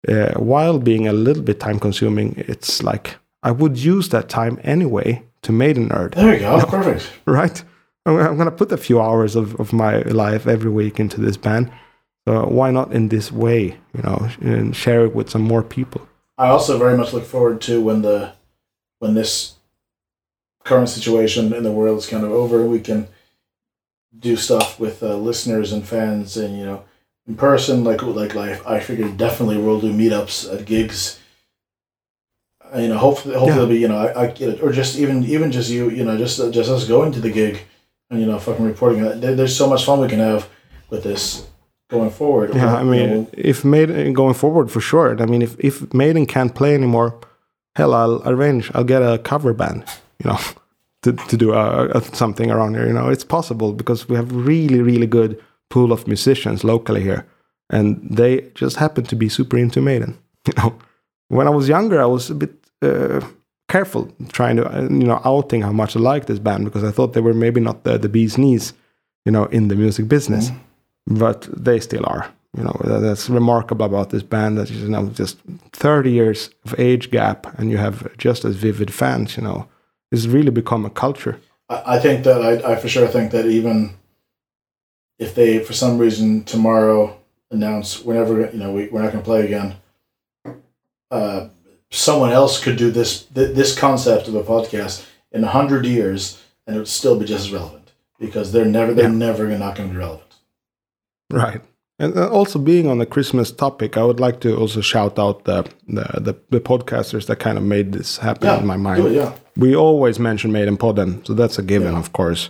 uh, 0.08 0.39
while 0.39 0.80
being 0.80 1.08
a 1.08 1.13
little 1.13 1.43
bit 1.43 1.60
time 1.60 1.80
consuming, 1.80 2.36
it's 2.38 2.84
like 2.84 3.17
I 3.41 3.52
would 3.52 3.78
use 3.78 4.10
that 4.10 4.30
time 4.30 4.60
anyway 4.63 5.23
to 5.41 5.52
Maiden 5.52 5.89
nerd, 5.89 6.15
there 6.15 6.34
you 6.34 6.39
go. 6.39 6.65
Perfect. 6.67 7.12
right? 7.25 7.63
I'm, 8.06 8.17
I'm 8.17 8.38
gonna 8.38 8.52
put 8.52 8.71
a 8.71 8.78
few 8.78 9.02
hours 9.02 9.36
of, 9.36 9.60
of 9.60 9.73
my 9.73 9.99
life 10.02 10.47
every 10.47 10.71
week 10.71 10.99
into 10.99 11.21
this 11.21 11.38
band, 11.38 11.71
so 12.28 12.45
why 12.47 12.71
not 12.71 12.91
in 12.91 13.10
this 13.10 13.32
way, 13.32 13.78
you 13.95 14.04
know, 14.04 14.30
and 14.41 14.75
share 14.75 15.06
it 15.06 15.15
with 15.15 15.30
some 15.30 15.41
more 15.41 15.63
people? 15.63 16.08
I 16.38 16.47
also 16.47 16.78
very 16.78 16.97
much 16.97 17.13
look 17.13 17.25
forward 17.25 17.62
to 17.62 17.82
when 17.82 18.02
the 18.02 18.34
when 18.99 19.13
this 19.13 19.56
current 20.63 20.89
situation 20.89 21.54
in 21.54 21.63
the 21.63 21.71
world 21.71 21.97
is 21.97 22.08
kind 22.08 22.23
of 22.23 22.32
over, 22.32 22.65
we 22.65 22.80
can 22.80 23.08
do 24.17 24.36
stuff 24.36 24.80
with 24.80 25.02
uh, 25.04 25.15
listeners 25.15 25.71
and 25.71 25.88
fans, 25.88 26.38
and 26.38 26.58
you 26.58 26.65
know, 26.65 26.84
in 27.28 27.36
person. 27.36 27.84
Like 27.84 28.02
like 28.02 28.36
like 28.36 28.65
I 28.65 28.80
figured 28.80 29.17
definitely 29.17 29.58
we'll 29.58 29.82
do 29.82 29.93
meetups 29.93 30.54
at 30.54 30.65
gigs. 30.65 31.19
Uh, 32.74 32.80
You 32.80 32.88
know, 32.90 32.98
hopefully, 32.98 33.34
hopefully 33.36 33.56
Yeah. 33.58 33.64
it'll 33.64 33.76
be 33.76 33.80
you 33.80 33.88
know, 33.88 33.98
I, 33.98 34.24
I 34.24 34.28
get 34.40 34.50
it, 34.50 34.64
or 34.64 34.72
just 34.72 34.98
even 35.00 35.24
even 35.26 35.52
just 35.52 35.70
you, 35.70 35.90
you 35.90 36.04
know, 36.04 36.18
just 36.18 36.40
uh, 36.40 36.50
just 36.52 36.70
us 36.70 36.88
going 36.88 37.12
to 37.14 37.20
the 37.22 37.32
gig, 37.32 37.56
and 38.10 38.20
you 38.22 38.26
know, 38.28 38.40
fucking 38.40 38.66
reporting. 38.66 39.02
There, 39.22 39.36
there's 39.36 39.56
so 39.56 39.68
much 39.68 39.84
fun 39.86 40.00
we 40.02 40.08
can 40.08 40.20
have 40.20 40.48
with 40.90 41.04
this 41.04 41.48
going 41.90 42.12
forward. 42.12 42.54
Yeah, 42.56 42.76
I 42.78 42.84
You 42.84 42.90
mean, 42.92 43.10
know, 43.10 43.28
if 43.34 43.64
Maiden 43.64 44.14
going 44.14 44.36
forward 44.36 44.70
for 44.72 44.82
sure. 44.82 45.10
I 45.24 45.26
mean, 45.26 45.42
if 45.42 45.56
if 45.60 45.94
Maiden 45.94 46.26
can't 46.26 46.54
play 46.54 46.74
anymore, 46.76 47.14
hell, 47.76 47.94
I'll 47.94 48.22
arrange. 48.26 48.72
I'll 48.76 48.88
get 48.88 49.02
a 49.02 49.18
cover 49.18 49.54
band, 49.54 49.84
you 50.24 50.30
know, 50.30 50.40
to 51.04 51.12
to 51.30 51.38
do 51.38 51.54
a, 51.54 51.88
a, 51.98 52.02
something 52.16 52.52
around 52.52 52.76
here. 52.76 52.88
You 52.88 52.94
know, 52.94 53.10
it's 53.12 53.26
possible 53.26 53.74
because 53.74 54.10
we 54.10 54.16
have 54.16 54.32
really 54.48 54.82
really 54.82 55.08
good 55.08 55.36
pool 55.70 55.92
of 55.92 56.08
musicians 56.08 56.64
locally 56.64 57.02
here, 57.02 57.24
and 57.74 57.98
they 58.18 58.42
just 58.62 58.78
happen 58.78 59.04
to 59.06 59.16
be 59.16 59.30
super 59.30 59.58
into 59.58 59.82
Maiden. 59.82 60.14
You 60.48 60.54
know, 60.64 60.74
when 61.30 61.48
I 61.48 61.52
was 61.52 61.68
younger, 61.68 62.02
I 62.02 62.06
was 62.06 62.30
a 62.30 62.36
bit. 62.36 62.52
Uh, 62.82 63.22
careful 63.68 64.12
trying 64.32 64.56
to 64.56 64.63
you 64.89 65.06
know 65.06 65.22
outing 65.24 65.62
how 65.62 65.72
much 65.72 65.96
I 65.96 66.00
liked 66.00 66.26
this 66.26 66.39
band 66.39 66.65
because 66.65 66.84
I 66.84 66.89
thought 66.89 67.13
they 67.13 67.22
were 67.22 67.36
maybe 67.36 67.62
not 67.62 67.84
the, 67.84 68.00
the 68.00 68.10
bee's 68.10 68.36
knees 68.36 68.74
you 69.26 69.32
know 69.32 69.46
in 69.46 69.68
the 69.68 69.76
music 69.76 70.08
business 70.08 70.50
but 71.10 71.48
they 71.52 71.80
still 71.80 72.06
are. 72.06 72.32
You 72.58 72.63
know, 72.63 72.76
that's 72.84 73.30
remarkable 73.30 73.86
about 73.86 74.10
this 74.10 74.24
band 74.24 74.58
that 74.58 74.72
you 74.72 74.88
know 74.88 75.08
just 75.10 75.38
30 75.74 76.12
years 76.12 76.50
of 76.65 76.80
age 76.80 77.12
gap 77.12 77.60
and 77.60 77.70
you 77.70 77.78
have 77.78 78.15
just 78.18 78.46
as 78.46 78.56
vivid 78.56 78.94
fans. 78.94 79.38
You 79.38 79.44
know, 79.44 79.68
it's 80.12 80.26
really 80.26 80.50
become 80.50 80.86
a 80.86 80.89
culture. 80.89 81.39
I, 81.70 81.96
I 81.96 82.00
think 82.00 82.24
that 82.24 82.42
I, 82.42 82.74
I 82.74 82.76
for 82.76 82.88
sure 82.88 83.08
think 83.08 83.32
that 83.32 83.46
even 83.46 83.96
if 85.20 85.36
they 85.36 85.60
for 85.60 85.74
some 85.74 85.98
reason 85.98 86.44
tomorrow 86.44 87.15
announce 87.52 88.04
we're 88.04 88.13
never 88.13 88.50
you 88.52 88.60
know 88.60 88.72
we, 88.72 88.88
we're 88.88 89.02
not 89.02 89.12
going 89.12 89.24
to 89.24 89.30
play 89.30 89.44
again 89.44 89.76
uh, 91.12 91.48
someone 91.91 92.32
else 92.32 92.63
could 92.63 92.78
do 92.78 92.91
this 92.91 93.24
th- 93.26 93.56
this 93.56 93.78
concept 93.78 94.28
of 94.28 94.36
a 94.36 94.43
podcast 94.43 95.06
in 95.32 95.43
a 95.43 95.48
hundred 95.48 95.86
years 95.86 96.41
and 96.65 96.76
it 96.76 96.80
would 96.80 96.88
still 96.88 97.17
be 97.19 97.26
just 97.26 97.45
as 97.48 97.52
relevant 97.54 97.91
because 98.19 98.52
they're 98.52 98.65
never 98.65 98.93
they're 98.93 99.06
Yeah. 99.10 99.15
never 99.28 99.48
not 99.58 99.76
going 99.76 99.89
to 99.89 99.93
be 99.93 100.00
relevant. 100.00 100.34
Right. 101.32 101.62
And 102.02 102.17
uh, 102.17 102.30
also 102.30 102.60
being 102.60 102.88
on 102.88 102.98
the 103.00 103.06
Christmas 103.06 103.52
topic, 103.52 103.98
I 103.98 104.04
would 104.04 104.19
like 104.19 104.39
to 104.41 104.56
also 104.56 104.82
shout 104.82 105.19
out 105.19 105.43
the 105.45 105.63
the, 105.88 106.06
the, 106.22 106.36
the 106.50 106.60
podcasters 106.62 107.26
that 107.26 107.39
kind 107.39 107.58
of 107.58 107.63
made 107.63 107.91
this 107.91 108.17
happen 108.17 108.48
Yeah, 108.48 108.60
in 108.60 108.65
my 108.67 108.78
mind. 108.78 109.06
it, 109.06 109.12
yeah. 109.13 109.34
We 109.58 109.76
always 109.76 110.19
mention 110.19 110.52
Maiden 110.52 110.78
Podden, 110.78 111.26
so 111.28 111.34
that's 111.34 111.60
a 111.60 111.63
given, 111.63 111.93
Yeah. 111.93 112.00
of 112.00 112.12
course. 112.13 112.50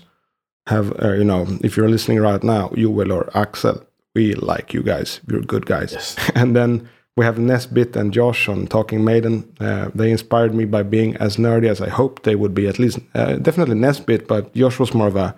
Have 0.67 0.93
uh, 1.03 1.13
you 1.13 1.23
know, 1.23 1.47
if 1.63 1.75
you're 1.75 1.89
listening 1.89 2.19
right 2.19 2.43
now, 2.43 2.69
you 2.75 2.91
will 2.91 3.11
or 3.11 3.29
Axel, 3.35 3.83
we 4.13 4.35
like 4.35 4.71
you 4.73 4.83
guys. 4.83 5.19
You're 5.27 5.41
good 5.41 5.65
guys. 5.65 5.93
Yes. 5.93 6.15
and 6.35 6.55
then 6.55 6.87
we 7.17 7.25
have 7.25 7.37
Nesbit 7.37 7.95
and 7.95 8.13
Josh 8.13 8.47
on 8.47 8.67
Talking 8.67 9.03
Maiden. 9.03 9.53
Uh, 9.59 9.89
they 9.93 10.11
inspired 10.11 10.53
me 10.53 10.65
by 10.65 10.83
being 10.83 11.17
as 11.17 11.37
nerdy 11.37 11.67
as 11.67 11.81
I 11.81 11.89
hoped 11.89 12.23
they 12.23 12.35
would 12.35 12.53
be. 12.53 12.67
At 12.67 12.79
least, 12.79 12.99
uh, 13.13 13.35
definitely 13.35 13.75
Nesbit, 13.75 14.27
but 14.27 14.53
Josh 14.53 14.79
was 14.79 14.93
more 14.93 15.07
of 15.07 15.15
a 15.15 15.35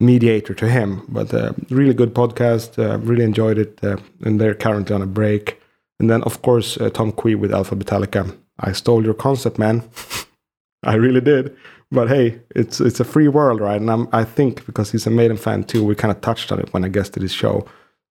mediator 0.00 0.54
to 0.54 0.68
him. 0.68 1.02
But 1.08 1.32
uh, 1.32 1.52
really 1.70 1.94
good 1.94 2.14
podcast. 2.14 2.78
Uh, 2.78 2.98
really 2.98 3.24
enjoyed 3.24 3.58
it. 3.58 3.82
Uh, 3.82 3.96
and 4.24 4.40
they're 4.40 4.54
currently 4.54 4.94
on 4.94 5.02
a 5.02 5.06
break. 5.06 5.60
And 5.98 6.10
then, 6.10 6.22
of 6.22 6.42
course, 6.42 6.76
uh, 6.76 6.90
Tom 6.90 7.12
Quee 7.12 7.34
with 7.34 7.50
Alphabetallica. 7.50 8.36
I 8.60 8.72
stole 8.72 9.04
your 9.04 9.14
concept, 9.14 9.58
man. 9.58 9.88
I 10.82 10.94
really 10.94 11.20
did. 11.20 11.56
But 11.90 12.08
hey, 12.08 12.40
it's 12.54 12.80
it's 12.80 13.00
a 13.00 13.04
free 13.04 13.28
world, 13.28 13.60
right? 13.60 13.80
And 13.80 13.90
I'm, 13.90 14.08
I 14.12 14.24
think 14.24 14.66
because 14.66 14.92
he's 14.92 15.06
a 15.06 15.10
Maiden 15.10 15.38
fan 15.38 15.64
too, 15.64 15.82
we 15.82 15.94
kind 15.94 16.12
of 16.12 16.20
touched 16.20 16.52
on 16.52 16.60
it 16.60 16.72
when 16.72 16.84
I 16.84 16.88
guested 16.88 17.22
his 17.22 17.32
show. 17.32 17.66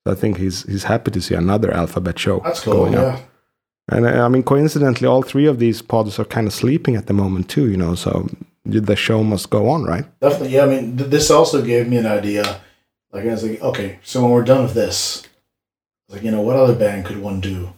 I 0.08 0.16
think 0.16 0.38
he's 0.38 0.64
he's 0.64 0.84
happy 0.84 1.12
to 1.12 1.22
see 1.22 1.36
another 1.36 1.72
Alphabet 1.74 2.18
show 2.20 2.40
That's 2.44 2.62
cool. 2.62 2.74
going 2.74 2.96
up. 2.96 3.20
And 3.90 4.06
uh, 4.06 4.26
I 4.26 4.28
mean, 4.28 4.44
coincidentally, 4.44 5.08
all 5.08 5.22
three 5.22 5.46
of 5.48 5.60
these 5.60 5.82
pods 5.82 6.20
are 6.20 6.26
kind 6.26 6.48
of 6.48 6.54
sleeping 6.54 6.96
at 6.96 7.08
the 7.08 7.14
moment 7.14 7.50
too. 7.50 7.70
You 7.70 7.78
know, 7.78 7.96
so 7.96 8.30
the 8.66 8.96
show 8.96 9.24
must 9.24 9.50
go 9.50 9.70
on, 9.70 9.84
right? 9.84 10.06
Definitely. 10.20 10.50
Yeah. 10.50 10.64
I 10.64 10.68
mean, 10.68 10.98
th- 10.98 11.10
this 11.10 11.32
also 11.32 11.62
gave 11.64 11.88
me 11.88 11.98
an 11.98 12.06
idea. 12.06 12.62
Like 13.12 13.26
I 13.26 13.32
was 13.32 13.44
like, 13.44 13.62
okay, 13.62 14.00
so 14.04 14.22
when 14.22 14.32
we're 14.32 14.44
done 14.44 14.64
with 14.64 14.74
this, 14.74 15.24
like 16.10 16.24
you 16.24 16.32
know, 16.32 16.42
what 16.42 16.56
other 16.58 16.76
band 16.76 17.06
could 17.06 17.20
one 17.22 17.40
do? 17.40 17.74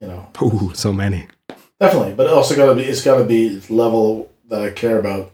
You 0.00 0.08
know, 0.08 0.28
Ooh, 0.42 0.72
so 0.74 0.92
many. 0.92 1.28
definitely. 1.80 2.12
But 2.14 2.26
it 2.26 2.32
also 2.32 2.56
got 2.56 2.66
to 2.66 2.74
be. 2.74 2.82
It's 2.82 3.04
got 3.04 3.18
to 3.18 3.24
be 3.24 3.60
level 3.70 4.30
that 4.48 4.60
I 4.60 4.70
care 4.70 4.98
about. 4.98 5.30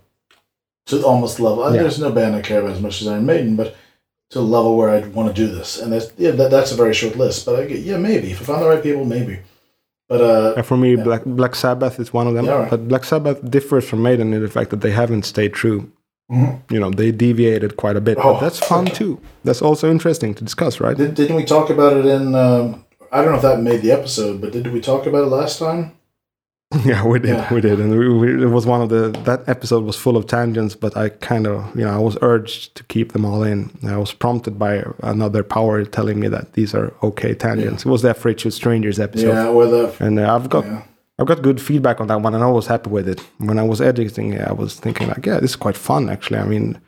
To 0.87 1.05
almost 1.05 1.39
level. 1.39 1.65
Yeah. 1.75 1.83
There's 1.83 1.99
no 1.99 2.11
band 2.11 2.35
I 2.35 2.41
care 2.41 2.61
about 2.61 2.73
as 2.73 2.81
much 2.81 3.03
as 3.03 3.09
Iron 3.09 3.27
Maiden, 3.27 3.57
but 3.57 3.77
to 4.31 4.39
a 4.41 4.41
level 4.41 4.77
where 4.77 4.91
I'd 4.91 5.15
want 5.15 5.35
to 5.35 5.47
do 5.47 5.49
this. 5.53 5.81
And 5.81 5.93
that's 5.93 6.13
yeah, 6.19 6.33
that, 6.33 6.51
that's 6.51 6.73
a 6.73 6.77
very 6.77 6.95
short 6.95 7.17
list. 7.17 7.47
But 7.47 7.59
I 7.61 7.65
get 7.67 7.81
yeah, 7.81 7.97
maybe 7.97 8.31
if 8.33 8.41
I 8.43 8.45
found 8.45 8.63
the 8.63 8.69
right 8.69 8.83
people, 8.83 9.05
maybe. 9.05 9.39
But 10.09 10.21
uh, 10.23 10.63
for 10.63 10.77
me, 10.77 10.95
Yeah. 10.97 11.05
Black 11.05 11.23
Black 11.25 11.55
Sabbath 11.55 12.01
is 12.01 12.13
one 12.13 12.27
of 12.27 12.35
them. 12.35 12.47
Yeah, 12.47 12.53
right. 12.61 12.71
But 12.71 12.89
Black 12.89 13.05
Sabbath 13.05 13.39
differs 13.51 13.89
from 13.89 14.03
Maiden 14.03 14.33
in 14.33 14.41
the 14.43 14.49
fact 14.49 14.71
that 14.71 14.81
they 14.81 14.91
haven't 14.91 15.25
stayed 15.25 15.53
true. 15.55 15.91
mhm. 16.31 16.61
You 16.71 16.81
know, 16.81 16.91
they 16.91 17.11
deviated 17.11 17.77
quite 17.77 17.97
a 17.97 18.01
bit, 18.01 18.17
Oh. 18.19 18.35
but 18.35 18.41
that's 18.41 18.59
fun 18.59 18.87
too. 18.87 19.19
That's 19.45 19.63
also 19.63 19.91
interesting 19.91 20.35
to 20.35 20.45
discuss, 20.45 20.81
right? 20.81 20.97
Did, 20.97 21.15
didn't 21.15 21.37
we 21.37 21.45
talk 21.45 21.71
about 21.71 21.97
it 21.97 22.07
in? 22.07 22.35
Um, 22.35 22.85
I 23.13 23.23
don't 23.23 23.31
know 23.33 23.37
if 23.37 23.43
that 23.43 23.61
made 23.63 23.81
the 23.83 23.93
episode, 23.93 24.41
but 24.43 24.53
did 24.53 24.67
we 24.73 24.81
talk 24.81 25.07
about 25.07 25.25
it 25.25 25.31
last 25.31 25.59
time? 25.59 25.93
yeah, 26.85 27.03
we 27.07 27.19
did, 27.19 27.31
Yeah. 27.31 27.55
we 27.55 27.63
did, 27.63 27.81
and 27.81 27.99
we, 27.99 28.09
we, 28.13 28.43
it 28.45 28.49
was 28.49 28.67
one 28.67 28.83
of 28.83 28.91
the 28.91 29.09
that 29.25 29.49
episode 29.49 29.85
was 29.85 29.97
full 29.97 30.19
of 30.19 30.27
tangents, 30.27 30.75
but 30.75 30.97
I 30.99 31.09
kind 31.09 31.47
of 31.47 31.75
you 31.75 31.83
know 31.85 31.95
I 31.95 31.99
was 31.99 32.19
urged 32.21 32.75
to 32.77 32.85
keep 32.85 33.13
them 33.13 33.25
all 33.25 33.43
in. 33.43 33.71
I 33.87 33.97
was 33.97 34.13
prompted 34.13 34.59
by 34.59 34.85
another 35.03 35.43
power 35.43 35.85
telling 35.87 36.21
me 36.21 36.29
that 36.29 36.53
these 36.53 36.75
are 36.75 36.93
okay 37.03 37.35
tangents. 37.35 37.87
It 37.87 37.89
was 37.89 38.03
the 38.03 38.11
Afraid 38.11 38.37
to 38.39 38.51
Strangers 38.51 38.99
episode, 39.01 39.29
yeah, 39.29 39.45
the 39.45 39.97
and 40.01 40.19
uh, 40.19 40.35
I've 40.35 40.51
got 40.51 40.67
yeah. 40.67 40.83
I've 41.19 41.27
got 41.27 41.41
good 41.43 41.59
feedback 41.61 42.01
on 42.03 42.07
that 42.09 42.21
one, 42.21 42.35
and 42.35 42.45
I 42.45 42.51
was 42.51 42.67
happy 42.67 42.91
with 42.91 43.09
it. 43.09 43.21
When 43.39 43.59
I 43.59 43.63
was 43.63 43.81
editing, 43.81 44.35
it, 44.35 44.43
I 44.47 44.53
was 44.53 44.79
thinking 44.79 45.09
like, 45.09 45.25
yeah, 45.25 45.41
this 45.41 45.51
is 45.53 45.57
quite 45.57 45.77
fun 45.77 46.11
actually. 46.11 46.39
I 46.39 46.45
mean, 46.45 46.79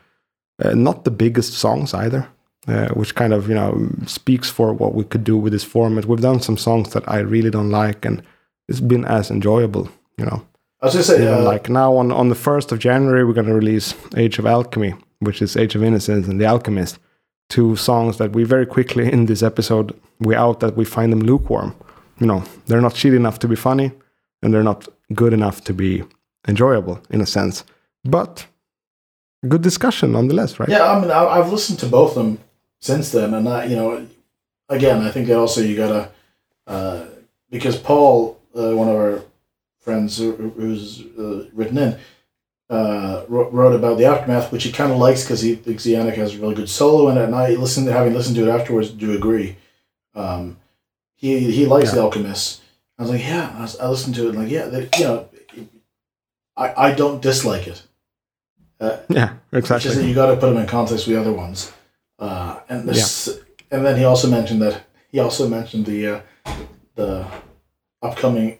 uh, 0.63 0.75
not 0.75 1.05
the 1.05 1.11
biggest 1.11 1.53
songs 1.53 1.93
either, 1.95 2.27
uh, 2.67 2.89
which 2.89 3.15
kind 3.15 3.33
of 3.33 3.49
you 3.49 3.55
know 3.55 3.89
speaks 4.05 4.47
for 4.47 4.73
what 4.73 4.93
we 4.93 5.05
could 5.05 5.23
do 5.23 5.37
with 5.37 5.53
this 5.53 5.63
format. 5.63 6.05
We've 6.05 6.21
done 6.21 6.39
some 6.39 6.57
songs 6.57 6.93
that 6.93 7.03
I 7.09 7.17
really 7.19 7.49
don't 7.49 7.71
like, 7.71 8.05
and 8.05 8.21
it's 8.67 8.79
been 8.79 9.05
as 9.05 9.31
enjoyable, 9.31 9.89
you 10.17 10.25
know. 10.25 10.45
I 10.81 10.87
was 10.87 10.95
just 10.95 11.09
saying, 11.09 11.27
uh, 11.27 11.43
like 11.43 11.69
now 11.69 11.95
on 11.95 12.11
on 12.11 12.29
the 12.29 12.35
first 12.35 12.71
of 12.71 12.79
January, 12.79 13.23
we're 13.23 13.33
gonna 13.33 13.53
release 13.53 13.93
Age 14.17 14.39
of 14.39 14.45
Alchemy, 14.45 14.93
which 15.19 15.41
is 15.41 15.55
Age 15.55 15.75
of 15.75 15.83
Innocence 15.83 16.27
and 16.27 16.39
The 16.41 16.45
Alchemist, 16.45 16.97
two 17.49 17.75
songs 17.75 18.17
that 18.17 18.33
we 18.33 18.43
very 18.43 18.65
quickly 18.65 19.11
in 19.11 19.25
this 19.25 19.43
episode 19.43 19.93
we 20.19 20.35
out 20.35 20.59
that 20.59 20.75
we 20.75 20.85
find 20.85 21.11
them 21.11 21.21
lukewarm. 21.21 21.75
You 22.19 22.27
know, 22.27 22.43
they're 22.67 22.81
not 22.81 22.95
shit 22.95 23.13
enough 23.13 23.39
to 23.39 23.47
be 23.47 23.55
funny, 23.55 23.91
and 24.41 24.53
they're 24.53 24.63
not 24.63 24.87
good 25.13 25.33
enough 25.33 25.63
to 25.65 25.73
be 25.73 26.03
enjoyable 26.47 27.01
in 27.09 27.21
a 27.21 27.25
sense. 27.25 27.63
But 28.03 28.47
good 29.47 29.61
discussion 29.61 30.11
nonetheless, 30.11 30.59
right? 30.59 30.69
yeah. 30.69 30.91
I 30.91 30.99
mean, 30.99 31.11
I, 31.11 31.25
I've 31.25 31.51
listened 31.51 31.79
to 31.79 31.87
both 31.87 32.11
of 32.11 32.23
them 32.23 32.39
since 32.79 33.11
then, 33.11 33.33
and 33.33 33.47
I, 33.47 33.65
you 33.65 33.75
know, 33.75 34.07
again, 34.69 35.01
I 35.01 35.11
think 35.11 35.27
that 35.27 35.37
also 35.37 35.61
you 35.61 35.75
gotta 35.75 36.11
uh, 36.67 37.05
because 37.49 37.77
Paul, 37.77 38.40
uh, 38.55 38.75
one 38.75 38.87
of 38.89 38.95
our 38.95 39.23
friends 39.79 40.17
who, 40.17 40.33
who's 40.33 41.01
uh, 41.17 41.47
written 41.53 41.77
in, 41.77 41.97
uh, 42.69 43.25
wrote, 43.27 43.73
about 43.73 43.97
the 43.97 44.05
aftermath, 44.05 44.51
which 44.51 44.63
he 44.63 44.71
kind 44.71 44.91
of 44.91 44.97
likes 44.97 45.23
because 45.23 45.41
he 45.41 45.55
thinks 45.55 45.85
Janick 45.85 46.15
has 46.15 46.35
a 46.35 46.39
really 46.39 46.55
good 46.55 46.69
solo 46.69 47.09
in 47.09 47.17
it, 47.17 47.25
and 47.25 47.35
I 47.35 47.49
listened 47.55 47.87
to 47.87 47.93
having 47.93 48.13
listened 48.13 48.35
to 48.37 48.47
it 48.47 48.49
afterwards, 48.49 48.91
do 48.91 49.13
agree. 49.13 49.57
Um, 50.15 50.57
he 51.15 51.51
he 51.51 51.65
likes 51.65 51.89
Yeah. 51.89 51.95
the 51.95 52.01
Alchemist. 52.01 52.61
I 52.97 53.01
was 53.03 53.11
like, 53.11 53.21
yeah. 53.23 53.53
I, 53.57 53.61
was, 53.61 53.79
I 53.79 53.87
listened 53.87 54.15
to 54.15 54.29
it, 54.29 54.35
like, 54.35 54.49
yeah, 54.49 54.65
they, 54.65 54.89
you 54.97 55.03
know, 55.05 55.29
I 56.55 56.89
I 56.89 56.93
don't 56.93 57.21
dislike 57.21 57.67
it. 57.67 57.83
Uh, 58.79 58.97
Yeah, 59.09 59.33
it's 59.51 59.67
just 59.67 59.83
that 59.83 59.89
exactly. 59.89 60.09
you 60.09 60.15
got 60.15 60.27
to 60.27 60.37
put 60.37 60.47
them 60.53 60.57
in 60.57 60.67
context 60.67 61.07
with 61.07 61.15
the 61.15 61.21
other 61.21 61.33
ones. 61.33 61.71
Uh, 62.19 62.59
and 62.69 62.87
this, 62.87 63.39
and 63.71 63.85
then 63.85 63.97
he 63.97 64.05
also 64.05 64.29
mentioned 64.29 64.61
that 64.61 64.83
he 65.11 65.19
also 65.19 65.47
mentioned 65.47 65.85
the 65.85 66.07
uh, 66.07 66.21
the 66.95 67.25
upcoming 68.01 68.57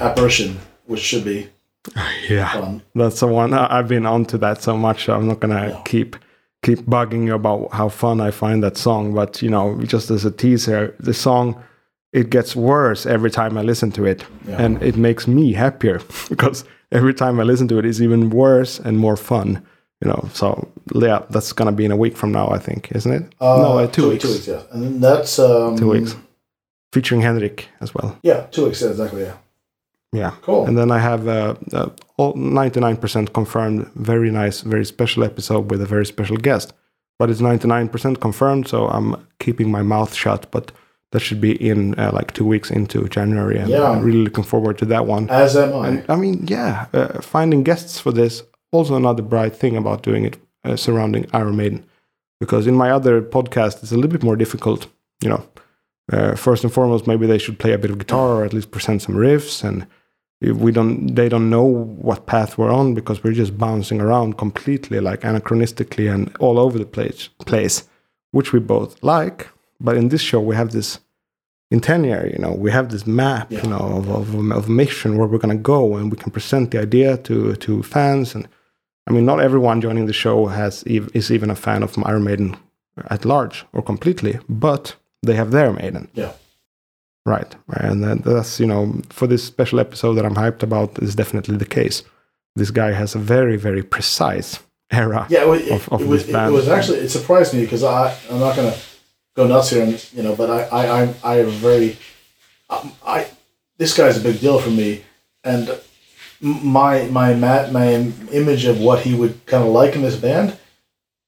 apparition, 0.00 0.58
which 0.86 1.00
should 1.00 1.24
be 1.24 1.48
Yeah, 2.28 2.50
fun. 2.52 2.82
that's 2.94 3.20
the 3.20 3.26
one. 3.26 3.52
I've 3.52 3.88
been 3.88 4.06
onto 4.06 4.38
that 4.38 4.62
so 4.62 4.76
much. 4.76 5.08
I'm 5.08 5.28
not 5.28 5.40
gonna 5.40 5.80
keep 5.84 6.16
keep 6.62 6.80
bugging 6.86 7.26
you 7.26 7.34
about 7.34 7.70
how 7.72 7.88
fun 7.90 8.20
I 8.20 8.30
find 8.30 8.62
that 8.62 8.76
song. 8.76 9.12
But 9.14 9.42
you 9.42 9.50
know, 9.50 9.78
just 9.82 10.10
as 10.10 10.24
a 10.24 10.30
teaser, 10.30 10.94
the 10.98 11.12
song 11.14 11.62
it 12.12 12.30
gets 12.30 12.54
worse 12.56 13.06
every 13.06 13.30
time 13.30 13.58
I 13.58 13.62
listen 13.62 13.90
to 13.92 14.06
it, 14.06 14.24
Yeah. 14.48 14.62
and 14.62 14.82
it 14.82 14.96
makes 14.96 15.26
me 15.26 15.52
happier 15.52 16.00
because 16.28 16.64
every 16.92 17.12
time 17.12 17.40
I 17.40 17.42
listen 17.42 17.68
to 17.68 17.78
it, 17.78 17.84
it's 17.84 18.00
even 18.00 18.30
worse 18.30 18.78
and 18.78 18.98
more 18.98 19.16
fun. 19.16 19.62
You 20.00 20.08
know, 20.10 20.28
so 20.32 20.68
yeah, 20.94 21.22
that's 21.30 21.52
gonna 21.52 21.72
be 21.72 21.84
in 21.84 21.90
a 21.90 21.96
week 21.96 22.16
from 22.16 22.30
now, 22.32 22.48
I 22.50 22.58
think, 22.58 22.92
isn't 22.92 23.12
it? 23.12 23.22
Uh, 23.40 23.58
no, 23.58 23.78
uh, 23.78 23.86
two, 23.88 24.08
weeks. 24.10 24.24
Two 24.24 24.30
weeks, 24.32 24.46
yeah. 24.48 24.62
And 24.70 25.02
that's 25.02 25.38
um, 25.38 25.76
Two 25.76 25.90
weeks. 25.90 26.16
Featuring 26.94 27.22
Henrik 27.22 27.68
as 27.80 27.90
well. 27.94 28.16
Yeah, 28.22 28.40
two 28.52 28.64
weeks. 28.66 28.80
Exactly. 28.82 29.22
Yeah. 29.22 29.36
Yeah. 30.12 30.32
Cool. 30.42 30.64
And 30.66 30.78
then 30.78 30.90
I 30.92 31.00
have 31.00 31.26
uh, 31.26 31.54
uh, 31.72 31.88
all 32.16 32.34
99% 32.34 33.32
confirmed, 33.32 33.90
very 33.96 34.30
nice, 34.30 34.60
very 34.60 34.84
special 34.84 35.24
episode 35.24 35.70
with 35.72 35.82
a 35.82 35.86
very 35.86 36.06
special 36.06 36.36
guest. 36.36 36.72
But 37.18 37.30
it's 37.30 37.40
99% 37.40 38.20
confirmed, 38.20 38.68
so 38.68 38.86
I'm 38.88 39.16
keeping 39.40 39.70
my 39.72 39.82
mouth 39.82 40.14
shut. 40.14 40.46
But 40.52 40.70
that 41.10 41.20
should 41.20 41.40
be 41.40 41.52
in 41.70 41.94
uh, 41.98 42.10
like 42.12 42.32
two 42.32 42.46
weeks 42.46 42.70
into 42.70 43.08
January. 43.08 43.58
And 43.58 43.68
Yeah. 43.70 43.90
I'm 43.90 44.04
really 44.04 44.22
looking 44.24 44.44
forward 44.44 44.78
to 44.78 44.84
that 44.86 45.04
one. 45.06 45.28
As 45.30 45.56
am 45.56 45.72
I. 45.74 45.88
And 45.88 46.04
I 46.08 46.14
mean, 46.16 46.46
yeah, 46.46 46.86
uh, 46.92 47.20
finding 47.20 47.64
guests 47.64 47.98
for 48.00 48.12
this, 48.12 48.44
also 48.70 48.94
another 48.94 49.22
bright 49.22 49.56
thing 49.56 49.76
about 49.76 50.04
doing 50.04 50.24
it 50.26 50.36
uh, 50.64 50.76
surrounding 50.76 51.26
Iron 51.32 51.56
Maiden. 51.56 51.84
Because 52.40 52.68
in 52.68 52.76
my 52.76 52.90
other 52.92 53.20
podcast, 53.22 53.82
it's 53.82 53.92
a 53.92 53.96
little 53.96 54.10
bit 54.10 54.22
more 54.22 54.36
difficult, 54.36 54.86
you 55.24 55.30
know. 55.30 55.42
Uh, 56.12 56.34
first 56.34 56.64
and 56.64 56.72
foremost, 56.72 57.06
maybe 57.06 57.26
they 57.26 57.38
should 57.38 57.58
play 57.58 57.72
a 57.72 57.78
bit 57.78 57.90
of 57.90 57.98
guitar 57.98 58.36
or 58.40 58.44
at 58.44 58.52
least 58.52 58.70
present 58.70 59.00
some 59.02 59.14
riffs. 59.14 59.64
And 59.64 59.86
if 60.40 60.56
we 60.56 60.70
don't, 60.70 61.14
they 61.14 61.28
don't 61.30 61.48
know 61.48 61.62
what 61.64 62.26
path 62.26 62.58
we're 62.58 62.70
on 62.72 62.92
because 62.94 63.24
we're 63.24 63.32
just 63.32 63.56
bouncing 63.56 64.00
around 64.00 64.36
completely, 64.36 65.00
like 65.00 65.20
anachronistically 65.22 66.12
and 66.12 66.34
all 66.38 66.58
over 66.58 66.78
the 66.78 66.84
place, 66.84 67.28
place, 67.46 67.84
which 68.32 68.52
we 68.52 68.60
both 68.60 69.02
like. 69.02 69.48
But 69.80 69.96
in 69.96 70.08
this 70.08 70.20
show, 70.20 70.40
we 70.40 70.54
have 70.56 70.72
this 70.72 71.00
in 71.70 71.80
10 71.80 72.04
year, 72.04 72.30
you 72.30 72.38
know, 72.38 72.52
we 72.52 72.70
have 72.70 72.90
this 72.90 73.06
map, 73.06 73.50
Yeah. 73.50 73.62
you 73.62 73.70
know, 73.70 73.78
of, 73.78 74.08
of, 74.10 74.52
of 74.52 74.68
mission 74.68 75.16
where 75.16 75.26
we're 75.26 75.38
going 75.38 75.56
to 75.56 75.62
go 75.62 75.96
and 75.96 76.10
we 76.10 76.16
can 76.18 76.30
present 76.30 76.70
the 76.70 76.80
idea 76.80 77.16
to, 77.16 77.56
to 77.56 77.82
fans. 77.82 78.34
And 78.34 78.46
I 79.08 79.12
mean, 79.12 79.24
not 79.24 79.40
everyone 79.40 79.80
joining 79.80 80.06
the 80.06 80.12
show 80.12 80.46
has 80.46 80.82
is 80.84 81.30
even 81.32 81.50
a 81.50 81.56
fan 81.56 81.82
of 81.82 81.96
Iron 82.04 82.24
Maiden 82.24 82.56
at 83.08 83.24
large 83.24 83.64
or 83.72 83.82
completely, 83.82 84.38
but 84.48 84.94
they 85.26 85.34
have 85.34 85.50
their 85.50 85.72
Maiden. 85.72 86.08
Yeah. 86.14 86.32
Right. 87.26 87.54
And 87.68 88.04
that's, 88.22 88.60
you 88.60 88.66
know, 88.66 89.00
for 89.08 89.26
this 89.26 89.42
special 89.42 89.80
episode 89.80 90.14
that 90.14 90.26
I'm 90.26 90.34
hyped 90.34 90.62
about 90.62 90.98
is 91.02 91.14
definitely 91.14 91.56
the 91.56 91.64
case. 91.64 92.02
This 92.54 92.70
guy 92.70 92.92
has 92.92 93.14
a 93.14 93.18
very, 93.18 93.56
very 93.56 93.82
precise 93.82 94.58
era. 94.90 95.26
Yeah, 95.30 95.42
it, 95.42 95.48
was- 95.48 95.70
of- 95.70 95.88
of 95.92 96.00
it, 96.02 96.06
was, 96.08 96.26
this 96.26 96.34
it 96.34 96.52
was 96.52 96.68
actually 96.68 96.98
it 96.98 97.08
surprised 97.08 97.54
me 97.54 97.62
because 97.62 97.82
I 97.82 98.14
I'm 98.30 98.38
not 98.40 98.54
gonna 98.56 98.76
go 99.36 99.46
nuts 99.46 99.70
here 99.70 99.82
and 99.82 100.10
you 100.12 100.22
know, 100.22 100.36
but 100.36 100.50
I 100.50 100.62
I 100.64 101.02
I, 101.02 101.14
I 101.24 101.34
have 101.36 101.48
a 101.48 101.50
very 101.50 101.96
um, 102.70 102.92
I 103.06 103.26
this 103.78 103.96
guy's 103.96 104.18
a 104.18 104.20
big 104.20 104.38
deal 104.40 104.58
for 104.60 104.70
me, 104.70 105.02
and 105.42 105.80
my 106.40 107.04
my 107.06 107.34
my 107.34 107.86
image 108.32 108.66
of 108.66 108.78
what 108.80 109.00
he 109.00 109.14
would 109.14 109.44
kind 109.46 109.64
of 109.64 109.70
like 109.70 109.94
in 109.96 110.02
this 110.02 110.16
band 110.16 110.56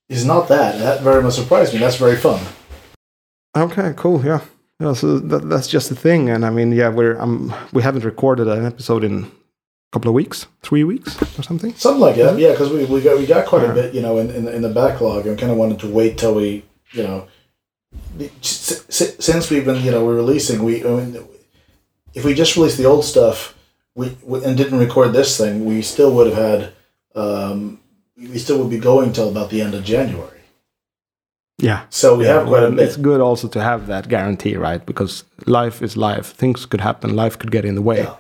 is 0.09 0.25
not 0.25 0.49
that. 0.49 0.79
That 0.79 1.01
very 1.03 1.23
much 1.23 1.35
surprised 1.35 1.73
me. 1.73 1.81
That's 1.81 1.97
very 1.97 2.17
fun. 2.17 2.41
Okay, 3.57 3.93
cool. 3.97 4.25
Yeah, 4.25 4.41
yeah. 4.81 4.93
So 4.93 5.19
that, 5.19 5.49
that's 5.49 5.67
just 5.69 5.89
the 5.89 5.97
thing, 5.97 6.29
and 6.31 6.45
I 6.45 6.51
mean, 6.51 6.73
yeah, 6.73 6.89
we're 6.91 7.19
um, 7.21 7.55
we 7.73 7.83
haven't 7.83 8.05
recorded 8.05 8.49
an 8.49 8.67
episode 8.67 9.03
in 9.05 9.25
a 9.25 9.27
couple 9.93 10.09
of 10.11 10.15
weeks, 10.15 10.47
three 10.63 10.85
weeks 10.85 11.17
or 11.39 11.43
something. 11.43 11.73
Something 11.75 12.01
like 12.01 12.17
that, 12.17 12.39
yeah. 12.39 12.51
Because 12.51 12.71
we, 12.71 12.85
we 12.85 13.01
got 13.01 13.17
we 13.19 13.27
got 13.27 13.47
quite 13.47 13.65
a 13.65 13.73
bit, 13.73 13.95
you 13.95 14.03
know, 14.03 14.19
in, 14.19 14.31
in 14.31 14.47
in 14.49 14.63
the 14.63 14.69
backlog, 14.69 15.27
and 15.27 15.39
kind 15.39 15.51
of 15.51 15.59
wanted 15.59 15.81
to 15.81 15.89
wait 15.89 16.19
till 16.19 16.35
we, 16.35 16.65
you 16.93 17.03
know, 17.05 17.27
the- 18.19 18.31
s- 18.41 18.85
s- 18.89 19.17
since 19.25 19.49
we've 19.51 19.65
been, 19.65 19.83
you 19.83 19.91
know, 19.91 20.05
we're 20.05 20.17
releasing. 20.17 20.63
We, 20.63 20.85
I 20.85 20.89
mean, 20.89 21.25
if 22.15 22.25
we 22.25 22.35
just 22.35 22.57
released 22.57 22.77
the 22.79 22.85
old 22.85 23.05
stuff, 23.05 23.57
we, 23.95 24.17
we 24.23 24.45
and 24.45 24.57
didn't 24.57 24.79
record 24.79 25.13
this 25.15 25.39
thing, 25.39 25.65
we 25.65 25.81
still 25.83 26.13
would 26.15 26.27
have 26.27 26.37
had, 26.37 26.73
um, 27.15 27.81
we 28.19 28.39
still 28.39 28.59
would 28.59 28.71
be 28.71 28.79
going 28.79 29.13
till 29.15 29.29
about 29.31 29.49
the 29.51 29.63
end 29.63 29.75
of 29.75 29.83
January. 29.85 30.36
Yeah. 31.59 31.85
So 31.89 32.17
we 32.17 32.27
have 32.27 32.47
quite 32.47 32.65
a 32.65 32.69
well, 32.69 32.81
It's 32.81 32.97
good 32.97 33.21
also 33.21 33.49
to 33.49 33.61
have 33.63 33.87
that 33.87 34.09
guarantee, 34.09 34.57
right? 34.57 34.85
Because 34.85 35.25
life 35.47 35.83
is 35.83 35.97
life. 35.97 36.27
Things 36.27 36.67
could 36.67 36.81
happen. 36.81 37.17
Life 37.17 37.39
could 37.39 37.51
get 37.51 37.65
in 37.65 37.75
the 37.75 37.83
way. 37.83 37.99
Yeah. 37.99 38.17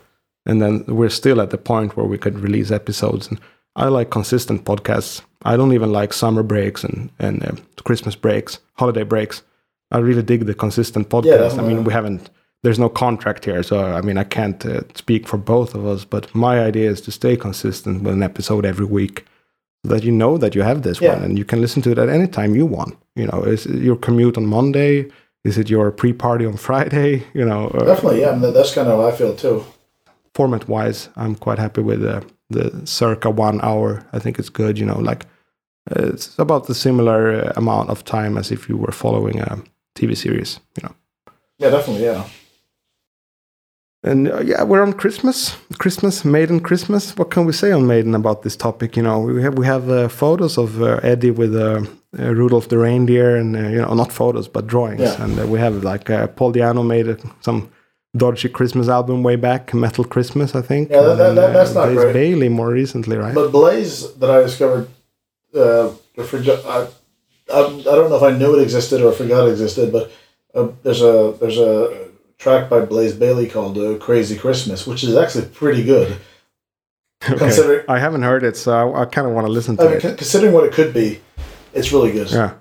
And 0.47 0.63
then 0.63 0.85
we're 0.87 1.11
still 1.11 1.41
at 1.41 1.51
the 1.51 1.59
point 1.59 1.97
where 1.97 2.07
we 2.07 2.19
could 2.19 2.39
release 2.39 2.71
episodes. 2.71 3.29
And 3.29 3.41
I 3.75 3.89
like 3.89 4.11
consistent 4.11 4.65
podcasts. 4.65 5.23
I 5.43 5.57
don't 5.57 5.75
even 5.75 5.93
like 5.93 6.13
summer 6.13 6.43
breaks 6.43 6.83
and, 6.83 7.11
and 7.19 7.45
uh, 7.45 7.53
Christmas 7.85 8.17
breaks, 8.17 8.59
holiday 8.75 9.03
breaks. 9.03 9.43
I 9.91 9.99
really 9.99 10.23
dig 10.23 10.47
the 10.47 10.55
consistent 10.55 11.09
podcast. 11.11 11.59
I 11.59 11.63
mean, 11.63 11.85
we 11.85 11.93
haven't, 11.93 12.31
there's 12.63 12.79
no 12.79 12.89
contract 12.89 13.45
here. 13.45 13.63
So, 13.63 13.85
I 13.85 14.01
mean, 14.01 14.19
I 14.19 14.25
can't 14.25 14.65
uh, 14.65 14.81
speak 14.95 15.29
for 15.29 15.37
both 15.37 15.75
of 15.75 15.87
us. 15.87 16.05
But 16.05 16.35
my 16.35 16.61
idea 16.61 16.91
is 16.91 17.01
to 17.03 17.13
stay 17.13 17.37
consistent 17.37 18.03
with 18.03 18.15
an 18.15 18.23
episode 18.23 18.65
every 18.65 18.87
week 18.87 19.27
so 19.27 19.36
that 19.89 20.03
you 20.05 20.13
know 20.13 20.39
that 20.39 20.55
you 20.55 20.63
have 20.65 20.81
this 20.83 21.01
Yeah. 21.01 21.15
one 21.15 21.25
and 21.25 21.39
you 21.39 21.45
can 21.45 21.61
listen 21.61 21.83
to 21.83 21.91
it 21.91 21.99
at 21.99 22.09
any 22.09 22.27
time 22.29 22.55
you 22.57 22.67
want. 22.67 22.95
You 23.15 23.27
know, 23.27 23.43
is 23.53 23.67
it 23.67 23.83
your 23.83 23.97
commute 23.97 24.37
on 24.39 24.47
Monday? 24.47 25.07
Is 25.45 25.57
it 25.59 25.71
your 25.71 25.91
pre-party 25.91 26.47
on 26.47 26.57
Friday? 26.69 27.23
You 27.35 27.45
know, 27.45 27.69
uh, 27.75 27.85
Definitely, 27.87 28.21
yeah. 28.21 28.35
That's 28.53 28.75
kind 28.75 28.89
of 28.89 28.99
how 29.01 29.09
I 29.09 29.13
feel 29.17 29.35
too. 29.35 29.65
format 30.35 30.69
wise, 30.69 31.09
I'm 31.17 31.35
quite 31.35 31.59
happy 31.59 31.83
with 31.83 32.01
the 32.01 32.23
the 32.51 32.71
circa 32.87 33.29
one 33.31 33.61
hour. 33.63 34.05
I 34.13 34.19
think 34.21 34.39
it's 34.39 34.51
good. 34.53 34.79
You 34.79 34.87
know, 34.87 35.01
like 35.11 35.27
uh, 35.91 36.13
it's 36.15 36.39
about 36.39 36.67
the 36.67 36.75
similar 36.75 37.31
uh, 37.33 37.53
amount 37.57 37.91
of 37.91 38.03
time 38.05 38.39
as 38.39 38.51
if 38.51 38.69
you 38.69 38.77
were 38.79 38.93
following 38.93 39.41
a 39.41 39.59
TV 39.95 40.15
series. 40.17 40.61
You 40.77 40.83
know, 40.89 40.95
Yeah, 41.59 41.71
definitely, 41.71 42.05
yeah. 42.05 42.23
And 44.07 44.29
uh, 44.29 44.41
yeah, 44.41 44.63
we're 44.63 44.83
on 44.83 44.93
Christmas, 44.93 45.57
Christmas, 45.79 46.25
Maiden 46.25 46.61
Christmas. 46.61 47.17
What 47.17 47.31
can 47.31 47.45
we 47.45 47.53
say 47.53 47.73
on 47.73 47.87
Maiden 47.87 48.15
about 48.15 48.43
this 48.43 48.57
topic? 48.57 48.97
You 48.97 49.03
know, 49.03 49.19
we 49.21 49.43
have 49.43 49.55
we 49.59 49.67
have 49.67 49.91
uh, 49.91 50.09
photos 50.09 50.59
of 50.59 50.81
uh, 50.81 51.01
Eddie 51.03 51.33
with 51.33 51.55
uh, 51.57 51.83
uh, 52.19 52.33
Rudolph 52.35 52.69
the 52.69 52.79
reindeer, 52.79 53.37
and 53.37 53.57
uh, 53.57 53.61
you 53.69 53.83
know, 53.83 53.95
not 53.95 54.13
photos 54.13 54.49
but 54.49 54.67
drawings. 54.69 55.01
Yeah. 55.01 55.23
And 55.25 55.39
uh, 55.41 55.47
we 55.47 55.59
have 55.59 55.83
like 55.83 56.09
uh, 56.09 56.29
Paul 56.29 56.53
Di'Anno 56.53 56.85
made 56.87 57.17
some 57.41 57.69
dodgy 58.17 58.49
Christmas 58.49 58.89
album 58.89 59.23
way 59.25 59.37
back, 59.37 59.75
Metal 59.75 60.05
Christmas, 60.05 60.55
I 60.55 60.63
think. 60.63 60.89
Yeah, 60.91 61.03
that- 61.03 61.17
that- 61.19 61.35
that- 61.35 61.53
that's 61.53 61.75
not 61.75 61.87
Blaze 61.89 61.99
great. 62.01 62.13
Bayley 62.13 62.49
more 62.49 62.71
recently, 62.71 63.17
right? 63.17 63.35
But 63.35 63.51
Blaze 63.51 64.15
that 64.21 64.31
I 64.31 64.43
discovered, 64.43 64.89
uh, 65.55 65.89
I, 66.17 66.23
I, 66.23 66.87
I, 67.53 67.61
I 67.61 67.95
don't 67.97 68.09
know 68.11 68.17
if 68.17 68.23
I 68.23 68.31
knew 68.39 68.55
it 68.59 68.63
existed 68.63 69.03
or 69.03 69.13
forgot 69.13 69.47
it 69.49 69.51
existed, 69.51 69.93
but 69.93 70.11
uh, 70.55 70.69
there's 70.85 71.03
a 71.03 71.35
there's 71.41 71.59
a 71.59 72.06
track 72.39 72.69
by 72.69 72.81
Blaze 72.81 73.15
Bayley 73.15 73.49
called 73.49 73.79
uh, 73.79 73.97
"Crazy 73.99 74.37
Christmas," 74.37 74.87
which 74.87 75.03
is 75.05 75.17
actually 75.17 75.47
pretty 75.47 75.85
good. 75.85 76.17
Okay. 77.25 77.39
Consider- 77.39 77.85
I 77.89 77.99
haven't 77.99 78.23
heard 78.23 78.45
it, 78.45 78.57
so 78.59 78.93
I, 78.93 79.03
I 79.03 79.05
kind 79.07 79.27
of 79.27 79.33
want 79.33 79.47
to 79.47 79.53
listen 79.53 79.77
to 79.79 79.83
I 79.83 79.87
mean, 79.87 79.97
it. 79.97 80.19
considering 80.19 80.53
what 80.53 80.65
it 80.65 80.73
could 80.75 80.93
be, 80.93 81.19
it's 81.73 81.91
really 81.91 82.13
good. 82.13 82.31
Yeah. 82.31 82.53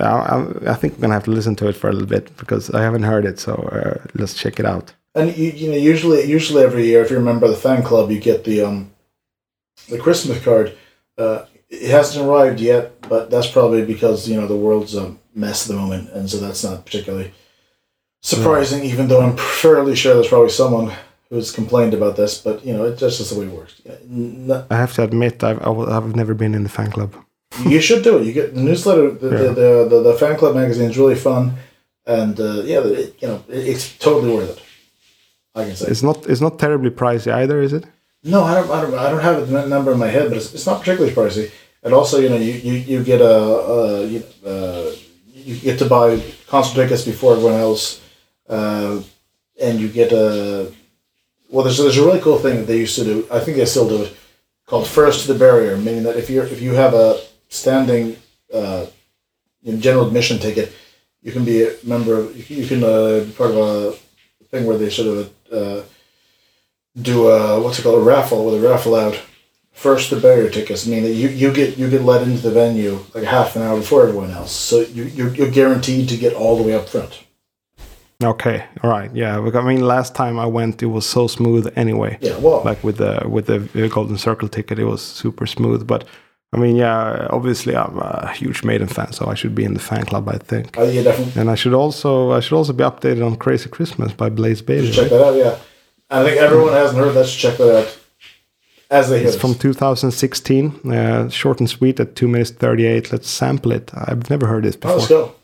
I, 0.00 0.04
I, 0.04 0.70
I 0.72 0.74
think 0.74 0.94
I'm 0.94 1.00
gonna 1.02 1.14
have 1.14 1.24
to 1.24 1.30
listen 1.30 1.54
to 1.56 1.68
it 1.68 1.76
for 1.76 1.88
a 1.88 1.92
little 1.92 2.08
bit 2.08 2.34
because 2.38 2.70
I 2.70 2.80
haven't 2.82 3.02
heard 3.04 3.24
it. 3.26 3.38
So 3.38 3.52
uh, 3.54 4.04
let's 4.14 4.34
check 4.34 4.58
it 4.58 4.66
out. 4.66 4.94
And 5.14 5.36
you, 5.36 5.50
you 5.50 5.70
know, 5.70 5.76
usually 5.76 6.24
usually 6.24 6.64
every 6.64 6.86
year, 6.86 7.02
if 7.04 7.10
you 7.10 7.18
remember 7.18 7.46
the 7.46 7.56
fan 7.56 7.82
club, 7.82 8.10
you 8.10 8.18
get 8.20 8.44
the 8.44 8.62
um, 8.62 8.90
the 9.90 9.98
Christmas 9.98 10.42
card. 10.42 10.76
Uh, 11.16 11.44
it 11.68 11.90
hasn't 11.90 12.26
arrived 12.26 12.58
yet, 12.60 13.00
but 13.02 13.30
that's 13.30 13.46
probably 13.50 13.84
because 13.84 14.28
you 14.28 14.40
know 14.40 14.46
the 14.46 14.56
world's 14.56 14.94
a 14.94 15.14
mess 15.34 15.68
at 15.68 15.74
the 15.74 15.80
moment, 15.80 16.10
and 16.10 16.28
so 16.28 16.38
that's 16.38 16.64
not 16.64 16.84
particularly 16.84 17.32
surprising. 18.26 18.84
Even 18.84 19.08
though 19.08 19.20
I'm 19.20 19.36
fairly 19.36 19.94
sure 19.96 20.14
there's 20.14 20.28
probably 20.28 20.50
someone 20.62 20.92
who's 21.30 21.50
complained 21.52 21.94
about 21.94 22.14
this, 22.16 22.32
but 22.46 22.64
you 22.66 22.72
know, 22.74 22.84
it's 22.84 23.00
just 23.00 23.18
that's 23.18 23.30
the 23.30 23.40
way 23.40 23.46
it 23.46 23.52
works. 23.52 23.74
Yeah, 23.84 23.98
n- 24.02 24.64
I 24.70 24.76
have 24.76 24.92
to 24.94 25.02
admit, 25.02 25.42
I've 25.42 25.60
I've 25.96 26.16
never 26.16 26.34
been 26.34 26.54
in 26.54 26.62
the 26.62 26.68
fan 26.78 26.90
club. 26.90 27.12
you 27.74 27.80
should 27.80 28.02
do 28.02 28.18
it. 28.18 28.26
You 28.26 28.32
get 28.32 28.54
the 28.54 28.60
newsletter. 28.60 29.10
The, 29.22 29.28
Yeah. 29.30 29.52
the, 29.60 29.86
the, 29.90 29.98
the, 30.08 30.14
fan 30.14 30.36
club 30.36 30.54
magazine 30.56 30.90
is 30.90 30.98
really 30.98 31.14
fun, 31.30 31.54
and 32.04 32.38
uh, 32.40 32.62
yeah, 32.70 32.80
it, 32.80 33.14
you 33.20 33.28
know, 33.28 33.40
it, 33.48 33.62
it's 33.72 33.96
totally 33.98 34.32
worth 34.34 34.50
it. 34.56 34.62
I 35.54 35.64
can 35.66 35.76
say. 35.76 35.86
It's 35.92 36.02
not 36.02 36.26
it's 36.30 36.40
not 36.46 36.58
terribly 36.58 36.90
pricey 36.90 37.32
either, 37.32 37.60
is 37.62 37.72
it? 37.72 37.84
No, 38.24 38.42
I 38.42 38.54
don't. 38.54 38.70
I 38.70 38.78
don't. 38.82 38.94
I 39.04 39.10
don't 39.10 39.22
have 39.22 39.48
the 39.48 39.66
number 39.66 39.92
in 39.92 39.98
my 39.98 40.08
head, 40.16 40.28
but 40.28 40.36
it's, 40.36 40.52
it's 40.54 40.66
not 40.66 40.80
particularly 40.80 41.14
pricey. 41.14 41.50
And 41.84 41.94
also, 41.94 42.18
you 42.18 42.28
know, 42.28 42.36
you 42.48 42.54
you, 42.68 42.72
you 42.92 43.04
get 43.04 43.20
a, 43.20 43.36
a 43.76 44.06
you, 44.06 44.20
uh, 44.44 44.90
you 45.32 45.54
get 45.68 45.78
to 45.78 45.86
buy 45.86 46.20
concert 46.48 46.74
tickets 46.82 47.04
before 47.04 47.34
everyone 47.36 47.60
else, 47.60 48.00
uh, 48.48 49.00
and 49.60 49.80
you 49.80 49.88
get 49.88 50.12
a. 50.12 50.72
Well, 51.50 51.64
there's 51.64 51.78
there's 51.78 51.98
a 51.98 52.04
really 52.04 52.20
cool 52.20 52.38
thing 52.38 52.56
that 52.56 52.66
they 52.66 52.78
used 52.78 52.96
to 52.96 53.04
do. 53.04 53.26
I 53.30 53.40
think 53.40 53.56
they 53.56 53.64
still 53.64 53.88
do 53.88 54.02
it, 54.02 54.16
called 54.66 54.86
first 54.86 55.22
to 55.26 55.32
the 55.32 55.38
barrier, 55.38 55.76
meaning 55.76 56.02
that 56.04 56.16
if 56.16 56.28
you 56.28 56.42
if 56.42 56.60
you 56.60 56.74
have 56.74 56.94
a 56.94 57.20
standing, 57.48 58.16
uh, 58.52 58.86
general 59.64 60.06
admission 60.06 60.38
ticket, 60.38 60.72
you 61.22 61.32
can 61.32 61.44
be 61.44 61.62
a 61.62 61.76
member 61.84 62.14
of. 62.14 62.50
You 62.50 62.66
can, 62.66 62.82
uh, 62.82 63.24
be 63.24 63.32
part 63.32 63.52
of 63.52 63.56
a 63.56 63.92
thing 64.46 64.66
where 64.66 64.78
they 64.78 64.90
sort 64.90 65.08
of. 65.08 65.32
Uh, 65.52 65.82
do 67.00 67.28
a 67.28 67.60
what's 67.60 67.78
it 67.78 67.82
called 67.82 68.00
a 68.00 68.04
raffle 68.04 68.44
with 68.44 68.54
a 68.54 68.68
raffle 68.68 68.94
out 68.94 69.20
first 69.72 70.08
the 70.10 70.18
barrier 70.18 70.48
tickets 70.48 70.86
meaning 70.86 71.04
that 71.04 71.12
you, 71.12 71.28
you 71.28 71.52
get 71.52 71.76
you 71.76 71.90
get 71.90 72.02
let 72.02 72.22
into 72.22 72.40
the 72.40 72.50
venue 72.50 72.98
like 73.14 73.24
half 73.24 73.54
an 73.54 73.62
hour 73.62 73.76
before 73.76 74.02
everyone 74.02 74.30
else 74.30 74.52
so 74.52 74.80
you, 74.80 75.04
you're, 75.04 75.34
you're 75.34 75.50
guaranteed 75.50 76.08
to 76.08 76.16
get 76.16 76.32
all 76.32 76.56
the 76.56 76.62
way 76.62 76.74
up 76.74 76.88
front 76.88 77.25
Okay, 78.24 78.64
all 78.82 78.88
right, 78.90 79.10
yeah. 79.14 79.38
I 79.38 79.60
mean, 79.62 79.80
last 79.86 80.14
time 80.14 80.38
I 80.38 80.46
went, 80.46 80.82
it 80.82 80.86
was 80.86 81.04
so 81.04 81.26
smooth 81.26 81.70
anyway. 81.76 82.16
yeah 82.22 82.38
well 82.38 82.62
Like 82.64 82.82
with 82.82 82.96
the 82.96 83.22
with 83.28 83.46
the 83.46 83.88
Golden 83.88 84.16
Circle 84.16 84.48
ticket, 84.48 84.78
it 84.78 84.84
was 84.86 85.02
super 85.02 85.46
smooth. 85.46 85.86
But 85.86 86.04
I 86.54 86.56
mean, 86.58 86.76
yeah, 86.76 87.26
obviously 87.30 87.76
I'm 87.76 87.98
a 87.98 88.32
huge 88.32 88.64
Maiden 88.64 88.88
fan, 88.88 89.12
so 89.12 89.26
I 89.26 89.34
should 89.34 89.54
be 89.54 89.64
in 89.64 89.74
the 89.74 89.80
fan 89.80 90.04
club, 90.06 90.28
I 90.28 90.38
think. 90.38 90.78
uh, 90.78 90.84
yeah 90.84 91.02
definitely 91.02 91.38
And 91.40 91.50
I 91.50 91.56
should 91.56 91.74
also 91.74 92.30
I 92.32 92.40
should 92.40 92.56
also 92.56 92.72
be 92.72 92.84
updated 92.84 93.22
on 93.26 93.36
Crazy 93.36 93.68
Christmas 93.68 94.12
by 94.12 94.30
Blaze 94.30 94.62
Bayley. 94.62 94.90
check 94.92 95.02
right? 95.02 95.10
that 95.10 95.26
out 95.26 95.36
yeah 95.36 95.58
I 96.08 96.24
think 96.24 96.40
everyone 96.40 96.72
hasn't 96.72 96.98
heard 96.98 97.14
that 97.14 97.26
should 97.26 97.40
check 97.50 97.58
that 97.58 97.76
out 97.80 97.98
as 98.90 99.10
they 99.10 99.20
It's 99.24 99.32
this. 99.32 99.40
from 99.40 99.54
2016, 99.56 100.90
uh, 100.92 101.28
short 101.28 101.60
and 101.60 101.68
sweet 101.68 101.98
at 102.00 102.14
two 102.14 102.28
minutes 102.28 102.50
38. 102.52 103.12
Let's 103.12 103.28
sample 103.28 103.72
it. 103.72 103.90
I've 103.94 104.30
never 104.30 104.46
heard 104.46 104.64
this 104.64 104.76
before. 104.76 104.96
Oh, 104.96 105.00
before. 105.00 105.18
let's 105.18 105.30
go 105.32 105.34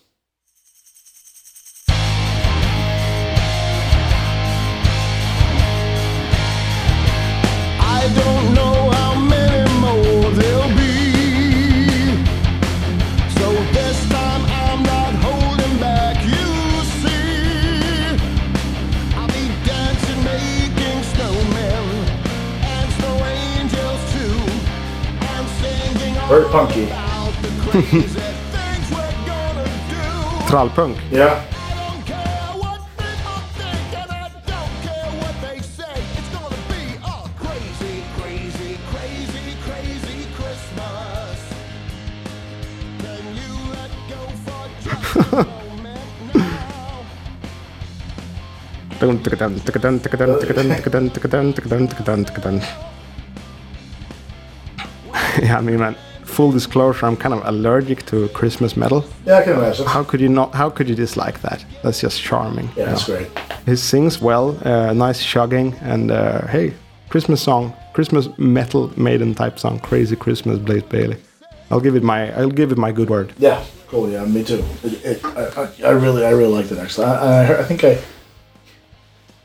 Trallpunk? 30.48 30.96
Ja. 31.10 31.36
Ja, 55.42 55.60
men 55.62 55.94
full 56.32 56.50
disclosure, 56.50 57.06
I'm 57.06 57.16
kind 57.16 57.34
of 57.34 57.46
allergic 57.46 58.06
to 58.06 58.28
Christmas 58.28 58.76
metal. 58.76 59.04
Yeah, 59.26 59.38
I 59.38 59.42
can 59.44 59.52
imagine. 59.52 59.86
How 59.86 60.02
could 60.02 60.20
you 60.20 60.28
not? 60.28 60.54
How 60.54 60.70
could 60.70 60.88
you 60.88 60.94
dislike 60.94 61.40
that? 61.42 61.64
That's 61.82 62.00
just 62.00 62.20
charming. 62.20 62.68
Yeah, 62.76 62.86
that's 62.86 63.08
know? 63.08 63.16
great. 63.16 63.30
He 63.66 63.76
sings 63.76 64.20
well, 64.20 64.58
uh, 64.66 64.92
nice 64.92 65.24
chugging, 65.24 65.74
and 65.82 66.10
uh, 66.10 66.46
hey, 66.48 66.74
Christmas 67.10 67.42
song, 67.42 67.74
Christmas 67.92 68.28
metal 68.38 68.90
maiden 68.96 69.34
type 69.34 69.58
song, 69.58 69.78
crazy 69.80 70.16
Christmas, 70.16 70.58
Blaze 70.58 70.82
Bayley. 70.82 71.18
I'll 71.70 71.80
give 71.80 71.96
it 71.96 72.02
my, 72.02 72.32
I'll 72.38 72.50
give 72.50 72.72
it 72.72 72.78
my 72.78 72.92
good 72.92 73.08
word. 73.08 73.32
Yeah, 73.38 73.62
cool. 73.88 74.08
Yeah, 74.08 74.24
me 74.24 74.44
too. 74.44 74.64
It, 74.82 75.04
it, 75.04 75.24
I, 75.24 75.68
I, 75.84 75.90
really, 75.90 76.24
I 76.24 76.30
really 76.30 76.52
liked 76.52 76.72
it 76.72 76.78
actually. 76.78 77.06
I, 77.06 77.44
I, 77.44 77.60
I 77.60 77.64
think 77.64 77.84
I, 77.84 77.98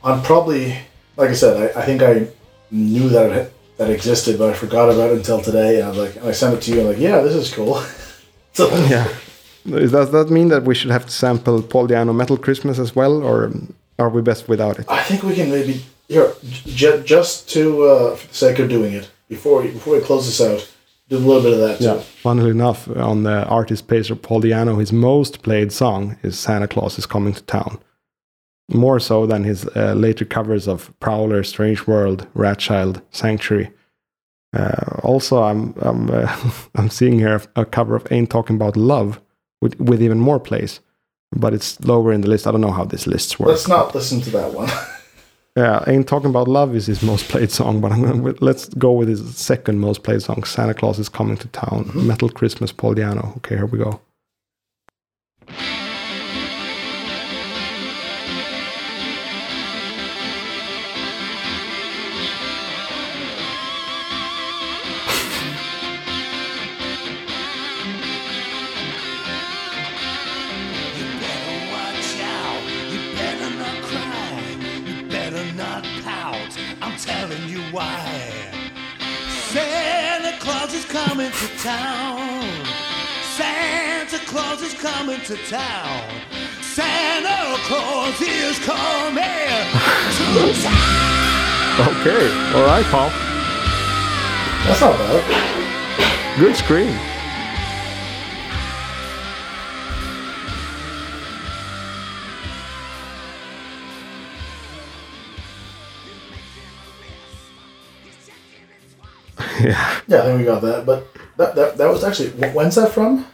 I'm 0.04 0.22
probably, 0.24 0.78
like 1.16 1.30
I 1.30 1.34
said, 1.34 1.56
I, 1.58 1.82
I 1.82 1.86
think 1.86 2.02
I 2.02 2.28
knew 2.72 3.10
that 3.10 3.32
it 3.32 3.54
that 3.78 3.90
existed, 3.90 4.38
but 4.40 4.50
I 4.50 4.54
forgot 4.54 4.90
about 4.90 5.12
it 5.12 5.18
until 5.18 5.42
today. 5.42 5.80
And 5.80 5.86
I 5.86 5.90
was 5.90 5.98
like, 5.98 6.16
and 6.18 6.28
I 6.28 6.32
sent 6.32 6.56
it 6.56 6.62
to 6.64 6.72
you, 6.72 6.80
and 6.82 6.90
like, 6.90 6.98
yeah, 7.00 7.22
this 7.22 7.36
is 7.36 7.54
cool. 7.54 7.76
so 8.54 8.70
Yeah. 8.88 9.08
Does 9.66 10.12
that 10.12 10.30
mean 10.30 10.48
that 10.48 10.64
we 10.64 10.74
should 10.74 10.92
have 10.92 11.06
to 11.06 11.12
sample 11.12 11.62
Paul 11.62 11.88
Di'Anno 11.90 12.16
Metal 12.16 12.38
Christmas 12.38 12.80
as 12.80 12.96
well, 12.96 13.22
or 13.22 13.52
are 14.00 14.10
we 14.10 14.22
best 14.22 14.48
without 14.48 14.80
it? 14.80 14.86
I 14.90 15.04
think 15.04 15.24
we 15.24 15.36
can 15.36 15.50
maybe 15.50 15.84
here 16.08 16.34
j- 16.66 17.04
just 17.04 17.50
to 17.50 17.84
uh, 17.84 18.16
for 18.16 18.28
the 18.28 18.34
sake 18.34 18.60
of 18.60 18.70
doing 18.70 18.94
it 18.94 19.10
before 19.28 19.62
we, 19.62 19.72
before 19.72 19.96
we 19.96 20.00
close 20.02 20.26
this 20.26 20.40
out, 20.40 20.66
do 21.10 21.18
a 21.18 21.20
little 21.20 21.42
bit 21.44 21.52
of 21.54 21.60
that 21.60 21.80
too. 21.80 22.00
Funnily 22.24 22.52
enough, 22.52 22.88
on 22.96 23.24
the 23.24 23.46
artist 23.48 23.90
page 23.90 24.10
of 24.10 24.22
Paul 24.22 24.42
Di'Anno, 24.42 24.80
his 24.80 24.94
most 24.94 25.44
played 25.44 25.74
song 25.74 26.18
is 26.24 26.40
Santa 26.40 26.68
Claus 26.70 26.98
is 26.98 27.06
Coming 27.06 27.34
to 27.34 27.42
Town. 27.44 27.80
More 28.70 29.00
so 29.00 29.26
than 29.26 29.44
his 29.44 29.66
uh, 29.76 29.94
later 29.94 30.26
covers 30.26 30.68
of 30.68 30.94
Prowler, 31.00 31.44
Strange 31.44 31.88
World, 31.88 32.28
Wrathchild, 32.36 33.02
Sanctuary. 33.12 33.72
Uh, 34.54 35.00
also, 35.04 35.42
I'm 35.44 35.74
I'm 35.78 36.10
uh, 36.10 36.36
I'm 36.76 36.90
seeing 36.90 37.20
here 37.20 37.42
a 37.56 37.66
cover 37.66 37.96
of 37.96 38.12
Ain't 38.12 38.30
Talking 38.30 38.58
About 38.58 38.76
Love 38.76 39.22
with 39.62 39.80
with 39.80 40.02
even 40.02 40.20
more 40.20 40.40
plays, 40.40 40.82
but 41.32 41.54
it's 41.54 41.80
lower 41.82 42.12
in 42.12 42.22
the 42.22 42.28
list. 42.28 42.46
I 42.46 42.52
don't 42.52 42.62
know 42.62 42.72
how 42.72 42.86
this 42.86 43.08
lists 43.08 43.40
work. 43.40 43.50
Let's 43.50 43.68
not 43.68 43.96
listen 43.96 44.22
to 44.22 44.30
that 44.32 44.54
one. 44.54 44.70
Yeah, 45.58 45.84
Ain't 45.88 46.08
Talking 46.08 46.30
About 46.30 46.48
Love 46.48 46.76
is 46.76 46.86
his 46.86 47.02
most 47.02 47.30
played 47.30 47.50
song, 47.50 47.82
but 47.82 47.92
I'm 47.92 48.04
gonna, 48.04 48.36
let's 48.42 48.70
go 48.76 48.92
with 48.92 49.08
his 49.08 49.36
second 49.36 49.80
most 49.80 50.04
played 50.04 50.22
song, 50.22 50.44
Santa 50.44 50.76
Claus 50.76 51.00
is 51.00 51.10
Coming 51.10 51.36
to 51.38 51.48
Town, 51.48 51.90
Metal 51.96 52.30
Christmas, 52.30 52.72
Paul 52.72 52.94
Di'Anno. 52.94 53.36
Okay, 53.38 53.56
here 53.56 53.66
we 53.66 53.80
go. 53.80 54.00
Coming 85.18 85.38
to 85.38 85.50
town. 85.50 86.22
Santa 86.62 87.58
Claus 87.64 88.22
is 88.22 88.60
coming 88.60 89.16
to 89.16 90.54
town. 90.62 91.88
Okay, 92.00 92.32
all 92.56 92.66
right, 92.66 92.86
Paul. 92.86 93.10
That's 94.66 94.82
not 94.82 94.98
bad. 94.98 96.40
Good 96.40 96.56
scream. 96.56 96.88
yeah. 109.60 110.02
Yeah, 110.08 110.20
I 110.20 110.24
think 110.24 110.40
we 110.40 110.46
got 110.46 110.62
that. 110.62 110.86
But 110.86 111.08
that 111.38 111.56
that, 111.56 111.78
that 111.78 111.90
was 111.90 112.04
actually 112.04 112.30
when's 112.52 112.76
that 112.76 112.92
from? 112.92 113.26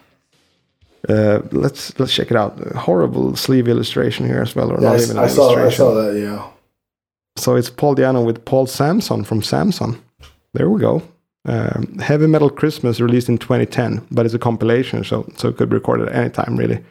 Uh, 1.09 1.41
let's 1.51 1.97
let's 1.99 2.13
check 2.13 2.31
it 2.31 2.37
out. 2.37 2.57
horrible 2.75 3.35
sleeve 3.35 3.67
illustration 3.67 4.25
here 4.25 4.41
as 4.41 4.55
well, 4.55 4.71
or 4.71 4.79
Yeah, 4.81 4.89
not 4.89 4.99
I, 4.99 5.03
even 5.03 5.17
I 5.17 5.27
saw 5.27 5.65
I 5.65 5.69
saw 5.69 5.93
that. 5.95 6.17
Yeah. 6.17 6.47
So 7.37 7.55
it's 7.55 7.69
Paul 7.69 7.95
Di'Anno 7.95 8.25
with 8.25 8.45
Paul 8.45 8.67
Samson 8.67 9.23
from 9.23 9.41
Samson. 9.41 10.01
There 10.53 10.69
we 10.69 10.79
go. 10.79 11.01
Um, 11.45 11.97
Heavy 11.99 12.27
Metal 12.27 12.49
Christmas 12.49 13.01
released 13.01 13.27
in 13.27 13.37
2010, 13.37 14.07
but 14.11 14.25
it's 14.25 14.35
a 14.35 14.39
compilation, 14.39 15.03
so 15.03 15.27
so 15.35 15.49
it 15.49 15.57
could 15.57 15.69
be 15.69 15.75
recorded 15.75 16.07
at 16.09 16.15
any 16.15 16.29
time 16.29 16.55
really. 16.55 16.81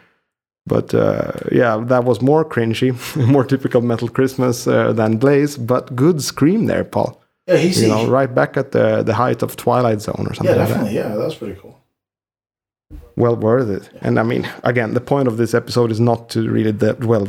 But 0.66 0.94
uh, 0.94 1.32
yeah, 1.50 1.78
that 1.88 2.04
was 2.04 2.20
more 2.20 2.44
cringy, 2.44 2.92
more 3.28 3.44
typical 3.44 3.80
Metal 3.80 4.08
Christmas 4.08 4.66
uh, 4.66 4.92
than 4.92 5.16
Blaze, 5.16 5.56
but 5.56 5.96
good 5.96 6.22
scream 6.22 6.66
there, 6.66 6.84
Paul. 6.84 7.18
Yeah, 7.46 7.56
he's 7.56 7.82
You 7.82 7.88
know, 7.88 8.06
right 8.06 8.32
back 8.32 8.56
at 8.56 8.72
the 8.72 9.02
the 9.02 9.14
height 9.14 9.42
of 9.42 9.56
Twilight 9.56 10.00
Zone 10.02 10.26
or 10.28 10.34
something 10.34 10.54
yeah, 10.54 10.60
like 10.62 10.68
that 10.68 10.74
definitely. 10.74 10.94
Yeah, 10.96 11.08
that 11.08 11.24
was 11.24 11.34
pretty 11.34 11.58
cool. 11.60 11.82
Well 13.16 13.36
worth 13.36 13.68
it. 13.68 13.90
And 14.01 14.18
I 14.18 14.22
mean, 14.22 14.49
again, 14.64 14.95
the 14.95 15.01
point 15.01 15.28
of 15.28 15.36
this 15.36 15.55
episode 15.55 15.90
is 15.90 16.01
not 16.01 16.28
to 16.30 16.49
really 16.51 16.72
de- 16.72 16.95
dwell 16.95 17.26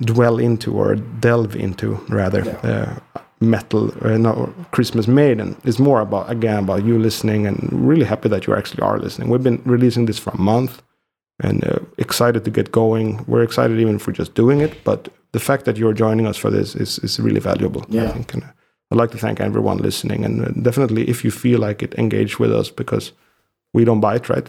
dwell 0.00 0.38
into 0.38 0.72
or 0.78 0.96
delve 1.20 1.54
into 1.56 1.94
rather 2.08 2.42
uh, 2.62 2.98
metal, 3.40 3.92
uh, 4.04 4.16
no 4.16 4.52
Christmas 4.72 5.06
Maiden. 5.06 5.56
It's 5.64 5.78
more 5.78 6.00
about 6.00 6.30
again 6.30 6.64
about 6.64 6.84
you 6.84 6.98
listening, 6.98 7.46
and 7.46 7.58
really 7.72 8.04
happy 8.06 8.28
that 8.28 8.46
you 8.46 8.54
actually 8.54 8.82
are 8.82 8.98
listening. 8.98 9.28
We've 9.30 9.42
been 9.42 9.60
releasing 9.64 10.06
this 10.06 10.18
for 10.18 10.30
a 10.30 10.40
month, 10.40 10.82
and 11.42 11.64
uh, 11.64 11.78
excited 11.98 12.44
to 12.44 12.50
get 12.50 12.72
going. 12.72 13.24
We're 13.26 13.42
excited 13.44 13.78
even 13.78 13.98
for 13.98 14.12
just 14.12 14.34
doing 14.34 14.60
it, 14.60 14.72
but 14.84 15.08
the 15.32 15.40
fact 15.40 15.64
that 15.64 15.76
you're 15.76 15.92
joining 15.92 16.26
us 16.26 16.36
for 16.38 16.50
this 16.50 16.74
is 16.74 16.98
is 17.00 17.20
really 17.20 17.40
valuable. 17.40 17.82
I 17.82 17.94
Yeah. 17.94 18.12
think. 18.12 18.34
And, 18.34 18.42
uh, 18.42 18.46
I'd 18.92 18.98
like 18.98 19.10
to 19.10 19.18
thank 19.18 19.40
everyone 19.40 19.78
listening, 19.78 20.24
and 20.24 20.40
uh, 20.44 20.48
definitely 20.62 21.08
if 21.10 21.24
you 21.24 21.30
feel 21.32 21.60
like 21.60 21.82
it, 21.84 21.94
engage 21.98 22.38
with 22.38 22.52
us 22.60 22.70
because 22.70 23.12
we 23.74 23.84
don't 23.84 24.00
bite, 24.00 24.28
right? 24.34 24.48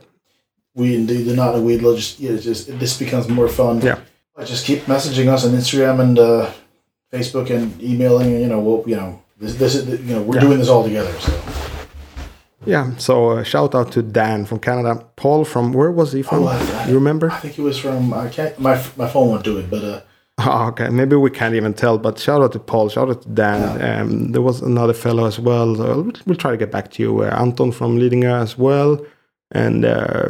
We 0.78 0.96
indeed 0.96 1.24
do 1.26 1.36
not. 1.36 1.60
We 1.68 1.78
just 1.80 2.20
yeah, 2.20 2.32
it's 2.36 2.44
just 2.44 2.62
this 2.80 2.94
becomes 3.04 3.28
more 3.28 3.50
fun. 3.50 3.82
Yeah. 3.82 4.00
Just 4.46 4.66
keep 4.70 4.82
messaging 4.86 5.28
us 5.34 5.44
on 5.46 5.52
Instagram 5.54 6.00
and 6.00 6.16
uh, 6.20 6.52
Facebook 7.12 7.50
and 7.50 7.66
emailing. 7.82 8.28
and, 8.34 8.42
You 8.44 8.48
know, 8.48 8.60
we'll, 8.60 8.84
you 8.92 8.96
know, 8.96 9.20
this, 9.42 9.56
this 9.56 9.74
is 9.76 9.82
you 10.08 10.16
know 10.16 10.22
we're 10.22 10.36
Yeah. 10.36 10.42
doing 10.48 10.60
this 10.60 10.70
all 10.70 10.84
together. 10.84 11.12
So 11.20 11.32
Yeah, 12.66 12.96
so 12.98 13.14
uh, 13.32 13.44
shout 13.44 13.74
out 13.76 13.92
to 13.94 14.02
Dan 14.04 14.46
from 14.46 14.60
Canada. 14.60 15.04
Paul 15.16 15.46
from 15.46 15.74
where 15.74 15.92
was 15.92 16.12
he 16.14 16.22
from? 16.22 16.44
Oh, 16.44 16.48
I- 16.48 16.84
I- 16.84 16.88
you 16.90 16.96
remember? 16.96 17.32
I 17.32 17.40
think 17.40 17.54
he 17.56 17.62
was 17.62 17.78
from. 17.80 18.14
I 18.14 18.28
can't. 18.30 18.54
My 18.60 18.76
my 19.02 19.08
phone 19.14 19.28
won't 19.30 19.44
do 19.44 19.58
it, 19.58 19.70
but 19.70 19.84
uh, 19.84 20.00
Oh, 20.40 20.68
okay, 20.72 20.90
maybe 20.90 21.16
we 21.16 21.32
can't 21.32 21.56
even 21.56 21.74
tell. 21.74 21.98
But 21.98 22.20
shout 22.20 22.42
out 22.44 22.52
to 22.54 22.60
Paul. 22.60 22.90
Shout 22.90 23.10
out 23.10 23.22
to 23.24 23.30
Dan. 23.30 23.62
Um, 23.90 24.32
there 24.34 24.44
was 24.50 24.62
another 24.62 24.94
fellow 24.94 25.26
as 25.26 25.40
well. 25.40 25.76
So 25.76 25.84
we'll, 26.02 26.14
we'll 26.26 26.36
try 26.44 26.52
to 26.52 26.58
get 26.64 26.72
back 26.72 26.92
to 26.92 26.98
you. 27.04 27.12
Uh, 27.24 27.36
Anton 27.44 27.72
from 27.72 27.98
Lidingö 27.98 28.32
as 28.46 28.56
well. 28.58 28.92
And 29.52 29.86
uh, 29.86 30.30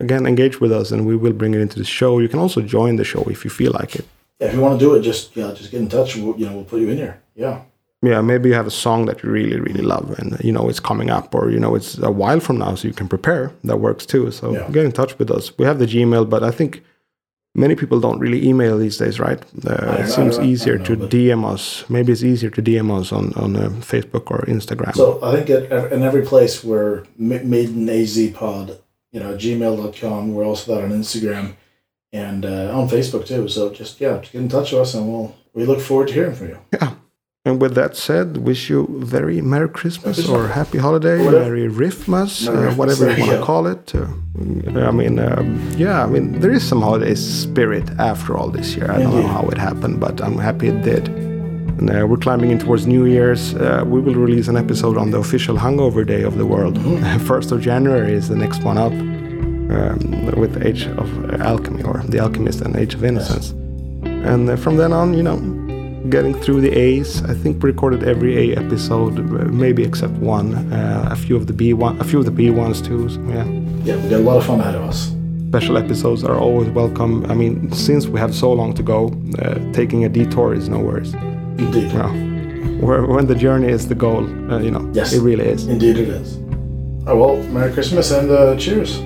again, 0.00 0.26
engage 0.26 0.60
with 0.60 0.72
us, 0.72 0.90
and 0.92 1.06
we 1.06 1.16
will 1.16 1.32
bring 1.32 1.54
it 1.54 1.60
into 1.60 1.78
the 1.78 1.84
show. 1.84 2.18
You 2.18 2.28
can 2.28 2.38
also 2.38 2.60
join 2.62 2.96
the 2.96 3.04
show 3.04 3.22
if 3.24 3.44
you 3.44 3.50
feel 3.50 3.72
like 3.72 3.96
it. 3.96 4.04
yeah, 4.40 4.48
if 4.48 4.54
you 4.54 4.60
want 4.60 4.78
to 4.78 4.84
do 4.84 4.94
it, 4.94 5.02
just 5.02 5.36
yeah, 5.36 5.52
just 5.52 5.70
get 5.70 5.80
in 5.80 5.88
touch. 5.88 6.16
We'll, 6.16 6.36
you 6.38 6.46
know, 6.46 6.54
we'll 6.56 6.64
put 6.64 6.80
you 6.80 6.88
in 6.90 6.96
here. 6.98 7.20
Yeah. 7.34 7.62
Yeah, 8.02 8.20
maybe 8.20 8.50
you 8.50 8.54
have 8.54 8.66
a 8.66 8.70
song 8.70 9.06
that 9.06 9.22
you 9.22 9.30
really, 9.30 9.58
really 9.58 9.82
love, 9.82 10.10
and 10.18 10.38
you 10.44 10.52
know 10.52 10.68
it's 10.68 10.80
coming 10.80 11.10
up, 11.10 11.34
or 11.34 11.50
you 11.50 11.58
know 11.58 11.74
it's 11.74 11.98
a 11.98 12.10
while 12.10 12.40
from 12.40 12.58
now, 12.58 12.74
so 12.74 12.86
you 12.86 12.94
can 12.94 13.08
prepare. 13.08 13.50
That 13.64 13.78
works 13.78 14.04
too. 14.06 14.30
So 14.30 14.52
Yeah. 14.52 14.68
get 14.70 14.84
in 14.84 14.92
touch 14.92 15.18
with 15.18 15.30
us. 15.30 15.56
We 15.58 15.64
have 15.64 15.78
the 15.78 15.86
Gmail, 15.86 16.28
but 16.28 16.42
I 16.44 16.50
think 16.50 16.82
many 17.54 17.74
people 17.74 17.98
don't 17.98 18.18
really 18.20 18.46
email 18.46 18.76
these 18.78 18.98
days, 18.98 19.18
right? 19.18 19.42
Uh, 19.66 19.96
it 20.02 20.08
seems 20.08 20.38
easier 20.38 20.76
don't 20.76 20.86
to 21.10 21.16
DM 21.16 21.42
us. 21.50 21.84
Maybe 21.88 22.12
it's 22.12 22.22
easier 22.22 22.50
to 22.50 22.62
DM 22.62 22.90
us 22.96 23.12
on 23.12 23.32
on 23.34 23.56
uh, 23.56 23.70
Facebook 23.80 24.30
or 24.30 24.44
Instagram. 24.46 24.94
So 24.94 25.18
I 25.22 25.34
think 25.34 25.48
at, 25.50 25.90
in 25.90 26.02
every 26.02 26.22
place 26.22 26.62
where 26.62 27.04
Ma- 27.18 27.42
Maiden 27.42 27.88
AZ 27.88 28.14
Pod, 28.34 28.78
you 29.16 29.22
know, 29.22 29.34
gmail.com. 29.34 30.34
We're 30.34 30.44
also 30.44 30.74
that 30.74 30.84
on 30.84 30.90
Instagram 30.90 31.56
and 32.12 32.44
uh, 32.44 32.78
on 32.78 32.86
Facebook 32.86 33.26
too. 33.26 33.48
So 33.48 33.70
just 33.70 33.98
yeah, 33.98 34.18
just 34.18 34.32
get 34.32 34.42
in 34.42 34.50
touch 34.50 34.72
with 34.72 34.82
us, 34.82 34.92
and 34.94 35.08
we'll 35.08 35.34
we 35.54 35.64
look 35.64 35.80
forward 35.80 36.08
to 36.08 36.14
hearing 36.14 36.34
from 36.34 36.48
you. 36.48 36.58
yeah. 36.72 36.94
And 37.46 37.62
with 37.62 37.76
that 37.76 37.96
said, 37.96 38.38
wish 38.38 38.68
you 38.68 38.88
very 38.90 39.40
Merry 39.40 39.68
Christmas 39.68 40.28
or 40.28 40.48
Happy 40.48 40.78
Holiday, 40.78 41.24
Whatever. 41.24 41.44
Merry 41.44 41.68
Riffmas, 41.68 42.52
Merry 42.52 42.68
uh, 42.70 42.74
whatever 42.74 43.08
you 43.16 43.24
want 43.24 43.38
to 43.38 43.42
call 43.42 43.66
it. 43.68 43.94
Uh, 43.94 44.08
I 44.80 44.90
mean, 44.90 45.20
um, 45.20 45.72
yeah, 45.76 46.02
I 46.02 46.06
mean, 46.06 46.40
there 46.40 46.50
is 46.50 46.66
some 46.68 46.82
holiday 46.82 47.14
spirit 47.14 47.88
after 48.00 48.36
all 48.36 48.50
this 48.50 48.74
year. 48.74 48.90
I 48.90 48.98
don't 48.98 49.14
know 49.14 49.28
how 49.28 49.48
it 49.48 49.58
happened, 49.58 50.00
but 50.00 50.20
I'm 50.20 50.38
happy 50.38 50.66
it 50.68 50.82
did. 50.82 51.25
And 51.78 51.90
uh, 51.90 52.06
we're 52.06 52.16
climbing 52.16 52.50
in 52.50 52.58
towards 52.58 52.86
New 52.86 53.04
Year's. 53.04 53.54
Uh, 53.54 53.84
we 53.86 54.00
will 54.00 54.14
release 54.14 54.48
an 54.48 54.56
episode 54.56 54.96
on 54.96 55.10
the 55.10 55.18
official 55.18 55.56
Hangover 55.56 56.04
Day 56.04 56.22
of 56.22 56.36
the 56.38 56.46
world. 56.46 56.78
First 57.26 57.52
of 57.52 57.60
January 57.60 58.12
is 58.14 58.28
the 58.28 58.36
next 58.36 58.62
one 58.62 58.78
up, 58.78 58.92
um, 58.92 60.26
with 60.36 60.64
Age 60.64 60.86
of 60.86 61.08
Alchemy 61.40 61.82
or 61.82 62.02
The 62.08 62.18
Alchemist 62.20 62.62
and 62.62 62.76
Age 62.76 62.94
of 62.94 63.04
Innocence. 63.04 63.50
And 64.04 64.48
uh, 64.48 64.56
from 64.56 64.76
then 64.78 64.92
on, 64.92 65.12
you 65.14 65.22
know, 65.22 65.38
getting 66.08 66.34
through 66.40 66.60
the 66.60 66.70
A's. 66.72 67.22
I 67.24 67.34
think 67.34 67.62
we 67.62 67.70
recorded 67.70 68.04
every 68.04 68.52
A 68.52 68.56
episode, 68.56 69.18
uh, 69.18 69.44
maybe 69.52 69.82
except 69.82 70.12
one. 70.14 70.54
Uh, 70.72 71.08
a 71.10 71.16
few 71.16 71.36
of 71.36 71.46
the 71.46 71.52
B 71.52 71.74
one, 71.74 72.00
a 72.00 72.04
few 72.04 72.20
of 72.20 72.24
the 72.24 72.30
B 72.30 72.48
ones 72.50 72.80
too. 72.80 73.08
So, 73.08 73.20
yeah, 73.28 73.44
Yeah, 73.84 73.96
we 73.96 74.08
got 74.08 74.20
a 74.20 74.22
lot 74.22 74.36
of 74.38 74.46
fun 74.46 74.60
ahead 74.60 74.76
of 74.76 74.82
us. 74.84 75.12
special 75.48 75.76
episodes 75.76 76.22
are 76.24 76.36
always 76.38 76.68
welcome. 76.70 77.24
I 77.30 77.34
mean, 77.34 77.70
since 77.72 78.06
we 78.06 78.18
have 78.20 78.34
so 78.34 78.52
long 78.52 78.72
to 78.74 78.82
go, 78.82 79.08
uh, 79.42 79.58
taking 79.72 80.04
a 80.04 80.08
detour 80.08 80.54
is 80.54 80.68
no 80.68 80.78
worries. 80.78 81.12
Indeed. 81.58 81.92
Well, 82.82 83.06
when 83.06 83.26
the 83.26 83.34
journey 83.34 83.68
is 83.72 83.86
the 83.88 83.94
goal, 83.94 84.24
uh, 84.50 84.58
you 84.60 84.70
know, 84.70 84.90
Yes. 84.92 85.12
it 85.12 85.22
really 85.22 85.44
is. 85.48 85.66
Indeed, 85.66 85.96
it 85.98 86.08
is. 86.08 86.38
Oh 87.06 87.16
well, 87.16 87.36
Merry 87.52 87.72
Christmas 87.72 88.10
and 88.12 88.30
uh, 88.30 88.56
cheers. 88.56 88.98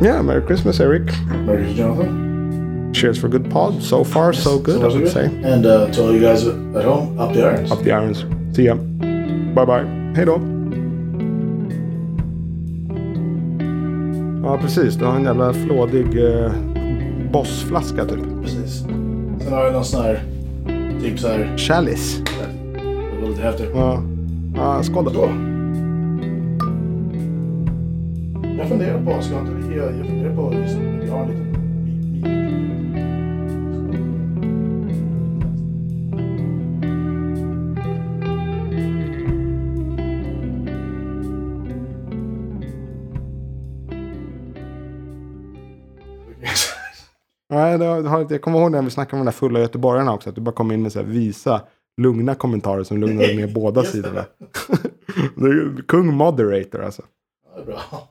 Yeah, 0.00 0.22
Merry 0.22 0.42
Christmas, 0.42 0.80
Eric. 0.80 1.02
Merry 1.46 1.64
Christmas, 1.64 1.76
Jonathan. 1.76 2.92
Cheers 2.92 3.18
for 3.18 3.28
good 3.28 3.50
pod. 3.50 3.82
So 3.82 4.04
far, 4.04 4.32
so 4.32 4.58
good, 4.58 4.82
I 4.82 4.86
would 4.86 5.04
good. 5.04 5.12
say. 5.12 5.24
And 5.42 5.66
uh, 5.66 5.86
to 5.92 6.02
all 6.02 6.12
you 6.14 6.20
guys 6.20 6.46
at 6.46 6.84
home, 6.84 7.18
up 7.18 7.32
the 7.32 7.42
irons. 7.44 7.72
Up 7.72 7.82
the 7.82 7.90
irons. 7.92 8.24
See 8.56 8.64
ya. 8.66 8.74
Bye 9.54 9.64
bye. 9.66 9.84
Hej 10.16 10.26
då. 10.26 10.40
Ja, 14.42 14.58
precis. 14.58 14.94
Du 14.94 15.04
har 15.04 15.16
en 15.16 15.24
jävla 15.24 15.52
flådig 15.52 16.06
eh, 16.26 16.52
bossflaska 17.32 18.04
typ. 18.04 18.18
Precis. 18.42 18.78
Sen 19.40 19.52
har 19.52 19.64
jag 19.64 19.72
någon 19.72 19.84
sån 19.84 20.02
här, 20.02 20.20
typ 21.04 21.18
så 21.18 21.28
här, 21.28 21.56
Chalice. 21.56 22.22
det 22.74 23.22
var 23.22 23.28
lite 23.28 23.42
häftigt. 23.42 23.70
Ja. 23.74 24.02
Ja, 24.56 24.82
skål 24.82 25.04
då. 25.14 25.28
Jag 28.58 28.68
funderar 28.68 29.04
på, 29.04 29.22
ska 29.22 29.38
inte 29.38 29.52
vi, 29.52 29.76
jag 29.76 30.06
funderar 30.06 30.36
på 30.36 30.48
vi 31.02 31.10
har 31.10 31.22
en 31.22 31.28
liten 31.28 31.53
Nej, 47.78 48.02
det 48.02 48.08
har, 48.08 48.26
jag 48.30 48.42
kommer 48.42 48.58
ihåg 48.58 48.70
när 48.70 48.82
vi 48.82 48.90
snackade 48.90 49.20
om 49.20 49.26
de 49.26 49.30
där 49.30 49.38
fulla 49.38 49.60
göteborgarna 49.60 50.12
också. 50.12 50.28
Att 50.28 50.34
du 50.34 50.40
bara 50.40 50.54
kom 50.54 50.72
in 50.72 50.82
med 50.82 50.92
så 50.92 50.98
här 50.98 51.06
visa, 51.06 51.60
lugna 51.96 52.34
kommentarer 52.34 52.84
som 52.84 52.98
lugnade 52.98 53.34
ner 53.34 53.54
båda 53.54 53.82
sidorna. 53.82 54.24
kung 55.88 56.14
moderator 56.14 56.82
alltså. 56.82 57.02
Ja, 57.56 57.64
bra. 57.64 58.08